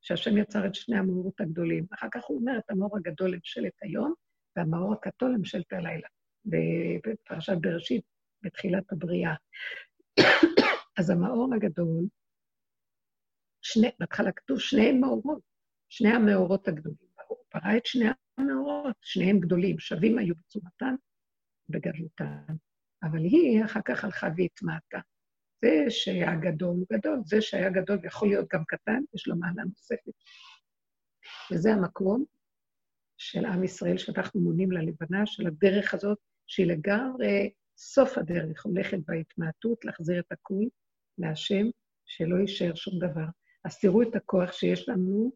שהשם 0.00 0.36
יצר 0.36 0.66
את 0.66 0.74
שני 0.74 0.98
המאורות 0.98 1.40
הגדולים. 1.40 1.86
אחר 1.94 2.06
כך 2.12 2.24
הוא 2.24 2.38
אומר 2.38 2.58
את 2.58 2.70
המאור 2.70 2.96
הגדול 2.96 3.30
לממשלת 3.30 3.72
היום, 3.82 4.14
והמאור 4.56 4.92
הכתול 4.92 5.30
לממשלת 5.30 5.72
הלילה. 5.72 6.08
בפרשת 6.44 7.56
בראשית, 7.60 8.04
בתחילת 8.42 8.92
הבריאה. 8.92 9.34
אז 10.98 11.10
המאור 11.10 11.54
הגדול, 11.54 12.04
שני, 13.72 13.90
בהתחלה 14.00 14.32
כתוב 14.32 14.60
שני 14.60 14.92
מאורות, 14.92 15.40
שני 15.88 16.08
המאורות 16.08 16.68
הגדולים. 16.68 17.08
הוא 17.28 17.38
ברא 17.54 17.76
את 17.76 17.86
שני 17.86 18.04
המאורות, 18.38 18.96
שניהם 19.02 19.40
גדולים, 19.40 19.78
שווים 19.78 20.18
היו 20.18 20.34
בצורתם, 20.34 20.94
בגדלותם. 21.68 22.54
אבל 23.02 23.18
היא 23.18 23.64
אחר 23.64 23.80
כך 23.84 24.04
הלכה 24.04 24.28
והתמעטה. 24.36 24.98
זה 25.64 25.84
שהיה 25.88 26.34
גדול 26.34 26.76
הוא 26.76 26.86
גדול, 26.92 27.20
זה 27.24 27.40
שהיה 27.40 27.70
גדול 27.70 27.98
יכול 28.04 28.28
להיות 28.28 28.46
גם 28.52 28.64
קטן, 28.66 29.02
יש 29.14 29.28
לו 29.28 29.36
מעלה 29.36 29.64
נוספת. 29.64 30.12
וזה 31.52 31.72
המקום 31.72 32.24
של 33.16 33.44
עם 33.44 33.64
ישראל 33.64 33.98
שאנחנו 33.98 34.40
מונים 34.40 34.72
ללבנה, 34.72 35.26
של 35.26 35.46
הדרך 35.46 35.94
הזאת, 35.94 36.18
שהיא 36.46 36.66
לגמרי 36.66 37.50
סוף 37.76 38.18
הדרך, 38.18 38.64
הולכת 38.64 38.98
בהתמעטות, 39.06 39.84
להחזיר 39.84 40.20
את 40.20 40.32
הכול 40.32 40.68
להשם, 41.18 41.66
שלא 42.04 42.36
יישאר 42.36 42.74
שום 42.74 42.98
דבר. 42.98 43.26
אז 43.66 43.78
תראו 43.78 44.02
את 44.02 44.16
הכוח 44.16 44.52
שיש 44.52 44.88
לנו 44.88 45.32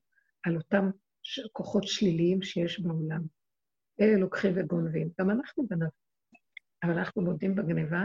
על 0.46 0.56
אותם 0.56 0.90
כוחות 1.52 1.84
שליליים 1.84 2.42
שיש 2.42 2.80
בעולם. 2.80 3.22
אלה 4.00 4.18
לוקחים 4.18 4.52
וגונבים. 4.56 5.10
גם 5.20 5.30
אנחנו 5.30 5.66
גנבים. 5.66 5.88
אבל 6.82 6.98
אנחנו 6.98 7.22
מודים 7.22 7.54
בגניבה, 7.54 8.02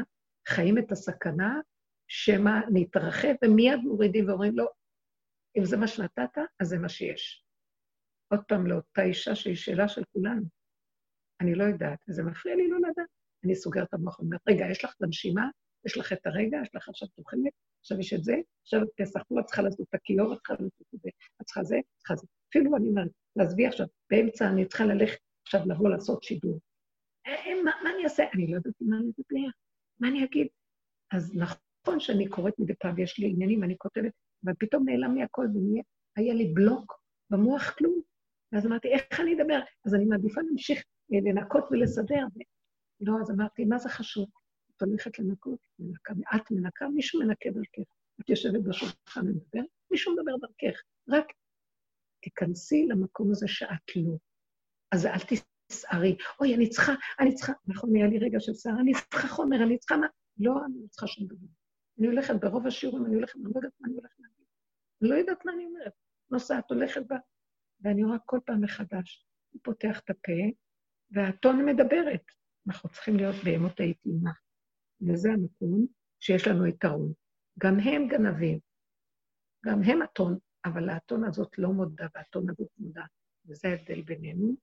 חיים 0.48 0.78
את 0.78 0.92
הסכנה, 0.92 1.60
שמא 2.08 2.52
נתרחב, 2.74 3.34
ומיד 3.44 3.80
מורידים 3.80 4.30
ואומרים 4.30 4.58
לא, 4.58 4.68
אם 5.58 5.66
זה 5.66 5.78
מה 5.78 5.88
שנתת, 5.88 6.38
אז 6.60 6.68
זה 6.68 6.78
מה 6.78 6.90
שיש. 6.90 7.46
עוד 8.32 8.40
פעם 8.48 8.68
לאותה 8.68 9.02
אישה 9.04 9.36
שהיא 9.36 9.56
שאלה 9.56 9.88
של 9.88 10.04
כולנו. 10.14 10.46
אני 11.42 11.56
לא 11.56 11.64
יודעת, 11.64 12.00
וזה 12.10 12.24
מפריע 12.24 12.56
לי 12.56 12.68
לא 12.68 12.78
לדעת. 12.78 13.08
אני 13.46 13.56
סוגרת 13.56 13.88
את 13.88 13.94
המוח 13.94 14.20
ואומרת, 14.20 14.42
רגע, 14.50 14.66
יש 14.72 14.86
לך 14.86 14.94
את 14.98 15.02
הנשימה, 15.02 15.50
יש 15.86 15.98
לך 15.98 16.14
את 16.14 16.26
הרגע, 16.26 16.58
יש 16.62 16.76
לך 16.76 16.90
עכשיו 16.90 17.08
תוכנית, 17.08 17.54
עכשיו 17.86 18.00
יש 18.00 18.14
את 18.14 18.24
זה, 18.24 18.36
עכשיו 18.62 18.84
את 18.84 18.88
פסח, 18.98 19.24
פה 19.24 19.36
צריכה 19.46 19.62
לעשות 19.62 19.88
את 19.90 19.94
הכיור, 19.94 20.34
את 20.34 20.38
צריכה 20.38 20.54
לעשות 20.54 20.88
את 20.96 21.00
זה, 21.02 21.10
את 21.42 21.46
צריכה 21.46 21.64
זה, 21.64 21.78
את 21.78 21.98
צריכה 21.98 22.16
זה. 22.16 22.28
אפילו 22.50 22.78
אני 22.78 22.90
אומרת, 22.90 23.12
לעזבי 23.36 23.68
עכשיו, 23.68 23.86
באמצע 24.10 24.50
אני 24.50 24.66
צריכה 24.66 24.86
ללכת 24.86 25.20
עכשיו 25.46 25.62
לבוא 25.66 25.90
לעשות 25.90 26.24
שידור. 26.24 26.60
אה, 27.28 27.36
אה, 27.36 27.64
מה, 27.64 27.72
מה 27.84 27.90
אני 27.96 28.04
אעשה? 28.04 28.24
אני 28.34 28.48
לא 28.48 28.56
יודעת 28.56 28.74
מה 28.82 28.98
אני 28.98 29.06
אדבר, 29.06 29.50
מה 30.00 30.08
אני 30.08 30.24
אגיד? 30.24 30.48
אז 31.12 31.36
נכון 31.36 32.00
שאני 32.00 32.30
קוראת 32.30 32.60
מדי 32.60 32.74
פעם, 32.76 33.00
יש 33.00 33.20
לי 33.20 33.30
עניינים, 33.30 33.64
אני 33.64 33.76
כותבת, 33.78 34.12
אבל 34.46 34.54
פתאום 34.60 34.90
נעלם 34.90 35.16
לי 35.16 35.24
הכל, 35.24 35.46
והיה 36.18 36.34
לי 36.34 36.54
בלוק 36.54 37.00
במוח 37.30 37.76
כלום. 37.78 38.02
ואז 38.52 38.66
אמרתי, 38.66 38.88
איך 38.88 39.20
אני 39.20 39.34
אדבר? 39.34 39.60
אז 39.86 39.96
אני 39.96 40.06
מעדיפה 40.06 40.42
להמשיך 40.42 40.84
אה, 41.14 41.20
לנקות 41.24 41.64
ולסדר. 41.72 42.26
לא, 43.02 43.14
אז 43.22 43.32
אמרתי, 43.32 43.66
מה 43.66 43.78
זה 43.78 43.90
חשוב? 43.90 44.26
את 44.78 44.82
הולכת 44.82 45.20
לנקות, 45.20 45.60
מנקה, 45.80 46.14
את 46.36 46.52
מנקה, 46.52 46.88
מישהו 46.88 47.20
מנקה 47.20 47.50
דרכך. 47.50 47.92
את 48.22 48.30
יושבת 48.30 48.64
בשולחן 48.64 49.28
ומדבר, 49.28 49.62
מישהו 49.92 50.14
מדבר 50.14 50.32
דרכך. 50.38 50.82
רק 51.10 51.26
תיכנסי 52.22 52.86
למקום 52.90 53.32
הזה 53.32 53.48
שאת 53.48 53.96
לא. 53.96 54.18
אז 54.92 55.06
אל 55.06 55.40
תסערי, 55.70 56.18
אוי, 56.40 56.56
אני 56.56 56.70
צריכה, 56.70 56.94
אני 57.20 57.36
צריכה, 57.36 57.54
נכון, 57.66 57.96
היה 57.96 58.08
לי 58.08 58.20
רגע 58.20 58.40
של 58.40 58.54
שערה, 58.54 58.80
אני 58.80 58.92
צריכה 59.12 59.28
חומר, 59.28 59.64
אני 59.64 59.78
צריכה 59.78 59.98
מה? 59.98 60.08
לא, 60.38 60.66
אני 60.66 60.82
לא 60.82 60.88
צריכה 60.88 61.08
שום 61.08 61.28
דבר. 61.28 61.48
אני 62.00 62.08
הולכת 62.08 62.36
ברוב 62.42 62.68
השיעורים, 62.68 63.06
אני 63.06 63.16
הולכת, 63.16 63.36
אני 63.36 63.44
לא 63.44 63.52
יודעת 63.56 63.74
מה 63.80 63.88
אני 63.88 63.96
הולכת 63.96 64.20
להגיד. 64.20 64.46
אני 65.02 65.10
לא 65.10 65.16
יודעת 65.16 65.46
מה 65.46 65.52
אני 65.54 65.66
אומרת. 65.66 65.94
נוסעת, 66.32 66.72
הולכת 66.72 67.02
בה, 67.08 67.18
ואני 67.82 68.04
רואה 68.04 68.18
כל 68.26 68.40
פעם 68.46 68.62
מחדש. 68.62 69.26
הוא 69.50 69.62
פותח 69.64 70.00
את 70.00 70.10
הפה, 70.10 70.32
והטון 71.12 71.66
מדברת. 71.66 72.24
אנחנו 72.68 72.90
צריכים 72.90 73.16
להיות 73.18 73.36
בהמות 73.46 73.80
האיטומה. 73.80 74.32
וזה 75.02 75.30
המקום 75.32 75.86
שיש 76.20 76.48
לנו 76.48 76.66
יתרון. 76.68 77.14
גם 77.60 77.80
הם 77.80 78.08
גנבים, 78.08 78.60
גם 79.66 79.82
הם 79.84 80.02
הטון, 80.02 80.38
אבל 80.66 80.89
האתון 80.89 81.24
הזאת 81.24 81.58
לא 81.58 81.70
מודה, 81.70 82.08
והאתון 82.16 82.50
הזאת 82.50 82.68
מודה. 82.78 83.06
וזה 83.46 83.68
ההבדל 83.68 84.02
בינינו, 84.02 84.56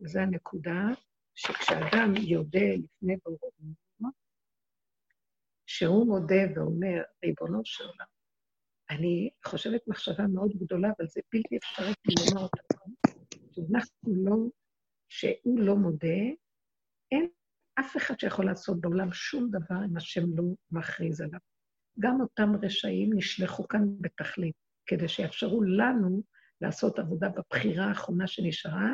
וזו 0.00 0.20
הנקודה 0.20 0.82
שכשאדם 1.34 2.14
יודה 2.16 2.74
לפני 2.74 3.16
ברור, 3.24 3.50
שהוא 5.66 6.06
מודה 6.06 6.42
ואומר, 6.56 7.02
ריבונו 7.24 7.60
של 7.64 7.84
עולם, 7.84 8.06
אני 8.90 9.30
חושבת 9.46 9.80
מחשבה 9.86 10.26
מאוד 10.26 10.50
גדולה, 10.56 10.88
אבל 10.98 11.06
זה 11.08 11.20
בלתי 11.32 11.56
אפשרי 11.56 11.92
לומר 12.06 12.42
אותה 12.42 12.62
שאנחנו 13.50 14.24
לא, 14.24 14.36
שהוא 15.08 15.60
לא 15.60 15.76
מודה, 15.76 16.18
אין 17.12 17.28
אף 17.80 17.96
אחד 17.96 18.20
שיכול 18.20 18.46
לעשות 18.46 18.80
בעולם 18.80 19.12
שום 19.12 19.50
דבר 19.50 19.84
אם 19.84 19.96
השם 19.96 20.36
לא 20.36 20.44
מכריז 20.70 21.20
עליו. 21.20 21.38
גם 22.00 22.20
אותם 22.20 22.52
רשעים 22.62 23.10
נשלחו 23.14 23.68
כאן 23.68 23.82
בתכלית, 24.00 24.54
כדי 24.86 25.08
שיאפשרו 25.08 25.62
לנו 25.62 26.22
לעשות 26.60 26.98
עבודה 26.98 27.28
בבחירה 27.28 27.84
האחרונה 27.86 28.26
שנשארה, 28.26 28.92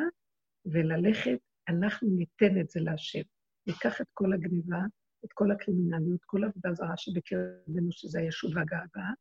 וללכת, 0.65 1.37
אנחנו 1.69 2.09
ניתן 2.09 2.61
את 2.61 2.69
זה 2.69 2.79
להשם. 2.79 3.21
ניקח 3.67 4.01
את 4.01 4.07
כל 4.13 4.33
הגניבה, 4.33 4.79
את 5.25 5.29
כל 5.33 5.51
הקרימינליות, 5.51 6.21
כל 6.25 6.43
העבודה 6.43 6.73
זרה 6.73 6.97
שבקרבנו, 6.97 7.91
שזה 7.91 8.19
הישות 8.19 8.51
והגאווה, 8.55 9.11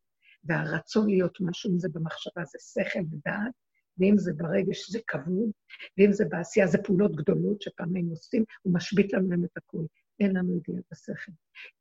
והרצון 0.44 1.08
להיות 1.10 1.38
משהו, 1.40 1.72
אם 1.72 1.78
זה 1.78 1.88
במחשבה 1.92 2.44
זה 2.44 2.58
שכל 2.60 3.00
ודעת, 3.00 3.52
ואם 4.00 4.18
זה 4.18 4.32
ברגש 4.32 4.90
זה 4.90 4.98
כבוד, 5.06 5.50
ואם 5.98 6.12
זה 6.12 6.24
בעשייה 6.24 6.66
זה 6.66 6.78
פעולות 6.84 7.16
גדולות 7.16 7.62
שפעם 7.62 7.94
היינו 7.94 8.10
עושים, 8.10 8.44
הוא 8.62 8.74
משבית 8.74 9.12
לנו 9.12 9.30
להם 9.30 9.44
את 9.44 9.56
הכול. 9.56 9.86
אין 10.20 10.36
לנו 10.36 10.56
ידיעה 10.56 10.82
בשכל. 10.92 11.32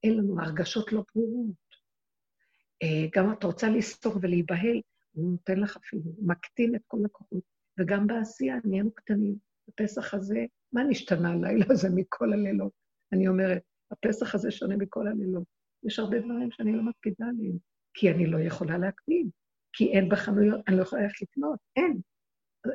אין 0.03 0.17
לנו 0.17 0.41
הרגשות 0.41 0.93
לא 0.93 1.03
ברורות. 1.15 1.55
אה, 2.83 3.07
גם 3.15 3.33
את 3.33 3.43
רוצה 3.43 3.69
לסתור 3.69 4.13
ולהיבהל, 4.21 4.81
הוא 5.11 5.31
נותן 5.31 5.59
לך 5.59 5.77
אפילו, 5.77 6.03
מקטין 6.21 6.75
את 6.75 6.81
כל 6.87 6.97
הכוחות. 7.05 7.43
וגם 7.79 8.07
בעשייה 8.07 8.55
נהיינו 8.63 8.91
קטנים. 8.91 9.35
הפסח 9.67 10.13
הזה, 10.13 10.45
מה 10.73 10.83
נשתנה 10.83 11.31
הלילה 11.31 11.65
הזה 11.69 11.89
מכל 11.95 12.33
הלילות? 12.33 12.71
אני 13.13 13.27
אומרת, 13.27 13.61
הפסח 13.91 14.35
הזה 14.35 14.51
שונה 14.51 14.77
מכל 14.77 15.07
הלילות. 15.07 15.43
יש 15.83 15.99
הרבה 15.99 16.19
דברים 16.19 16.51
שאני 16.51 16.73
לא 16.73 16.83
מקפידה 16.83 17.25
עליהם, 17.25 17.57
כי 17.93 18.11
אני 18.11 18.25
לא 18.25 18.39
יכולה 18.39 18.77
להקפיד, 18.77 19.29
כי 19.79 19.91
אין 19.91 20.09
בחנויות, 20.09 20.61
אני 20.67 20.77
לא 20.77 20.81
יכולה 20.81 21.01
ללכת 21.01 21.21
לקנות, 21.21 21.59
אין. 21.75 22.01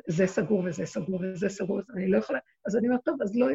זה 0.07 0.27
סגור 0.27 0.63
וזה 0.65 0.85
סגור 0.85 1.19
וזה 1.23 1.49
סגור, 1.49 1.79
אני 1.95 2.11
לא 2.11 2.17
יכולה, 2.17 2.39
אז 2.67 2.77
אני 2.77 2.87
אומרת, 2.87 3.03
טוב, 3.05 3.21
אז 3.21 3.35
לא, 3.35 3.47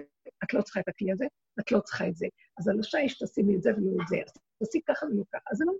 את 0.44 0.54
לא 0.54 0.62
צריכה 0.62 0.80
את 0.80 0.88
הכלי 0.88 1.12
הזה, 1.12 1.24
את 1.60 1.72
לא 1.72 1.80
צריכה 1.80 2.08
את 2.08 2.16
זה. 2.16 2.26
אז 2.58 2.68
על 2.68 2.80
השיש 2.80 3.22
תשימי 3.22 3.56
את 3.56 3.62
זה 3.62 3.70
ולא 3.70 4.02
את 4.02 4.08
זה, 4.08 4.16
אז 4.16 4.32
תעשי 4.58 4.80
ככה 4.88 5.06
ולא 5.06 5.22
ככה. 5.32 5.50
אז 5.52 5.62
אני, 5.62 5.70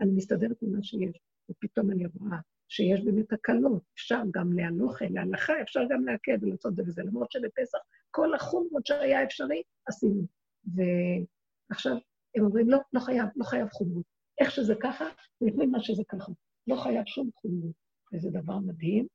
אני 0.00 0.10
מסתדרת 0.12 0.62
עם 0.62 0.72
מה 0.72 0.82
שיש, 0.82 1.20
ופתאום 1.50 1.90
אני 1.90 2.06
רואה 2.06 2.38
שיש 2.68 3.00
באמת 3.04 3.32
הקלות, 3.32 3.82
אפשר 3.94 4.22
גם 4.30 4.52
להלוכה, 4.52 5.04
להלכה, 5.10 5.62
אפשר 5.62 5.80
גם 5.90 6.04
להקל 6.04 6.36
ולעשות 6.42 6.76
זה 6.76 6.82
וזה, 6.86 7.02
למרות 7.02 7.32
שבפסח 7.32 7.78
כל 8.10 8.34
החומרות 8.34 8.86
שהיה 8.86 9.24
אפשרי, 9.24 9.62
עשינו. 9.86 10.22
ועכשיו 10.64 11.96
הם 12.36 12.44
אומרים, 12.44 12.70
לא, 12.70 12.78
לא 12.92 13.00
חייב, 13.00 13.26
לא 13.36 13.44
חייב 13.44 13.68
חומרות. 13.68 14.04
איך 14.40 14.50
שזה 14.50 14.74
ככה, 14.82 15.04
לפני 15.40 15.66
מה 15.66 15.80
שזה 15.80 16.02
ככה. 16.08 16.32
לא 16.70 16.76
חייב 16.76 17.06
שום 17.06 17.30
חומרות. 17.34 17.72
וזה 18.12 18.30
דבר 18.30 18.58
מדהים, 18.58 19.06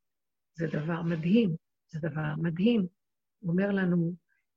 זה 0.58 0.68
דבר 0.68 1.02
מדהים, 1.02 1.56
זה 1.92 2.00
דבר 2.10 2.34
מדהים. 2.38 2.88
הוא 3.40 3.52
אומר 3.52 3.72
לנו, 3.72 4.14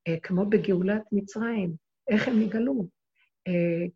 אה, 0.09 0.20
כמו 0.20 0.46
בגאולת 0.46 1.03
מצרים, 1.12 1.74
איך 2.09 2.28
הם 2.28 2.40
נגלו? 2.40 2.86
אה, 3.49 3.86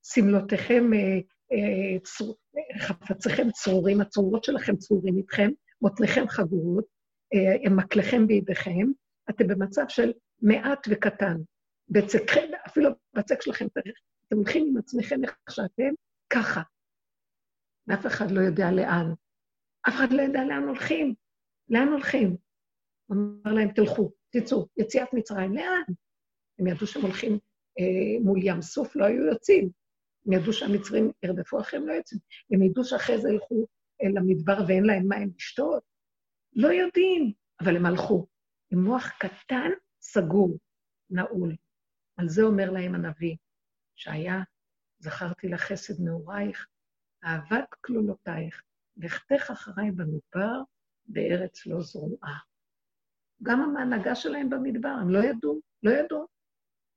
צמלותיכם, 0.00 0.92
אה, 0.94 1.18
אה, 1.52 2.78
חפציכם 2.80 3.50
צרורים, 3.50 4.00
הצרורות 4.00 4.44
שלכם 4.44 4.76
צרורים 4.76 5.18
איתכם, 5.18 5.50
מותניכם 5.82 6.28
חגורות, 6.28 6.84
מקלכם 7.70 8.26
בידיכם, 8.26 8.86
אתם 9.30 9.46
במצב 9.46 9.84
של 9.88 10.12
מעט 10.42 10.86
וקטן. 10.90 11.36
בצקכם, 11.88 12.50
אפילו 12.66 12.90
בצק 13.16 13.42
שלכם 13.42 13.66
אתם 14.26 14.36
הולכים 14.36 14.66
עם 14.66 14.76
עצמכם 14.76 15.24
איך 15.24 15.36
שאתם, 15.50 15.94
ככה. 16.30 16.62
ואף 17.88 18.06
אחד 18.06 18.30
לא 18.30 18.40
יודע 18.40 18.70
לאן. 18.70 19.12
אף 19.88 19.94
אחד 19.94 20.12
לא 20.12 20.22
יודע 20.22 20.44
לאן 20.44 20.62
הולכים. 20.62 21.14
לאן 21.68 21.88
הולכים? 21.88 22.36
אמר 23.12 23.52
להם, 23.54 23.72
תלכו, 23.72 24.12
תצאו, 24.30 24.66
יציאת 24.76 25.08
מצרים, 25.12 25.54
לאן? 25.54 25.82
הם 26.58 26.66
ידעו 26.66 26.86
שהם 26.86 27.02
הולכים 27.02 27.32
אה, 27.78 28.24
מול 28.24 28.38
ים 28.42 28.62
סוף, 28.62 28.96
לא 28.96 29.04
היו 29.04 29.26
יוצאים. 29.26 29.70
הם 30.26 30.32
ידעו 30.32 30.52
שהמצרים 30.52 31.10
ירדפו 31.22 31.60
אחריהם, 31.60 31.88
לא 31.88 31.92
יוצאים. 31.92 32.20
הם 32.52 32.62
ידעו 32.62 32.84
שאחרי 32.84 33.18
זה 33.18 33.30
ילכו 33.30 33.66
אל 34.02 34.18
המדבר 34.18 34.58
ואין 34.68 34.84
להם 34.84 35.08
מים 35.08 35.30
לשתות. 35.36 35.82
לא 36.52 36.68
יודעים, 36.68 37.32
אבל 37.60 37.76
הם 37.76 37.86
הלכו. 37.86 38.26
עם 38.70 38.84
מוח 38.84 39.10
קטן, 39.18 39.70
סגור, 40.00 40.58
נעול. 41.10 41.56
על 42.16 42.28
זה 42.28 42.42
אומר 42.42 42.70
להם 42.70 42.94
הנביא, 42.94 43.36
שהיה, 43.96 44.42
זכרתי 44.98 45.48
לך 45.48 45.60
חסד 45.60 46.00
נעורייך, 46.00 46.66
אהבת 47.24 47.74
כלולותייך, 47.80 48.62
לכתך 48.96 49.50
אחריי 49.50 49.90
במדבר, 49.90 50.62
בארץ 51.06 51.66
לא 51.66 51.80
זרועה. 51.80 52.38
גם 53.42 53.76
ההנהגה 53.76 54.14
שלהם 54.14 54.50
במדבר, 54.50 54.88
הם 54.88 55.10
לא 55.10 55.18
ידעו, 55.18 55.60
לא 55.82 55.90
ידעו. 55.90 56.26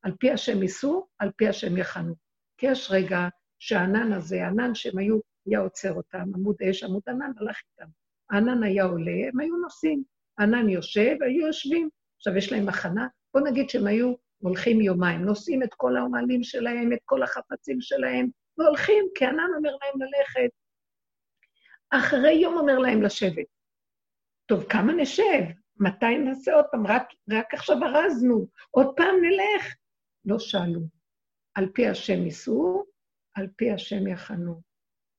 על 0.01 0.11
פי 0.19 0.31
השם 0.31 0.61
ייסעו, 0.61 1.07
על 1.19 1.31
פי 1.35 1.47
השם 1.47 1.77
יחנו. 1.77 2.15
כי 2.57 2.65
יש 2.65 2.91
רגע 2.91 3.27
שהענן 3.59 4.13
הזה, 4.13 4.43
הענן 4.43 4.75
שהם 4.75 4.97
היו, 4.97 5.19
היה 5.45 5.59
עוצר 5.59 5.93
אותם, 5.93 6.31
עמוד 6.35 6.55
אש, 6.69 6.83
עמוד 6.83 7.01
ענן, 7.07 7.31
הלך 7.37 7.61
איתם. 7.71 7.91
הענן 8.29 8.63
היה 8.63 8.83
עולה, 8.83 9.27
הם 9.33 9.39
היו 9.39 9.57
נוסעים. 9.57 10.03
הענן 10.37 10.69
יושב, 10.69 11.15
היו 11.21 11.47
יושבים. 11.47 11.89
עכשיו, 12.17 12.37
יש 12.37 12.51
להם 12.51 12.69
הכנה. 12.69 13.07
בוא 13.33 13.41
נגיד 13.41 13.69
שהם 13.69 13.87
היו 13.87 14.13
הולכים 14.37 14.81
יומיים, 14.81 15.21
נושאים 15.21 15.63
את 15.63 15.73
כל 15.73 15.97
האומנים 15.97 16.43
שלהם, 16.43 16.93
את 16.93 16.99
כל 17.05 17.23
החפצים 17.23 17.81
שלהם, 17.81 18.29
והולכים, 18.61 19.05
כי 19.15 19.25
ענן 19.25 19.49
אומר 19.57 19.71
להם 19.71 20.01
ללכת. 20.01 20.51
אחרי 21.89 22.33
יום 22.33 22.57
אומר 22.57 22.79
להם 22.79 23.01
לשבת. 23.01 23.47
טוב, 24.45 24.63
כמה 24.69 24.93
נשב? 24.93 25.43
מתי 25.75 26.17
נעשה 26.17 26.53
עוד 26.53 26.65
פעם? 26.71 26.87
רק, 26.87 27.03
רק 27.29 27.53
עכשיו 27.53 27.77
ארזנו, 27.83 28.47
עוד 28.71 28.87
פעם 28.95 29.15
נלך. 29.21 29.75
לא 30.25 30.39
שאלו. 30.39 30.81
על 31.55 31.69
פי 31.73 31.87
השם 31.87 32.23
ייסעו, 32.23 32.85
על 33.33 33.47
פי 33.55 33.71
השם 33.71 34.07
יחנו. 34.07 34.61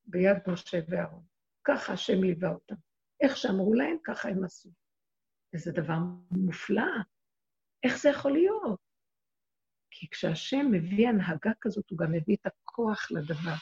ביד 0.04 0.36
משה 0.46 0.78
ואהרון. 0.88 1.24
ככה 1.64 1.92
השם 1.92 2.22
ליווה 2.22 2.50
אותם. 2.50 2.74
איך 3.20 3.36
שאמרו 3.36 3.74
להם, 3.74 3.96
ככה 4.04 4.28
הם 4.28 4.44
עשו. 4.44 4.70
וזה 5.54 5.72
דבר 5.72 5.98
מופלא. 6.30 6.92
איך 7.82 7.98
זה 7.98 8.08
יכול 8.08 8.32
להיות? 8.32 8.91
כי 9.94 10.08
כשהשם 10.10 10.66
מביא 10.70 11.08
הנהגה 11.08 11.50
כזאת, 11.60 11.90
הוא 11.90 11.98
גם 11.98 12.12
מביא 12.12 12.36
את 12.40 12.46
הכוח 12.46 13.08
לדבר. 13.10 13.54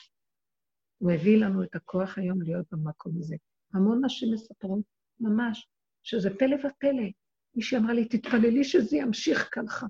הוא 0.98 1.12
הביא 1.12 1.44
לנו 1.44 1.62
את 1.62 1.74
הכוח 1.74 2.18
היום 2.18 2.42
להיות 2.42 2.66
במקום 2.72 3.12
הזה. 3.18 3.36
המון 3.74 4.04
נשים 4.04 4.34
מספרות, 4.34 4.84
ממש, 5.20 5.68
שזה 6.02 6.30
פלא 6.38 6.56
ופלא. 6.56 7.08
מישהי 7.54 7.78
אמרה 7.78 7.92
לי, 7.92 8.08
תתפללי 8.08 8.64
שזה 8.64 8.96
ימשיך 8.96 9.48
ככה. 9.52 9.86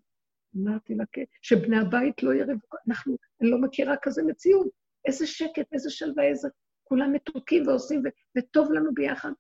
אמרתי 0.57 0.95
לה, 0.95 1.05
כן, 1.13 1.25
שבני 1.43 1.79
הבית 1.79 2.23
לא 2.23 2.35
ירבו, 2.35 2.67
אנחנו, 2.89 3.17
אני 3.41 3.51
לא 3.51 3.61
מכירה 3.61 3.95
כזה 4.03 4.23
מציאות. 4.23 4.69
איזה 5.05 5.27
שקט, 5.27 5.73
איזה 5.73 5.91
שלווה, 5.91 6.25
איזה... 6.25 6.49
כולם 6.85 7.13
מתוקים 7.13 7.67
ועושים, 7.67 8.03
ו... 8.05 8.09
וטוב 8.39 8.73
לנו 8.73 8.95
ביחד. 8.95 9.31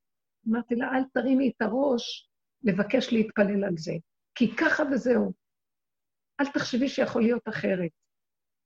אמרתי 0.48 0.74
לה, 0.74 0.88
אל 0.96 1.02
תרימי 1.14 1.52
את 1.56 1.62
הראש 1.62 2.30
לבקש 2.62 3.12
להתפלל 3.12 3.64
על 3.64 3.74
זה, 3.76 3.92
כי 4.34 4.56
ככה 4.56 4.82
וזהו. 4.92 5.32
אל 6.40 6.46
תחשבי 6.46 6.88
שיכול 6.88 7.22
להיות 7.22 7.48
אחרת. 7.48 7.90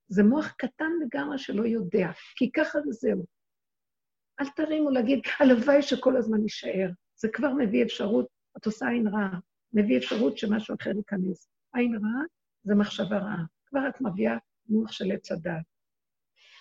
זה 0.09 0.23
מוח 0.23 0.55
קטן 0.59 0.91
לגמרי 1.05 1.39
שלא 1.39 1.67
יודע, 1.67 2.09
כי 2.37 2.53
ככה 2.53 2.79
וזהו. 2.89 3.27
אל 4.41 4.49
תרימו 4.57 4.91
להגיד, 4.91 5.21
הלוואי 5.41 5.83
שכל 5.83 6.17
הזמן 6.17 6.43
יישאר. 6.43 6.89
זה 7.17 7.29
כבר 7.33 7.53
מביא 7.53 7.85
אפשרות, 7.85 8.27
את 8.57 8.67
עושה 8.67 8.89
עין 8.89 9.09
רעה, 9.09 9.39
מביא 9.73 9.99
אפשרות 9.99 10.39
שמשהו 10.39 10.77
אחר 10.81 10.91
ייכנס. 10.97 11.49
עין 11.75 11.95
רעה 11.95 12.25
זה 12.63 12.75
מחשבה 12.75 13.19
רעה. 13.19 13.45
כבר 13.67 13.89
את 13.89 14.01
מביאה 14.01 14.37
מוח 14.69 14.93
של 14.93 15.13
עץ 15.13 15.33
הדעת. 15.33 15.65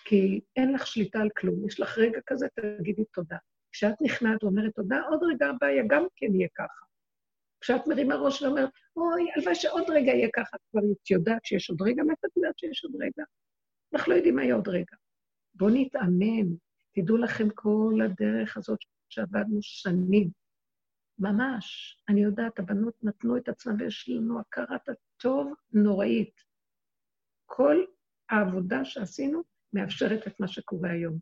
כי 0.06 0.42
אין 0.56 0.74
לך 0.74 0.88
שליטה 0.88 1.20
על 1.20 1.30
כלום, 1.38 1.68
יש 1.68 1.80
לך 1.80 1.98
רגע 1.98 2.20
כזה, 2.26 2.48
תגידי 2.80 3.04
תודה. 3.14 3.38
כשאת 3.72 4.02
נכנעת 4.02 4.44
ואומרת 4.44 4.76
תודה, 4.76 5.02
עוד 5.10 5.20
רגע 5.24 5.48
הבא 5.48 5.68
גם 5.88 6.06
כן 6.16 6.36
יהיה 6.36 6.48
ככה. 6.56 6.86
כשאת 7.64 7.88
מרימה 7.88 8.16
ראש 8.16 8.42
ואומרת, 8.42 8.70
אוי, 8.96 9.32
הלוואי 9.36 9.56
שעוד 9.56 9.84
רגע 9.90 10.12
יהיה 10.12 10.30
ככה, 10.34 10.58
כבר 10.72 10.82
את 10.92 11.12
יודעת 11.12 11.46
שיש 11.46 11.70
עוד 11.70 11.82
רגע, 11.82 12.04
מאיפה 12.04 12.28
את 12.28 12.38
יודעת 12.38 12.60
שיש 12.60 12.84
עוד 12.84 12.96
רגע? 13.02 13.24
אנחנו 13.94 14.12
לא 14.12 14.18
יודעים 14.18 14.36
מה 14.36 14.44
יהיה 14.44 14.56
עוד 14.56 14.68
רגע. 14.68 14.96
בואו 15.54 15.70
נתאמן, 15.74 16.56
תדעו 16.96 17.18
לכם 17.18 17.50
כל 17.50 18.00
הדרך 18.06 18.58
הזאת 18.58 18.80
שעבדנו 19.10 19.58
שנים. 19.62 20.30
ממש. 21.20 21.98
אני 22.10 22.24
יודעת, 22.24 22.60
הבנות 22.60 23.04
נתנו 23.04 23.38
את 23.38 23.50
עצמם 23.50 23.76
ויש 23.80 24.10
לנו 24.10 24.40
הכרת 24.40 24.90
הטוב 24.90 25.54
נוראית. 25.72 26.42
כל 27.46 27.84
העבודה 28.30 28.86
שעשינו 28.86 29.42
מאפשרת 29.74 30.28
את 30.28 30.40
מה 30.40 30.48
שקורה 30.48 30.90
היום. 30.90 31.18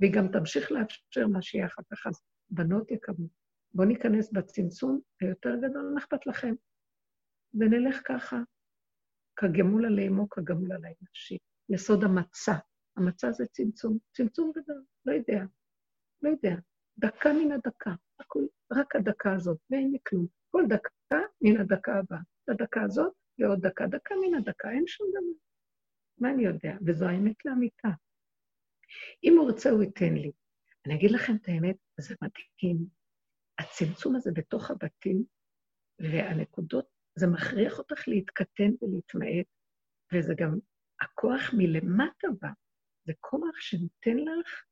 והיא 0.00 0.12
גם 0.12 0.28
תמשיך 0.28 0.72
לאפשר 0.72 1.26
מה 1.26 1.42
שיהיה 1.42 1.66
אחר 1.66 1.82
כך. 1.90 2.06
אז 2.06 2.22
בנות 2.50 2.90
יקרות, 2.90 3.41
בואו 3.74 3.88
ניכנס 3.88 4.32
בצמצום 4.32 5.00
היותר 5.20 5.56
גדול, 5.56 5.90
מה 5.94 6.00
אכפת 6.00 6.26
לכם? 6.26 6.54
ונלך 7.54 8.00
ככה, 8.04 8.36
כגמול 9.36 9.86
עלי 9.86 10.08
אמו, 10.08 10.28
כגמול 10.30 10.72
עלי 10.72 10.94
נפשי. 11.02 11.38
יסוד 11.68 12.04
המצה. 12.04 12.52
המצה 12.96 13.32
זה 13.32 13.46
צמצום, 13.46 13.98
צמצום 14.12 14.52
גדול, 14.56 14.84
לא 15.06 15.12
יודע, 15.12 15.44
לא 16.22 16.30
יודע. 16.30 16.54
דקה 16.98 17.32
מן 17.32 17.52
הדקה, 17.52 17.90
הכול, 18.20 18.48
רק 18.72 18.96
הדקה 18.96 19.34
הזאת, 19.34 19.58
ואין 19.70 19.90
לי 19.92 19.98
כלום. 20.08 20.26
כל 20.50 20.62
דקה 20.68 21.20
מן 21.40 21.60
הדקה 21.60 21.98
הבאה. 21.98 22.20
הדקה 22.48 22.82
הזאת 22.82 23.12
ועוד 23.38 23.66
דקה, 23.66 23.86
דקה 23.86 24.14
מן 24.22 24.34
הדקה, 24.34 24.70
אין 24.70 24.86
שום 24.86 25.06
דבר. 25.10 25.38
מה 26.18 26.30
אני 26.30 26.44
יודע? 26.44 26.76
וזו 26.86 27.06
האמת 27.06 27.44
לאמיתה. 27.44 27.88
אם 29.24 29.38
הוא 29.38 29.50
רוצה, 29.50 29.70
הוא 29.70 29.82
ייתן 29.82 30.14
לי. 30.14 30.32
אני 30.86 30.94
אגיד 30.94 31.10
לכם 31.10 31.36
את 31.36 31.48
האמת, 31.48 31.76
זה 32.00 32.14
מדהים. 32.22 33.01
הצמצום 33.58 34.16
הזה 34.16 34.30
בתוך 34.34 34.70
הבתים 34.70 35.24
והנקודות, 35.98 36.86
זה 37.18 37.26
מכריח 37.26 37.78
אותך 37.78 38.08
להתקטן 38.08 38.70
ולהתמעט, 38.82 39.46
וזה 40.14 40.34
גם 40.36 40.58
הכוח 41.00 41.50
מלמטה 41.58 42.28
בא. 42.40 42.48
זה 43.06 43.12
כוח 43.20 43.56
שנותן 43.56 44.16
לך 44.16 44.64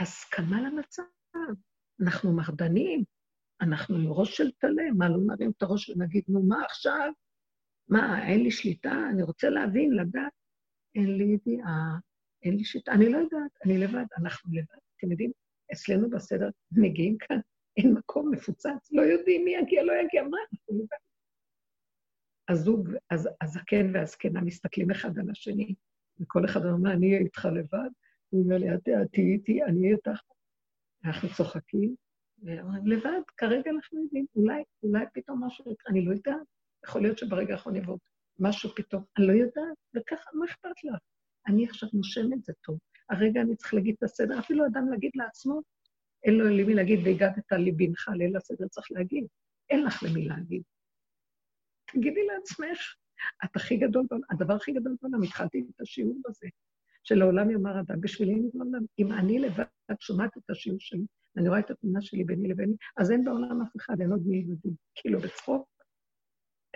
הסכמה 0.00 0.60
למצב. 0.60 1.02
אנחנו 2.02 2.32
מרדנים, 2.32 3.04
אנחנו 3.60 3.96
עם 3.96 4.12
ראש 4.12 4.36
של 4.36 4.50
טלה, 4.50 4.90
מה, 4.98 5.08
לא 5.08 5.16
נרים 5.26 5.50
את 5.56 5.62
הראש 5.62 5.90
ונגיד, 5.90 6.24
נו, 6.28 6.42
מה 6.42 6.64
עכשיו? 6.64 7.12
מה, 7.88 8.28
אין 8.28 8.42
לי 8.42 8.50
שליטה? 8.50 8.92
אני 9.12 9.22
רוצה 9.22 9.50
להבין, 9.50 9.92
לדעת. 9.92 10.32
אין 10.94 11.16
לי 11.16 11.24
ידיעה, 11.24 11.98
אין 12.42 12.56
לי 12.56 12.64
שליטה, 12.64 12.92
אני 12.92 13.12
לא 13.12 13.18
יודעת, 13.18 13.50
אני 13.64 13.78
לבד, 13.78 14.04
אנחנו 14.18 14.52
לבד. 14.54 14.78
אתם 14.96 15.10
יודעים, 15.10 15.32
אצלנו 15.72 16.10
בסדר, 16.10 16.48
מגיעים 16.72 17.18
כאן, 17.18 17.40
אין 17.80 17.94
מקום 17.94 18.30
מפוצץ, 18.30 18.92
לא 18.92 19.02
יודעים 19.02 19.44
מי 19.44 19.54
יגיע, 19.54 19.82
לא 19.82 19.92
יגיע, 19.92 20.22
מה, 20.22 20.36
אנחנו. 20.52 20.86
הזוג, 22.48 22.88
אז 23.10 23.28
הזקן 23.40 23.94
והזקנה 23.94 24.40
מסתכלים 24.40 24.90
אחד 24.90 25.18
על 25.18 25.30
השני, 25.30 25.74
וכל 26.20 26.44
אחד 26.44 26.66
אומר, 26.66 26.92
אני 26.92 27.06
אהיה 27.06 27.20
איתך 27.20 27.44
לבד, 27.44 27.90
הוא 28.30 28.44
אומר 28.44 28.58
לי, 28.58 28.74
את 28.74 28.80
תהיי 29.12 29.32
איתי, 29.32 29.64
אני 29.64 29.82
אהיה 29.82 29.96
איתך. 29.96 30.20
אנחנו 31.04 31.28
צוחקים, 31.36 31.94
ואומרים, 32.42 32.86
לבד, 32.86 33.20
כרגע 33.36 33.70
אנחנו 33.70 34.02
יודעים, 34.02 34.26
אולי, 34.36 34.62
אולי 34.82 35.04
פתאום 35.14 35.44
משהו 35.44 35.72
יקרה, 35.72 35.92
אני 35.92 36.04
לא 36.04 36.12
יודעת, 36.12 36.46
יכול 36.86 37.02
להיות 37.02 37.18
שברגע 37.18 37.54
האחרון 37.54 37.76
יבוא 37.76 37.98
משהו 38.38 38.70
פתאום, 38.76 39.02
אני 39.18 39.26
לא 39.26 39.32
יודעת, 39.32 39.76
וככה, 39.96 40.30
מה 40.34 40.44
אכפת 40.44 40.84
לך? 40.84 40.98
אני 41.46 41.64
עכשיו 41.64 41.88
נושמת, 41.92 42.44
זה 42.44 42.52
טוב. 42.64 42.78
הרגע 43.10 43.40
אני 43.40 43.56
צריך 43.56 43.74
להגיד 43.74 43.94
את 43.98 44.02
הסדר, 44.02 44.38
אפילו 44.38 44.66
אדם 44.66 44.90
להגיד 44.90 45.10
לעצמו, 45.14 45.60
אין 46.24 46.34
לו 46.34 46.44
למי 46.44 46.74
להגיד, 46.74 46.98
והגדת 47.04 47.52
לבנך, 47.52 48.08
ליל 48.14 48.36
הסדר 48.36 48.68
צריך 48.68 48.86
להגיד. 48.90 49.26
אין 49.70 49.84
לך 49.84 50.02
למי 50.02 50.24
להגיד. 50.24 50.62
תגידי 51.86 52.26
לעצמך, 52.26 52.94
את 53.44 53.56
הכי 53.56 53.76
גדול 53.76 54.06
הדבר 54.30 54.54
הכי 54.54 54.72
גדול 54.72 54.96
בעולם, 55.02 55.22
התחלתי 55.22 55.64
את 55.74 55.80
השיעור 55.80 56.16
בזה, 56.28 56.46
שלעולם 57.02 57.50
יאמר 57.50 57.80
אדם, 57.80 58.00
בשבילי 58.00 58.32
אין 58.32 58.50
בעולם. 58.54 58.84
אם 58.98 59.12
אני 59.12 59.38
לבד 59.38 59.64
שומעת 60.00 60.36
את 60.36 60.50
השיעור 60.50 60.80
שלי, 60.80 61.04
ואני 61.36 61.48
רואה 61.48 61.60
את 61.60 61.70
התמונה 61.70 62.00
שלי 62.00 62.24
ביני 62.24 62.48
לביני, 62.48 62.74
אז 62.96 63.10
אין 63.10 63.24
בעולם 63.24 63.62
אף 63.62 63.76
אחד, 63.76 64.00
אין 64.00 64.10
עוד 64.10 64.22
מי 64.26 64.36
ילדים. 64.36 64.74
כאילו, 64.94 65.20
בצחוק, 65.20 65.68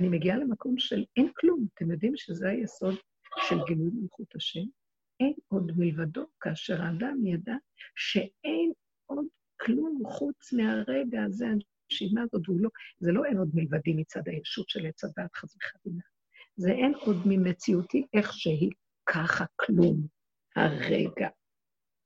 אני 0.00 0.08
מגיעה 0.08 0.38
למקום 0.38 0.78
של 0.78 1.04
אין 1.16 1.28
כלום. 1.36 1.66
אתם 1.74 1.90
יודעים 1.90 2.12
שזה 2.16 2.48
היסוד 2.48 2.94
של 3.48 3.56
גילוי 3.66 3.90
מלכות 3.94 4.34
השם? 4.34 4.64
אין 5.20 5.34
עוד 5.48 5.72
מלבדו, 5.76 6.26
כאשר 6.40 6.82
האדם 6.82 7.26
ידע 7.26 7.54
שאין 7.96 8.72
עוד 9.06 9.26
כלום 9.60 10.02
חוץ 10.06 10.52
מהרגע 10.52 11.22
הזה, 11.22 11.46
הנשימה 11.46 12.22
הזאת, 12.22 12.42
לא, 12.48 12.70
זה 12.98 13.12
לא 13.12 13.24
אין 13.24 13.36
עוד 13.36 13.50
מלבדי 13.54 13.92
מצד 13.94 14.28
הישות 14.28 14.68
של 14.68 14.86
עץ 14.86 15.04
הדת, 15.04 15.36
חס 15.36 15.56
וחלילה. 15.56 16.02
זה 16.56 16.70
אין 16.70 16.94
עוד 16.94 17.16
ממציאותי 17.26 18.06
איך 18.14 18.32
שהיא, 18.32 18.70
ככה 19.06 19.44
כלום, 19.56 20.06
הרגע. 20.56 21.28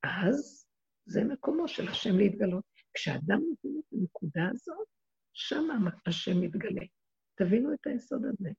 אז 0.02 0.66
זה 1.06 1.24
מקומו 1.24 1.68
של 1.68 1.88
השם 1.88 2.18
להתגלות. 2.18 2.64
כשאדם 2.94 3.40
מבין 3.40 3.80
את 3.80 3.92
הנקודה 3.92 4.48
הזאת, 4.52 4.86
שם 5.32 5.68
השם 6.06 6.40
מתגלה. 6.40 6.86
תבינו 7.34 7.74
את 7.74 7.86
היסוד 7.86 8.22
הזה. 8.24 8.50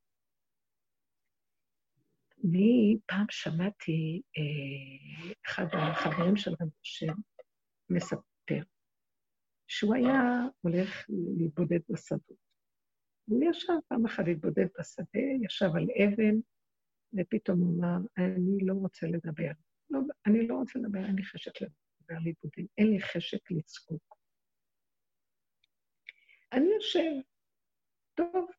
אני 2.44 2.98
פעם 3.06 3.26
שמעתי 3.30 4.22
אה, 4.38 5.34
אחד 5.46 5.66
החברים 5.74 6.36
של 6.36 6.52
רב 6.52 6.70
השם 6.84 7.14
מספר 7.90 8.62
שהוא 9.68 9.96
היה 9.96 10.48
הולך 10.62 11.06
להתבודד 11.38 11.80
בשדות. 11.90 12.38
הוא 13.26 13.44
ישב 13.50 13.74
פעם 13.88 14.06
אחת 14.06 14.24
להתבודד 14.28 14.68
בשדה, 14.80 15.20
ישב 15.46 15.70
על 15.76 15.88
אבן, 16.04 16.36
ופתאום 17.14 17.60
הוא 17.60 17.80
אמר, 17.80 17.98
אני 18.18 18.66
לא 18.66 18.74
רוצה 18.74 19.08
לדבר. 19.08 19.52
לא, 19.90 20.00
אני 20.26 20.48
לא 20.48 20.56
רוצה 20.56 20.80
לדבר, 20.80 21.00
אין 21.00 21.16
לי 21.16 21.24
חשק 21.24 21.52
לדבר 21.62 22.20
להתבודד, 22.24 22.68
אין 22.78 22.88
לי 22.88 23.02
חשק 23.02 23.52
לצעוק. 23.52 24.16
אני 26.54 26.66
יושב, 26.76 27.12
טוב. 28.16 28.50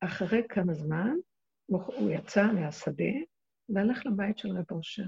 אחרי 0.00 0.42
כמה 0.48 0.74
זמן, 0.74 1.14
הוא 1.66 2.10
יצא 2.10 2.52
מהשדה 2.52 3.14
והלך 3.68 4.06
לבית 4.06 4.38
של 4.38 4.48
רב 4.48 4.72
אושר. 4.72 5.06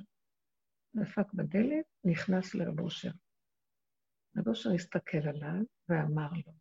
דפק 1.03 1.33
בדלת, 1.35 1.85
נכנס 2.05 2.55
לרב 2.55 2.81
אושר. 2.81 3.11
רב 4.37 4.49
אושר 4.49 4.71
הסתכל 4.75 5.29
עליו 5.29 5.65
ואמר 5.89 6.31
לו, 6.47 6.53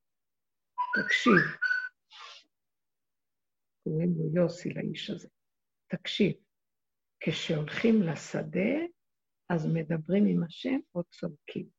תקשיב, 0.95 1.59
קוראים 3.83 4.09
לו 4.17 4.41
יוסי 4.41 4.69
לאיש 4.69 5.09
הזה, 5.09 5.27
תקשיב, 5.88 6.33
כשהולכים 7.19 8.01
לשדה, 8.01 8.85
אז 9.49 9.65
מדברים 9.73 10.25
עם 10.27 10.43
השם 10.43 10.79
או 10.95 11.03
צורקים. 11.03 11.69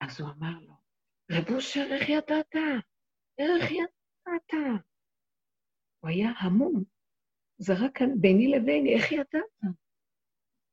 אז 0.00 0.20
הוא 0.20 0.30
אמר 0.30 0.60
לו, 0.60 0.74
רב 1.32 1.54
אושר, 1.54 1.86
איך 1.92 2.08
ידעת? 2.08 2.54
איך 3.38 3.70
ידעת? 3.70 4.84
הוא 6.00 6.10
היה 6.10 6.28
המום. 6.40 6.84
זרק 7.58 7.98
כאן 7.98 8.10
ביני 8.20 8.48
לביני, 8.48 8.94
איך 8.96 9.12
ידעת? 9.12 9.74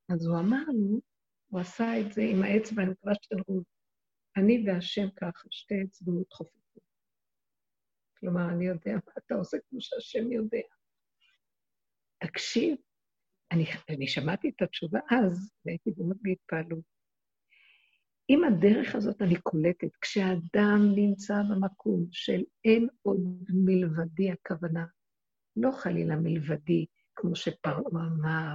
אז 0.10 0.26
הוא 0.26 0.40
אמר 0.40 0.64
לו, 0.68 1.02
הוא 1.48 1.60
עשה 1.60 2.00
את 2.00 2.14
זה 2.14 2.22
עם 2.22 2.44
האצבע, 2.44 2.84
אני 2.84 2.92
מקווה 2.92 3.14
שתראו, 3.16 3.64
אני 4.38 4.64
והשם 4.68 5.10
ככה, 5.16 5.48
שתי 5.52 5.76
אצבעות 5.84 6.34
חופפות. 6.34 6.84
כלומר, 8.20 8.50
אני 8.50 8.66
יודע 8.66 8.92
מה 8.92 9.14
אתה 9.18 9.36
עושה 9.36 9.58
כמו 9.70 9.82
שהשם 9.82 10.32
יודע. 10.32 10.68
תקשיב, 12.24 12.78
אני, 13.52 13.66
אני 13.90 14.08
שמעתי 14.08 14.50
את 14.50 14.62
התשובה 14.62 15.00
אז, 15.12 15.52
והייתי 15.66 15.92
באמת 15.98 16.18
בהתפעלות. 16.22 16.84
עם 18.28 18.44
הדרך 18.44 18.96
הזאת 18.96 19.22
אני 19.22 19.42
קולטת, 19.42 19.96
כשאדם 20.02 20.80
נמצא 20.96 21.34
במקום 21.50 22.08
של 22.12 22.42
אין 22.66 22.88
עוד 23.02 23.20
מלבדי 23.50 24.32
הכוונה, 24.32 24.86
לא 25.56 25.72
חלילה 25.72 26.16
מלבדי, 26.16 26.86
כמו 27.16 27.36
שפרעה 27.36 28.08
אמר, 28.08 28.54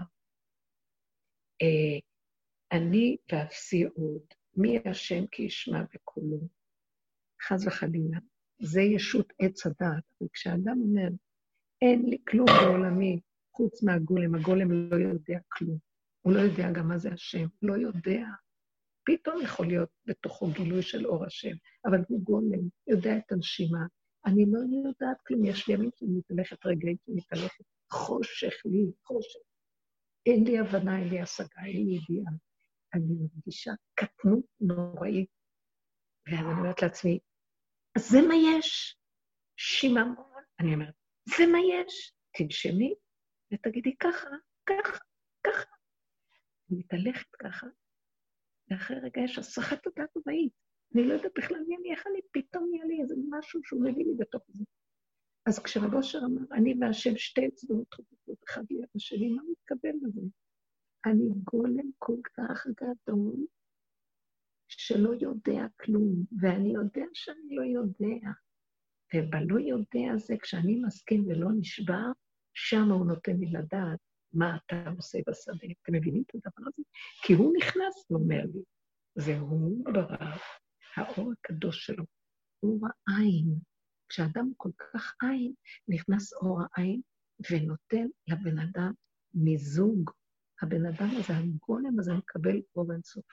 אני 2.72 3.16
ואפסי 3.32 3.84
עוד, 3.84 4.22
מי 4.56 4.78
השם 4.84 5.26
כי 5.26 5.42
ישמע 5.42 5.82
בקולו? 5.94 6.40
חס 7.42 7.66
וחלילה. 7.66 8.18
זה 8.62 8.80
ישות 8.80 9.32
עץ 9.38 9.66
הדעת. 9.66 10.04
וכשאדם 10.22 10.80
אומר, 10.80 11.08
אין 11.82 12.06
לי 12.06 12.18
כלום 12.28 12.46
בעולמי 12.46 13.20
חוץ 13.56 13.82
מהגולם, 13.82 14.34
הגולם 14.34 14.72
לא 14.72 14.96
יודע 14.96 15.38
כלום. 15.48 15.78
הוא 16.22 16.32
לא 16.32 16.40
יודע 16.40 16.72
גם 16.72 16.88
מה 16.88 16.98
זה 16.98 17.12
השם, 17.12 17.46
לא 17.62 17.74
יודע. 17.74 18.26
פתאום 19.04 19.42
יכול 19.42 19.66
להיות 19.66 19.88
בתוכו 20.06 20.46
גילוי 20.50 20.82
של 20.82 21.06
אור 21.06 21.24
השם, 21.24 21.56
אבל 21.84 21.98
הוא 22.08 22.22
גולם, 22.22 22.68
יודע 22.86 23.16
את 23.16 23.32
הנשימה. 23.32 23.86
אני 24.26 24.44
לא 24.48 24.58
יודעת 24.88 25.20
כלום, 25.26 25.44
יש 25.44 25.68
ימים 25.68 25.90
שאני 25.94 26.10
מתהלכת, 26.18 26.66
רגעים 26.66 26.96
שאני 27.06 27.16
מתהלכת, 27.16 27.64
חושך 27.90 28.52
לי, 28.64 28.92
חושך. 29.04 29.49
אין 30.26 30.44
לי 30.44 30.58
הבנה, 30.58 30.98
אין 30.98 31.08
לי 31.08 31.20
השגה, 31.20 31.64
אין 31.66 31.86
לי 31.86 31.96
ידיעה. 31.96 32.32
אני 32.94 33.04
מרגישה 33.20 33.70
קטנות 33.94 34.44
נוראית. 34.60 35.28
ואז 36.26 36.46
אני 36.46 36.58
אומרת 36.58 36.82
לעצמי, 36.82 37.18
אז 37.96 38.08
זה 38.08 38.18
מה 38.28 38.34
יש. 38.34 38.96
שיממון. 39.56 40.42
אני 40.60 40.74
אומרת, 40.74 40.94
זה 41.38 41.46
מה 41.52 41.58
יש. 41.58 42.12
תנשמי 42.38 42.94
ותגידי 43.54 43.96
ככה, 43.96 44.28
ככה, 44.66 44.98
ככה. 45.46 45.70
אני 46.70 46.78
מתהלכת 46.78 47.36
ככה, 47.42 47.66
ואחרי 48.70 48.96
רגע 48.96 49.20
יש 49.24 49.38
הסחת 49.38 49.86
הדעת 49.86 50.10
נוראית. 50.16 50.52
אני 50.94 51.08
לא 51.08 51.12
יודעת 51.12 51.32
בכלל 51.36 51.58
מי 51.68 51.76
אני, 51.76 51.92
איך 51.92 52.06
אני, 52.06 52.20
פתאום 52.32 52.68
נהיה 52.70 52.84
לי 52.84 53.02
איזה 53.02 53.14
משהו 53.30 53.60
שהוא 53.64 53.84
מביא 53.84 54.04
לי 54.04 54.14
בתוך 54.18 54.42
זה. 54.48 54.64
אז 55.50 55.58
כשרב 55.58 55.94
אמר, 56.24 56.42
אני 56.52 56.74
והשם 56.80 57.16
שתי 57.16 57.48
אצבעות 57.48 57.94
חופפות 57.94 58.38
אחד 58.48 58.62
ליד 58.70 58.88
השני, 58.96 59.28
מה 59.28 59.42
מתקבל 59.50 59.90
לזה? 60.02 60.20
אני 61.06 61.28
גולם 61.52 61.90
כל 61.98 62.16
כך 62.36 62.66
גדול, 62.66 63.46
שלא 64.68 65.10
יודע 65.20 65.66
כלום, 65.80 66.24
ואני 66.40 66.72
יודע 66.72 67.04
שאני 67.14 67.56
לא 67.56 67.62
יודע. 67.62 68.30
ובלא 69.14 69.60
יודע 69.60 70.12
הזה, 70.14 70.34
כשאני 70.42 70.80
מסכים 70.86 71.26
ולא 71.26 71.48
נשבר, 71.58 72.06
שם 72.54 72.90
הוא 72.90 73.06
נותן 73.06 73.36
לי 73.36 73.46
לדעת 73.46 73.98
מה 74.32 74.56
אתה 74.56 74.90
עושה 74.96 75.18
בשדה. 75.26 75.66
אתם 75.82 75.92
מבינים 75.94 76.22
את 76.26 76.34
הדבר 76.34 76.68
הזה? 76.68 76.82
כי 77.22 77.32
הוא 77.32 77.52
נכנס 77.56 78.10
ואומר 78.10 78.42
לי, 78.54 78.62
והוא 79.16 79.84
ברא, 79.84 80.36
האור 80.96 81.32
הקדוש 81.32 81.86
שלו, 81.86 82.04
אור 82.62 82.80
העין. 83.08 83.69
כשאדם 84.10 84.52
כל 84.56 84.70
כך 84.78 85.14
עין, 85.22 85.54
נכנס 85.88 86.32
אור 86.32 86.60
העין 86.62 87.00
ונותן 87.50 88.06
לבן 88.26 88.58
אדם 88.58 88.92
מיזוג. 89.34 90.10
הבן 90.62 90.86
אדם 90.86 91.08
הזה, 91.18 91.32
הגולם 91.36 91.98
הזה, 91.98 92.12
מקבל 92.14 92.60
אור 92.76 92.92
אינסוף. 92.92 93.24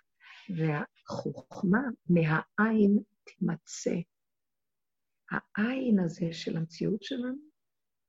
והחוכמה 0.49 1.81
מהעין 2.09 2.99
תימצא. 3.23 3.95
העין 5.31 5.99
הזה 5.99 6.33
של 6.33 6.57
המציאות 6.57 7.03
שלנו 7.03 7.37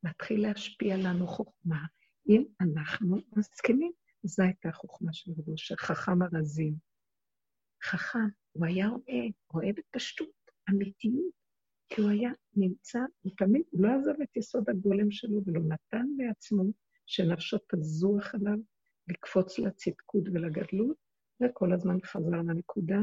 מתחיל 0.03 0.43
להשפיע 0.43 0.97
לנו 0.97 1.27
חוכמה, 1.27 1.87
אם 2.29 2.45
אנחנו 2.61 3.17
מסכימים. 3.37 3.93
זו 4.23 4.43
הייתה 4.43 4.69
החוכמה 4.69 5.13
של 5.13 5.31
רבו, 5.39 5.53
של 5.57 5.77
חכם 5.77 6.23
הרזים. 6.23 6.75
חכם, 7.85 8.29
הוא 8.53 8.67
היה 8.67 8.89
רואה, 8.89 9.27
רואה 9.53 9.69
בפשטות, 9.77 10.51
אמיתיות, 10.71 11.39
כי 11.89 12.01
הוא 12.01 12.11
היה 12.11 12.31
נמצא, 12.57 12.99
הוא 13.23 13.33
תמיד, 13.37 13.63
לא 13.73 13.89
עזב 13.89 14.21
את 14.23 14.37
יסוד 14.37 14.71
הגולם 14.71 15.11
שלו 15.11 15.41
ולא 15.47 15.61
נתן 15.61 16.07
לעצמו 16.19 16.65
שנפשו 17.07 17.57
תזוח 17.73 18.35
עליו 18.35 18.59
לקפוץ 19.09 19.59
לצדקות 19.59 20.29
ולגדלות, 20.29 20.97
וכל 21.43 21.73
הזמן 21.73 21.99
חזר 22.05 22.31
לנקודה. 22.31 23.01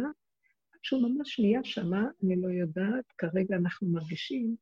שהוא 0.81 1.09
ממש 1.09 1.39
נהיה 1.39 1.63
שמה, 1.63 2.07
אני 2.23 2.41
לא 2.41 2.47
יודעת, 2.47 3.05
כרגע 3.17 3.55
אנחנו 3.55 3.87
מרגישים 3.87 4.55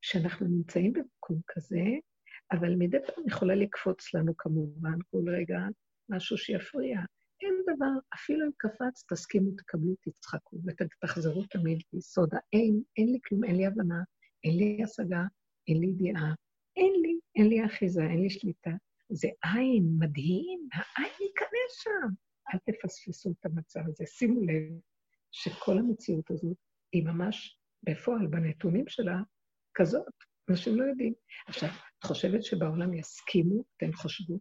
שאנחנו 0.00 0.46
נמצאים 0.46 0.92
במקום 0.92 1.40
כזה, 1.46 1.84
אבל 2.52 2.74
מדי 2.74 2.98
פעם 3.06 3.24
יכולה 3.26 3.54
לקפוץ 3.54 4.14
לנו 4.14 4.36
כמובן 4.36 4.98
כל 5.10 5.28
רגע 5.28 5.58
משהו 6.08 6.38
שיפריע. 6.38 7.00
אין 7.42 7.54
דבר, 7.62 8.14
אפילו 8.14 8.46
אם 8.46 8.50
קפץ, 8.56 9.04
תסכימו, 9.12 9.50
תקבלו, 9.56 9.94
תצחקו 10.00 10.56
ותחזרו 10.64 11.44
תמיד 11.50 11.82
ליסוד 11.92 12.30
האין, 12.32 12.82
אין 12.96 13.12
לי 13.12 13.18
כלום, 13.28 13.44
אין 13.44 13.56
לי 13.56 13.66
הבנה, 13.66 14.02
אין 14.44 14.56
לי 14.56 14.82
השגה, 14.84 15.22
אין 15.68 15.80
לי 15.80 15.86
ידיעה, 15.86 16.34
אין 16.76 16.92
לי, 17.02 17.18
אין 17.36 17.48
לי 17.48 17.66
אחיזה, 17.66 18.02
אין 18.02 18.22
לי 18.22 18.30
שליטה. 18.30 18.70
זה 19.10 19.28
עין 19.44 19.96
מדהים, 19.98 20.68
העין 20.72 21.12
ייכנס 21.20 21.72
שם. 21.82 22.08
אל 22.54 22.58
תפספסו 22.58 23.30
את 23.30 23.46
המצב 23.46 23.80
הזה. 23.88 24.04
שימו 24.06 24.40
לב 24.40 24.80
שכל 25.30 25.78
המציאות 25.78 26.30
הזאת 26.30 26.56
היא 26.92 27.04
ממש 27.04 27.58
בפועל, 27.82 28.26
בנתונים 28.26 28.88
שלה, 28.88 29.16
כזאת. 29.74 30.14
אנשים 30.50 30.80
לא 30.80 30.84
יודעים. 30.84 31.14
עכשיו, 31.46 31.68
את 31.68 32.04
חושבת 32.04 32.44
שבעולם 32.44 32.94
יסכימו, 32.94 33.64
אתם 33.76 33.92
חושבו, 33.92 34.40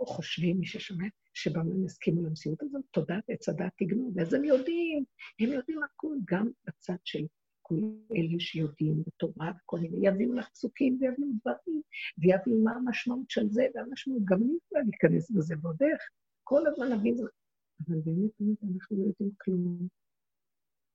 או 0.00 0.06
חושבים, 0.06 0.58
מי 0.60 0.66
ששומע, 0.66 1.06
שבעולם 1.36 1.84
יסכימו 1.84 2.22
למציאות 2.22 2.62
הזאת? 2.62 2.84
תודעת 2.90 3.24
עץ 3.28 3.48
הדת 3.48 3.72
תגנוב. 3.78 4.18
אז 4.18 4.34
הם 4.34 4.44
יודעים, 4.44 5.04
הם 5.40 5.52
יודעים 5.52 5.82
הכול, 5.82 6.18
גם 6.24 6.50
בצד 6.66 6.96
של 7.04 7.26
כל 7.62 7.74
אלה 8.16 8.38
שיודעים 8.40 9.02
בתורה 9.06 9.52
וכל 9.62 9.78
מיני, 9.78 10.08
יביאו 10.08 10.32
לך 10.32 10.48
פסוקים 10.48 10.98
ויביאו 11.00 11.28
דברים, 11.40 11.82
ויביאו 12.18 12.64
מה 12.64 12.72
המשמעות 12.72 13.30
של 13.30 13.48
זה 13.50 13.66
והמשמעות. 13.74 14.22
גם 14.24 14.36
אני 14.42 14.52
יכולה 14.64 14.82
להיכנס 14.82 15.30
בזה, 15.30 15.54
ועוד 15.62 15.82
איך, 15.82 16.02
כל 16.44 16.66
הזמן 16.66 16.86
זה. 17.16 17.22
אבל 17.88 17.98
באמת, 18.04 18.30
באמת, 18.40 18.58
אנחנו 18.74 18.96
לא 18.96 19.04
יודעים 19.04 19.30
כלום. 19.40 19.88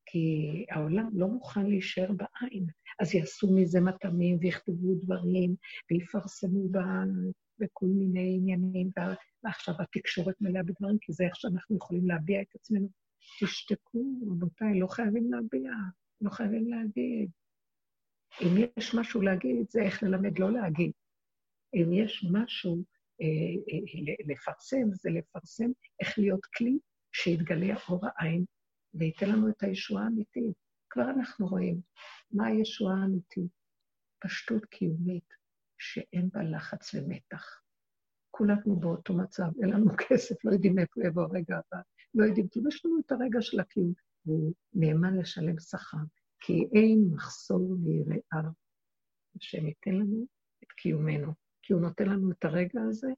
כי 0.06 0.66
העולם 0.70 1.10
לא 1.14 1.28
מוכן 1.28 1.66
להישאר 1.66 2.12
בעין. 2.12 2.66
אז 3.00 3.16
יעשו 3.16 3.56
מזה 3.56 3.82
מטעמים 3.82 4.38
ויכתבו 4.42 4.96
דברים 4.96 5.56
ויפרסמו 5.92 6.70
ב... 6.70 6.78
בכל 7.62 7.86
מיני 7.86 8.36
עניינים, 8.38 8.91
ועכשיו 9.43 9.76
התקשורת 9.80 10.36
מלאה 10.41 10.64
בדברים, 10.64 10.97
כי 11.01 11.14
זה 11.14 11.24
איך 11.24 11.36
שאנחנו 11.36 11.76
יכולים 11.76 12.07
להביע 12.07 12.41
את 12.41 12.55
עצמנו. 12.55 12.89
תשתקו, 13.41 14.03
רבותיי, 14.32 14.80
לא 14.80 14.88
חייבים 14.88 15.34
להביע, 15.34 15.72
לא 16.22 16.30
חייבים 16.30 16.68
להגיד. 16.68 17.32
אם 18.41 18.66
יש 18.78 18.95
משהו 18.95 19.22
להגיד, 19.22 19.66
זה 19.70 19.82
איך 19.82 20.03
ללמד 20.03 20.39
לא 20.39 20.51
להגיד. 20.51 20.91
אם 21.74 21.93
יש 21.93 22.26
משהו 22.32 22.84
אה, 23.22 23.26
אה, 23.72 24.14
לפרסם, 24.28 24.91
זה 24.91 25.09
לפרסם 25.09 25.72
איך 25.99 26.20
להיות 26.20 26.45
כלי 26.45 26.78
שיתגלה 27.12 27.76
אור 27.89 28.01
העין 28.05 28.45
וייתן 28.93 29.30
לנו 29.30 29.49
את 29.49 29.64
הישועה 29.64 30.03
האמיתית. 30.03 30.55
כבר 30.89 31.09
אנחנו 31.09 31.47
רואים 31.47 31.82
מה 32.32 32.47
הישועה 32.47 32.95
האמיתית. 33.01 33.51
פשטות 34.20 34.66
קיומית 34.66 35.41
שאין 35.82 36.30
בה 36.34 36.44
לחץ 36.44 36.94
ומתח. 36.94 37.62
כולנו 38.32 38.80
באותו 38.80 39.14
מצב, 39.14 39.48
אין 39.62 39.70
לנו 39.70 39.92
כסף, 39.98 40.46
לא 40.46 40.52
יודעים 40.52 40.80
איפה 40.80 41.02
יבוא 41.06 41.24
הרגע 41.24 41.58
הבא, 41.58 41.82
לא 42.16 42.26
יודעים, 42.26 42.48
כאילו 42.52 42.68
יש 42.70 42.86
לנו 42.86 43.00
את 43.06 43.12
הרגע 43.12 43.42
של 43.42 43.60
הקיום, 43.60 43.94
והוא 44.26 44.54
נאמן 44.74 45.18
לשלם 45.18 45.60
שכר, 45.60 45.98
כי 46.40 46.68
אין 46.74 47.10
מחסור 47.14 47.78
ויראה. 47.84 48.50
השם 49.36 49.68
ייתן 49.68 49.92
לנו 49.92 50.26
את 50.64 50.72
קיומנו, 50.72 51.34
כי 51.62 51.74
הוא 51.74 51.82
נותן 51.82 52.10
לנו 52.10 52.32
את 52.32 52.46
הרגע 52.46 52.82
הזה, 52.82 53.12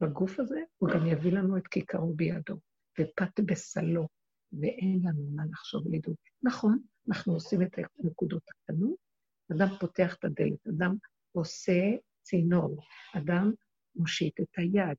בגוף 0.00 0.40
הזה, 0.40 0.60
הוא 0.78 0.90
גם 0.90 1.06
יביא 1.06 1.32
לנו 1.32 1.56
את 1.56 1.66
כיכרו 1.66 2.14
בידו, 2.14 2.56
ופת 3.00 3.40
בסלו, 3.46 4.08
ואין 4.52 5.00
לנו 5.04 5.30
מה 5.34 5.42
לחשוב 5.50 5.82
לדאוג. 5.90 6.16
נכון, 6.42 6.78
אנחנו 7.08 7.32
עושים 7.32 7.62
את 7.62 7.78
הנקודות 8.04 8.42
הקטנות, 8.48 8.96
אדם 9.52 9.68
פותח 9.80 10.16
את 10.18 10.24
הדלת, 10.24 10.66
אדם 10.68 10.96
עושה 11.32 11.82
צינור, 12.22 12.82
אדם 13.16 13.52
מושיט 13.96 14.40
את 14.40 14.58
היד, 14.58 14.96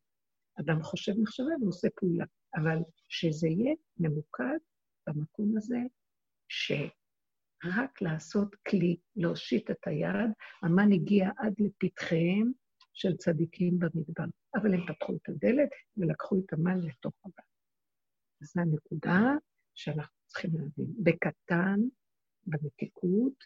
אדם 0.59 0.83
חושב 0.83 1.11
מחשבה 1.21 1.53
ועושה 1.61 1.87
פעולה, 1.95 2.25
אבל 2.55 2.77
שזה 3.07 3.47
יהיה 3.47 3.75
ממוקד 3.97 4.57
במקום 5.07 5.57
הזה, 5.57 5.79
שרק 6.47 8.01
לעשות 8.01 8.55
כלי, 8.67 8.97
להושיט 9.15 9.71
את 9.71 9.87
היד, 9.87 10.31
המן 10.63 10.91
הגיע 10.91 11.29
עד 11.37 11.53
לפתחיהם 11.59 12.51
של 12.93 13.17
צדיקים 13.17 13.79
במדבר. 13.79 14.25
אבל 14.55 14.73
הם 14.73 14.81
פתחו 14.87 15.15
את 15.15 15.29
הדלת 15.29 15.69
ולקחו 15.97 16.39
את 16.45 16.53
המן 16.53 16.79
לתוך 16.79 17.13
הבא. 17.25 17.43
זו 18.41 18.61
הנקודה 18.61 19.21
שאנחנו 19.75 20.15
צריכים 20.27 20.51
להבין. 20.53 20.93
בקטן, 21.03 21.79
במתיקות, 22.43 23.43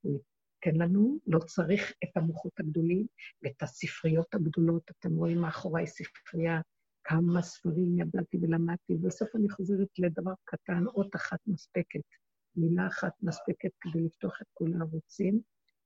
הוא 0.00 0.20
ייתן 0.66 0.78
לנו, 0.78 1.18
לא 1.26 1.38
צריך 1.38 1.92
את 2.04 2.16
המוחות 2.16 2.60
הגדולים 2.60 3.06
ואת 3.42 3.62
הספריות 3.62 4.34
הגדולות. 4.34 4.90
אתם 4.90 5.16
רואים 5.16 5.38
מאחוריי 5.38 5.86
ספרייה, 5.86 6.60
כמה 7.04 7.42
ספרים 7.42 7.98
ידעתי 7.98 8.38
ולמדתי, 8.42 8.94
ובסוף 8.94 9.28
אני 9.36 9.50
חוזרת 9.50 9.88
לדבר 9.98 10.32
קטן, 10.44 10.86
אות 10.86 11.16
אחת 11.16 11.38
מספקת, 11.46 12.00
מילה 12.56 12.86
אחת 12.86 13.12
מספקת 13.22 13.70
כדי 13.80 14.02
לפתוח 14.04 14.42
את 14.42 14.46
כל 14.54 14.70
הערוצים, 14.78 15.40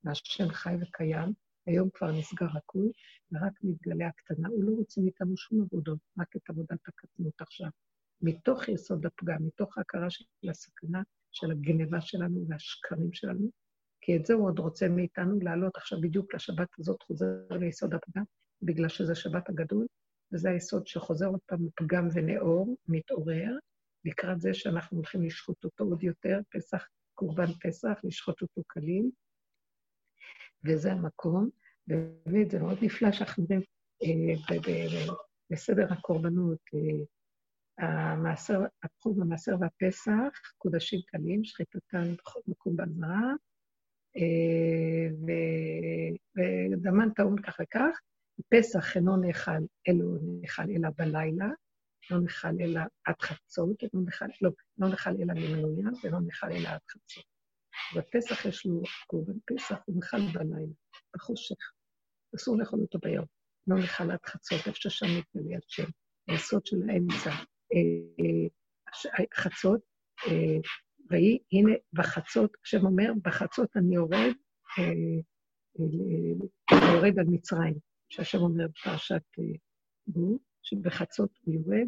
והשם 0.04 0.48
חי 0.48 0.74
וקיים. 0.80 1.32
היום 1.66 1.90
כבר 1.94 2.12
נסגר 2.12 2.48
הכול, 2.56 2.90
ורק 3.32 3.52
מתגלה 3.62 4.06
הקטנה. 4.06 4.48
הוא 4.48 4.64
לא 4.64 4.72
רוצה 4.76 5.00
מאיתנו 5.00 5.36
שום 5.36 5.62
עבודות, 5.62 5.98
רק 6.18 6.36
את 6.36 6.50
עבודת 6.50 6.88
הקטנות 6.88 7.40
עכשיו. 7.40 7.68
מתוך 8.22 8.68
יסוד 8.68 9.06
הפגם, 9.06 9.46
מתוך 9.46 9.78
ההכרה 9.78 10.10
של 10.10 10.24
הסכנה, 10.50 11.02
של 11.32 11.50
הגניבה 11.50 12.00
שלנו 12.00 12.46
והשקרים 12.48 13.12
שלנו, 13.12 13.50
כי 14.06 14.16
את 14.16 14.26
זה 14.26 14.34
הוא 14.34 14.46
עוד 14.46 14.58
רוצה 14.58 14.88
מאיתנו 14.88 15.38
לעלות 15.42 15.76
עכשיו 15.76 16.00
בדיוק 16.00 16.34
לשבת 16.34 16.68
הזאת, 16.78 17.02
חוזר 17.02 17.26
ליסוד 17.50 17.94
הפגם, 17.94 18.22
בגלל 18.62 18.88
שזה 18.88 19.14
שבת 19.14 19.48
הגדול, 19.48 19.86
וזה 20.32 20.50
היסוד 20.50 20.86
שחוזר 20.86 21.26
עוד 21.26 21.40
פעם 21.46 21.68
פגם 21.76 22.08
ונאור, 22.14 22.76
מתעורר, 22.88 23.58
לקראת 24.04 24.40
זה 24.40 24.54
שאנחנו 24.54 24.96
הולכים 24.96 25.22
לשחוט 25.22 25.64
אותו 25.64 25.84
עוד 25.84 26.02
יותר, 26.02 26.40
פסח, 26.50 26.86
קורבן 27.14 27.52
פסח, 27.60 27.98
לשחוט 28.04 28.42
אותו 28.42 28.62
כליל, 28.66 29.10
וזה 30.64 30.92
המקום, 30.92 31.50
ובאמת 31.88 32.50
זה 32.50 32.58
מאוד 32.58 32.78
נפלא 32.82 33.12
שאנחנו 33.12 33.46
רואים 33.48 33.60
אה, 34.02 34.56
בסדר 35.50 35.92
הקורבנות, 35.92 36.60
אה, 36.74 38.12
המעשר, 38.12 38.60
הבחור 38.82 39.14
במעשר 39.16 39.56
והפסח, 39.60 40.52
קודשים 40.58 41.00
קלים, 41.06 41.44
שחיטתם 41.44 42.14
בכל 42.18 42.40
מקום 42.46 42.76
באזהרה, 42.76 43.30
אה, 43.30 43.45
ודמן 46.36 47.10
טעון 47.16 47.42
כך 47.42 47.56
וכך, 47.62 48.00
פסח 48.48 48.96
אינו 48.96 49.16
נאכל, 49.16 49.50
אלו 49.88 50.18
נאכל 50.40 50.62
אלא 50.62 50.88
בלילה, 50.96 51.48
לא 52.10 52.20
נאכל 52.20 52.60
אלא 52.60 52.80
עד 53.04 53.14
חצות, 53.22 53.82
לא 53.82 54.00
נאכל, 54.04 54.24
לא, 54.42 54.50
לא 54.78 54.88
נאכל 54.88 55.10
אלא 55.10 55.34
למנויה, 55.34 55.88
ולא 56.02 56.20
נאכל 56.20 56.52
אלא 56.52 56.68
עד 56.68 56.80
חצות. 56.90 57.24
בפסח 57.96 58.44
יש 58.44 58.66
לו 58.66 58.82
קורבן 59.06 59.38
פסח, 59.44 59.76
הוא 59.84 59.96
נאכל 59.96 60.20
בלילה, 60.32 60.72
בחושך. 61.16 61.72
אסור 62.36 62.58
לאכול 62.58 62.80
אותו 62.80 62.98
ביום. 62.98 63.24
לא 63.66 63.76
נאכל 63.76 64.10
עד 64.10 64.26
חצות, 64.26 64.58
איפה 64.66 64.78
ששם 64.80 65.06
מתגלה 65.18 65.58
השם. 65.66 65.90
היסוד 66.28 66.66
של 66.66 66.76
האמצע. 66.90 67.30
אה, 67.74 69.24
חצות, 69.34 69.80
אה, 70.26 70.58
ויהי, 71.10 71.38
הנה, 71.52 71.72
בחצות, 71.92 72.56
השם 72.64 72.86
אומר, 72.86 73.12
בחצות 73.22 73.76
אני 73.76 73.94
יורד, 73.94 74.32
אה, 74.78 74.84
אני 76.70 76.92
יורד 76.92 77.18
על 77.18 77.26
מצרים, 77.28 77.74
שהשם 78.08 78.38
אומר 78.38 78.66
בפרשת 78.68 79.22
בו, 80.06 80.38
שבחצות 80.62 81.30
הוא 81.44 81.54
יורד, 81.54 81.86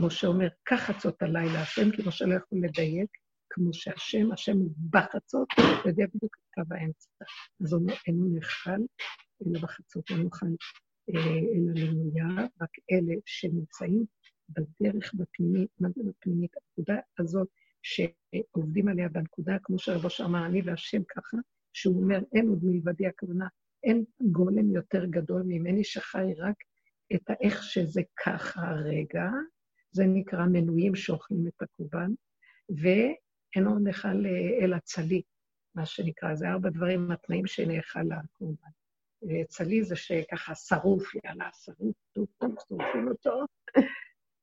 משה 0.00 0.26
אומר, 0.26 0.48
קח 0.62 0.80
חצות 0.80 1.22
הלילה 1.22 1.62
השם, 1.62 1.90
כי 1.96 2.02
משה 2.06 2.26
לא 2.26 2.34
יכול 2.34 2.58
לדייק, 2.62 3.10
כמו 3.50 3.74
שהשם, 3.74 4.32
השם 4.32 4.56
הוא 4.56 4.70
בחצות, 4.90 5.48
הוא 5.56 5.90
יודע 5.90 6.04
בדיוק 6.14 6.36
את 6.36 6.54
קו 6.54 6.74
האמצע. 6.74 7.08
אז 7.60 7.72
הוא 7.72 7.90
אינו 8.06 8.28
נאכל, 8.34 8.80
אלא 9.46 9.60
בחצות, 9.60 10.10
לא 10.10 10.16
נאכל 10.16 10.46
אלא 11.08 11.72
למויה, 11.74 12.46
רק 12.60 12.70
אלה 12.92 13.14
שנמצאים 13.26 14.04
בדרך 14.48 15.14
בפנימית, 15.14 15.70
מה 15.80 15.88
זה 15.96 16.02
בפנימית? 16.04 16.50
הנקודה 16.56 17.00
הזאת 17.18 17.48
שעובדים 17.82 18.88
עליה 18.88 19.08
בנקודה, 19.08 19.56
כמו 19.62 19.78
שהרבוש 19.78 20.20
אמר, 20.20 20.46
אני 20.46 20.62
והשם 20.64 21.02
ככה, 21.08 21.36
שהוא 21.72 22.02
אומר, 22.02 22.20
אין 22.34 22.48
עוד 22.48 22.58
מלבדי 22.62 23.06
הכוונה, 23.06 23.48
אין 23.84 24.04
גולם 24.32 24.70
יותר 24.70 25.04
גדול 25.04 25.42
ממני 25.46 25.84
שחי 25.84 26.34
רק 26.38 26.56
את 27.14 27.30
האיך 27.30 27.62
שזה 27.62 28.02
ככה 28.24 28.72
רגע, 28.72 29.30
זה 29.90 30.04
נקרא 30.06 30.46
מנויים 30.46 30.94
שאוכלים 30.94 31.46
את 31.46 31.62
הקורבן, 31.62 32.10
ואינו 32.68 33.78
נאכל 33.78 34.26
אלא 34.62 34.76
צלי, 34.84 35.22
מה 35.74 35.86
שנקרא, 35.86 36.34
זה 36.34 36.48
ארבע 36.48 36.70
דברים, 36.70 37.10
התנאים 37.10 37.46
שנאכל 37.46 38.12
הקורבן. 38.12 38.68
צלי 39.48 39.84
זה 39.84 39.96
שככה 39.96 40.54
שרוף, 40.54 41.14
יאללה, 41.24 41.48
שרוף, 41.52 41.96
טוב, 42.12 42.26
טוב, 42.38 42.54
שורפים 42.68 43.08
אותו, 43.08 43.44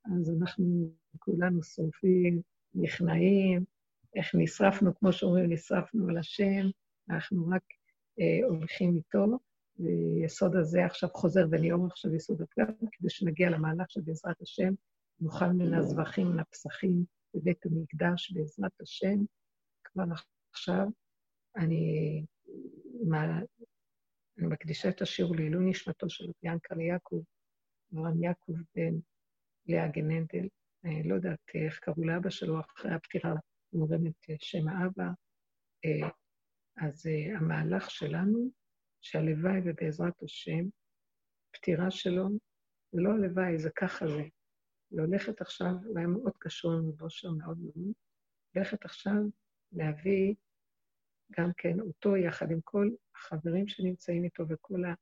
אז 0.06 0.32
אנחנו 0.42 0.92
כולנו 1.20 1.64
שורפים, 1.64 2.42
נכנעים, 2.76 3.66
איך 4.16 4.36
נשרפנו, 4.36 4.96
כמו 4.96 5.14
שאומרים, 5.14 5.52
נשרפנו 5.52 6.10
על 6.10 6.18
השם, 6.18 6.66
אנחנו 7.10 7.48
רק 7.48 7.64
אה, 8.20 8.48
הולכים 8.48 8.96
איתו, 8.96 9.40
ויסוד 9.80 10.56
הזה 10.56 10.86
עכשיו 10.86 11.10
חוזר 11.10 11.46
וניאור 11.52 11.86
עכשיו 11.86 12.16
יסוד 12.16 12.42
הפגם, 12.42 12.74
כדי 12.92 13.10
שנגיע 13.10 13.50
למהלך 13.50 13.92
שבעזרת 13.92 14.42
השם 14.42 14.74
נאכל 15.20 15.46
מן 15.46 15.74
הזבחים, 15.74 16.28
מן 16.28 16.40
הפסחים 16.40 17.06
בבית 17.34 17.66
המקדש, 17.66 18.32
בעזרת 18.32 18.82
השם. 18.82 19.18
כבר 19.84 20.04
עכשיו 20.52 20.88
אני, 21.56 22.26
מה, 23.08 23.40
אני 24.38 24.48
מקדישה 24.48 24.90
את 24.90 25.02
השיעור 25.02 25.36
לעילוי 25.36 25.70
נשמתו 25.70 26.10
של 26.10 26.32
ינקלה 26.44 26.84
יעקב, 26.84 27.22
אברהם 27.94 28.24
יעקב 28.24 28.54
בן 28.76 28.94
לאה 29.68 29.88
גננדל, 29.88 30.48
לא 30.84 31.16
יודעת 31.16 31.40
איך 31.56 31.80
קראו 31.80 32.04
לאבא 32.04 32.30
שלו 32.30 32.60
אחרי 32.60 32.94
הפטירה, 32.94 33.34
אומרים 33.74 34.08
את 34.08 34.16
שם 34.40 34.68
האבא. 34.68 35.10
אה, 35.86 36.10
אז 36.78 37.08
אה, 37.08 37.38
המהלך 37.38 37.92
שלנו, 37.92 38.52
שהלוואי 39.02 39.60
ובעזרת 39.66 40.24
השם, 40.24 40.66
פטירה 41.52 41.92
שלו, 41.92 42.30
זה 42.92 43.02
לא 43.02 43.10
הלוואי, 43.10 43.60
זה 43.60 43.70
ככה 43.76 44.08
זה. 44.08 44.24
היא 44.92 45.34
עכשיו, 45.40 45.74
והיה 45.96 46.08
מאוד 46.08 46.34
קשור 46.40 46.72
לנו 46.72 46.94
בושר 46.94 47.32
מאוד 47.32 47.58
מאוד, 47.60 47.94
הולכת 48.56 48.86
עכשיו 48.86 49.22
להביא 49.72 50.36
גם 51.40 51.52
כן 51.58 51.80
אותו 51.80 52.18
יחד 52.18 52.52
עם 52.52 52.60
כל 52.64 52.90
החברים 53.16 53.68
שנמצאים 53.68 54.24
איתו 54.24 54.44
וכל 54.50 54.86
ה... 54.86 54.94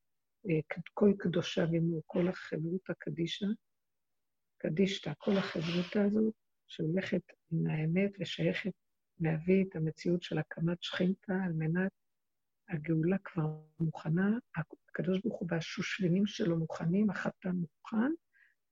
כל 0.94 1.12
קדושה 1.18 1.64
עמו, 1.64 2.00
כל 2.06 2.28
החברות 2.28 2.90
הקדישה, 2.90 3.46
קדישתא, 4.58 5.12
כל 5.18 5.36
החברותה 5.36 6.04
הזאת, 6.04 6.34
שהולכת 6.66 7.22
עם 7.50 7.66
האמת 7.66 8.10
ושייכת 8.20 8.72
להביא 9.20 9.64
את 9.64 9.76
המציאות 9.76 10.22
של 10.22 10.38
הקמת 10.38 10.82
שכינתה 10.82 11.34
על 11.44 11.52
מנת, 11.52 11.92
הגאולה 12.68 13.16
כבר 13.24 13.60
מוכנה, 13.80 14.38
הקדוש 14.56 15.20
ברוך 15.24 15.40
הוא 15.40 15.48
והשושבינים 15.50 16.26
שלו 16.26 16.58
מוכנים, 16.58 17.10
החתן 17.10 17.56
מוכן, 17.56 18.12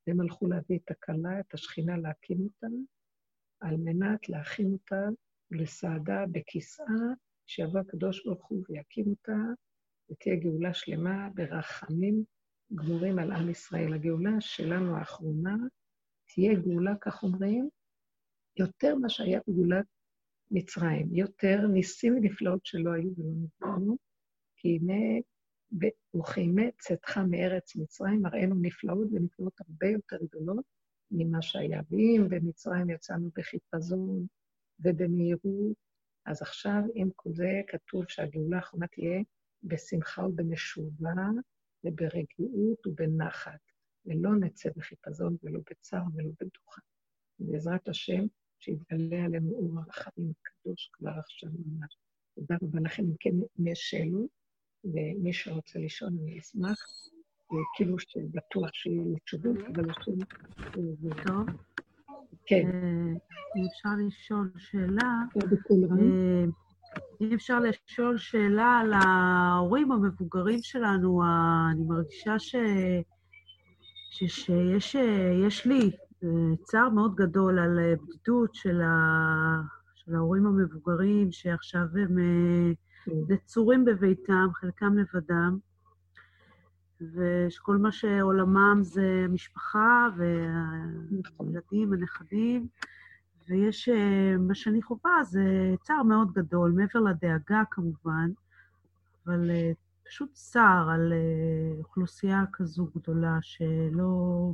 והם 0.06 0.20
הלכו 0.20 0.46
להביא 0.46 0.78
את 0.84 0.90
הכלה, 0.90 1.40
את 1.40 1.54
השכינה, 1.54 1.96
להקים 1.96 2.40
אותה, 2.40 2.66
על 3.60 3.76
מנת 3.76 4.28
להכין 4.28 4.72
אותה 4.72 5.08
לסעדה 5.50 6.24
בכיסאה, 6.32 6.86
שיבוא 7.46 7.80
הקדוש 7.80 8.26
ברוך 8.26 8.46
הוא 8.46 8.64
ויקים 8.68 9.06
אותה, 9.06 9.36
ותהיה 10.10 10.36
גאולה 10.36 10.74
שלמה 10.74 11.28
ברחמים 11.34 12.24
גמורים 12.74 13.18
על 13.18 13.32
עם 13.32 13.50
ישראל. 13.50 13.94
הגאולה 13.94 14.40
שלנו 14.40 14.96
האחרונה 14.96 15.56
תהיה 16.34 16.54
גאולה, 16.54 16.94
כך 17.00 17.22
אומרים, 17.22 17.68
יותר 18.56 18.94
מה 18.94 19.08
שהיה 19.08 19.40
בגאולת 19.48 19.86
מצרים, 20.50 21.14
יותר 21.14 21.66
ניסים 21.66 22.16
ונפלאות 22.16 22.66
שלא 22.66 22.92
היו 22.92 23.10
ולא 23.16 23.30
נפלאנו, 23.44 23.96
כי 24.56 24.68
הנה, 24.68 25.20
וכימי 26.14 26.70
צאתך 26.78 27.18
מארץ 27.18 27.76
מצרים, 27.76 28.26
הראינו 28.26 28.54
נפלאות 28.60 29.08
ונפלאות 29.12 29.60
הרבה 29.60 29.86
יותר 29.86 30.16
גדולות 30.24 30.64
ממה 31.10 31.42
שהיה. 31.42 31.80
ואם 31.90 32.26
במצרים 32.28 32.90
יצאנו 32.90 33.30
בחיפזון 33.36 34.26
ובמהירות, 34.80 35.76
אז 36.26 36.42
עכשיו 36.42 36.82
עם 36.94 37.08
כל 37.16 37.30
זה 37.32 37.60
כתוב 37.68 38.04
שהגאולה 38.08 38.56
האחרונה 38.56 38.86
תהיה 38.86 39.22
בשמחה 39.62 40.26
ובמשובה 40.26 41.12
וברגיעות 41.86 42.86
ובנחת, 42.86 43.60
ולא 44.06 44.36
נצא 44.36 44.70
בחיפזון 44.76 45.36
ולא 45.42 45.60
בצער 45.70 46.02
ולא 46.14 46.30
בדוחה. 46.40 46.80
בעזרת 47.38 47.88
השם, 47.88 48.24
שיתגלה 48.58 49.24
עלינו 49.24 49.52
אור 49.52 49.78
הרחמים 49.78 50.32
הקדוש 50.40 50.90
כבר 50.92 51.10
עכשיו 51.18 51.50
ממש. 51.66 51.96
תודה 52.34 52.56
רבה 52.62 52.80
לכם. 52.80 53.02
אם 53.02 53.14
כן, 53.20 53.30
אם 53.60 53.66
יש 53.66 53.90
שאלות, 53.90 54.30
ומי 54.84 55.32
שרוצה 55.32 55.78
לשאול, 55.78 56.10
אני 56.22 56.38
אשמח. 56.38 56.78
כאילו 57.76 57.98
שבטוח 57.98 58.70
שיהיו 58.72 59.04
לי 59.12 59.20
תשובות, 59.24 59.56
אבל 59.74 59.90
השם... 59.90 60.12
טוב. 61.26 61.46
כן. 62.46 62.66
אם 63.56 63.66
אפשר 63.72 63.88
לשאול 64.06 64.52
שאלה, 64.58 65.12
רם. 65.90 65.98
אה, 66.00 66.44
אם 67.20 67.32
אפשר 67.34 67.60
לשאול 67.60 68.18
שאלה 68.18 68.78
על 68.80 68.92
ההורים 68.92 69.92
המבוגרים 69.92 70.58
שלנו, 70.62 71.22
אני 71.72 71.84
מרגישה 71.84 72.38
ש... 72.38 72.54
ש... 74.10 74.24
שיש 74.24 74.96
יש 75.46 75.66
לי 75.66 75.90
אה, 76.24 76.56
צער 76.62 76.88
מאוד 76.88 77.14
גדול 77.14 77.58
על 77.58 77.78
אה, 77.78 77.94
בדידות 77.96 78.54
של, 78.54 78.80
ה... 78.80 78.92
של 79.94 80.14
ההורים 80.14 80.46
המבוגרים, 80.46 81.32
שעכשיו 81.32 81.80
הם 81.80 82.18
אה, 82.18 82.72
כן. 83.04 83.12
נצורים 83.28 83.84
בביתם, 83.84 84.48
חלקם 84.54 84.94
לבדם, 84.98 85.58
ושכל 87.00 87.76
מה 87.76 87.92
שעולמם 87.92 88.78
זה 88.82 89.26
משפחה 89.28 90.08
נכון. 91.10 91.46
והילדים, 91.46 91.92
הנכדים, 91.92 92.68
ויש, 93.48 93.88
אה, 93.88 94.36
מה 94.38 94.54
שאני 94.54 94.82
חווה 94.82 95.24
זה 95.24 95.74
צער 95.82 96.02
מאוד 96.02 96.32
גדול, 96.32 96.72
מעבר 96.72 97.00
לדאגה 97.00 97.62
כמובן, 97.70 98.30
אבל 99.26 99.50
אה, 99.50 99.72
פשוט 100.04 100.32
צער 100.32 100.90
על 100.90 101.12
אה, 101.12 101.78
אוכלוסייה 101.78 102.44
כזו 102.52 102.86
גדולה 102.94 103.38
שלא... 103.42 104.52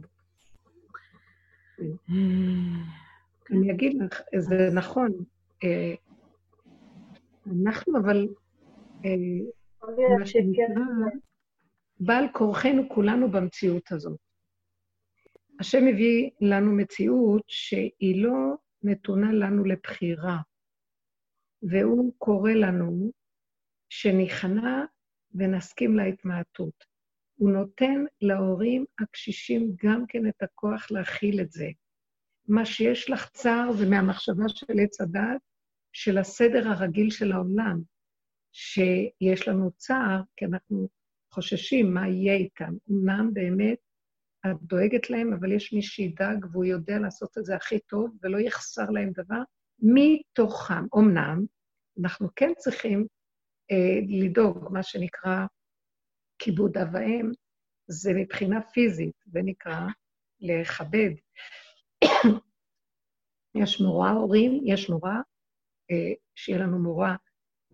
אני 3.51 3.73
אגיד 3.73 4.03
לך, 4.03 4.21
זה 4.39 4.69
נכון. 4.75 5.11
אנחנו 7.47 7.99
אבל, 7.99 8.29
מה 10.19 10.27
שנקרא, 10.27 10.85
בעל 12.01 12.25
כורחנו 12.33 12.89
כולנו 12.89 13.31
במציאות 13.31 13.93
הזאת. 13.93 14.19
השם 15.61 15.87
הביא 15.87 16.31
לנו 16.41 16.73
מציאות 16.73 17.43
שהיא 17.47 18.23
לא 18.23 18.57
נתונה 18.85 19.33
לנו 19.33 19.65
לבחירה, 19.65 20.39
והוא 21.63 22.13
קורא 22.19 22.53
לנו 22.53 23.13
שניכנע 23.89 24.85
ונסכים 25.35 25.97
להתמעטות. 25.97 26.85
הוא 27.35 27.51
נותן 27.51 28.05
להורים 28.21 28.85
הקשישים 28.99 29.75
גם 29.85 30.05
כן 30.09 30.27
את 30.29 30.43
הכוח 30.43 30.91
להכיל 30.91 31.41
את 31.41 31.53
זה. 31.53 31.69
מה 32.49 32.67
שיש 32.67 33.11
לך 33.11 33.31
צער 33.31 33.73
זה 33.73 33.91
מהמחשבה 33.91 34.49
של 34.49 34.81
עץ 34.85 35.01
הדעת, 35.01 35.41
של 35.93 36.19
הסדר 36.19 36.69
הרגיל 36.69 37.11
של 37.11 37.33
העולם, 37.33 37.83
שיש 38.53 39.49
לנו 39.49 39.71
צער 39.77 40.23
כי 40.37 40.45
אנחנו 40.45 40.89
חוששים 41.31 41.95
מה 41.95 42.09
יהיה 42.09 42.35
איתם. 42.35 42.73
אמנם 42.91 43.31
באמת 43.35 43.79
את 44.47 44.63
דואגת 44.63 45.11
להם, 45.11 45.33
אבל 45.33 45.53
יש 45.53 45.73
מי 45.73 45.83
שידאג 45.83 46.47
והוא 46.53 46.65
יודע 46.65 46.99
לעשות 46.99 47.39
את 47.39 47.45
זה 47.45 47.57
הכי 47.57 47.79
טוב 47.79 48.17
ולא 48.23 48.39
יחסר 48.39 48.91
להם 48.91 49.11
דבר 49.11 49.43
מתוכם. 49.79 50.85
אמנם, 50.99 51.45
אנחנו 52.01 52.29
כן 52.37 52.53
צריכים 52.59 53.07
אה, 53.71 54.01
לדאוג, 54.09 54.69
מה 54.73 54.83
שנקרא 54.83 55.47
כיבוד 56.39 56.77
אב 56.77 56.89
ואם, 56.93 57.31
זה 57.87 58.13
מבחינה 58.15 58.63
פיזית, 58.63 59.15
זה 59.27 59.41
נקרא 59.45 59.87
לכבד. 60.41 61.11
יש 63.63 63.81
מורה 63.81 64.11
הורים, 64.11 64.61
יש 64.65 64.91
מורה, 64.91 65.21
אה, 65.91 66.13
שיהיה 66.35 66.59
לנו 66.59 66.79
מורה, 66.79 67.17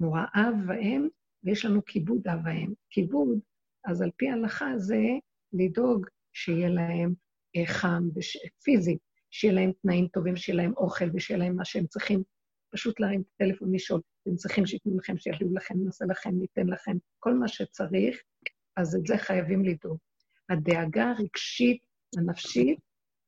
מורה 0.01 0.25
אב 0.35 0.55
ואם, 0.69 1.09
ויש 1.45 1.65
לנו 1.65 1.85
כיבוד 1.85 2.29
אב 2.29 2.41
ואם. 2.45 2.73
כיבוד, 2.91 3.39
אז 3.85 4.03
על 4.03 4.11
פי 4.17 4.29
ההלכה 4.29 4.79
זה 4.79 5.03
לדאוג 5.53 6.07
שיהיה 6.39 6.69
להם 6.69 7.15
אה, 7.57 7.67
חם 7.67 8.03
וש... 8.15 8.37
פיזית, 8.63 8.99
שיהיה 9.31 9.55
להם 9.55 9.73
תנאים 9.83 10.09
טובים, 10.09 10.37
שיהיה 10.37 10.57
להם 10.57 10.73
אוכל 10.77 11.05
ושיהיה 11.15 11.39
להם 11.39 11.57
מה 11.57 11.65
שהם 11.65 11.87
צריכים. 11.87 12.23
פשוט 12.71 13.01
להרים 13.01 13.23
טלפון, 13.39 13.75
לשאול, 13.75 14.01
אתם 14.23 14.37
צריכים 14.37 14.67
שייתנו 14.67 14.99
לכם, 14.99 15.19
שיביאו 15.19 15.55
לכם, 15.55 15.75
נעשה 15.85 16.05
לכם, 16.05 16.31
ניתן 16.33 16.67
לכם, 16.67 16.97
כל 17.19 17.35
מה 17.35 17.49
שצריך, 17.49 18.23
אז 18.77 18.97
את 18.97 19.07
זה 19.07 19.19
חייבים 19.19 19.65
לדאוג. 19.65 19.99
הדאגה 20.49 21.11
הרגשית, 21.11 21.83
הנפשית, 22.17 22.79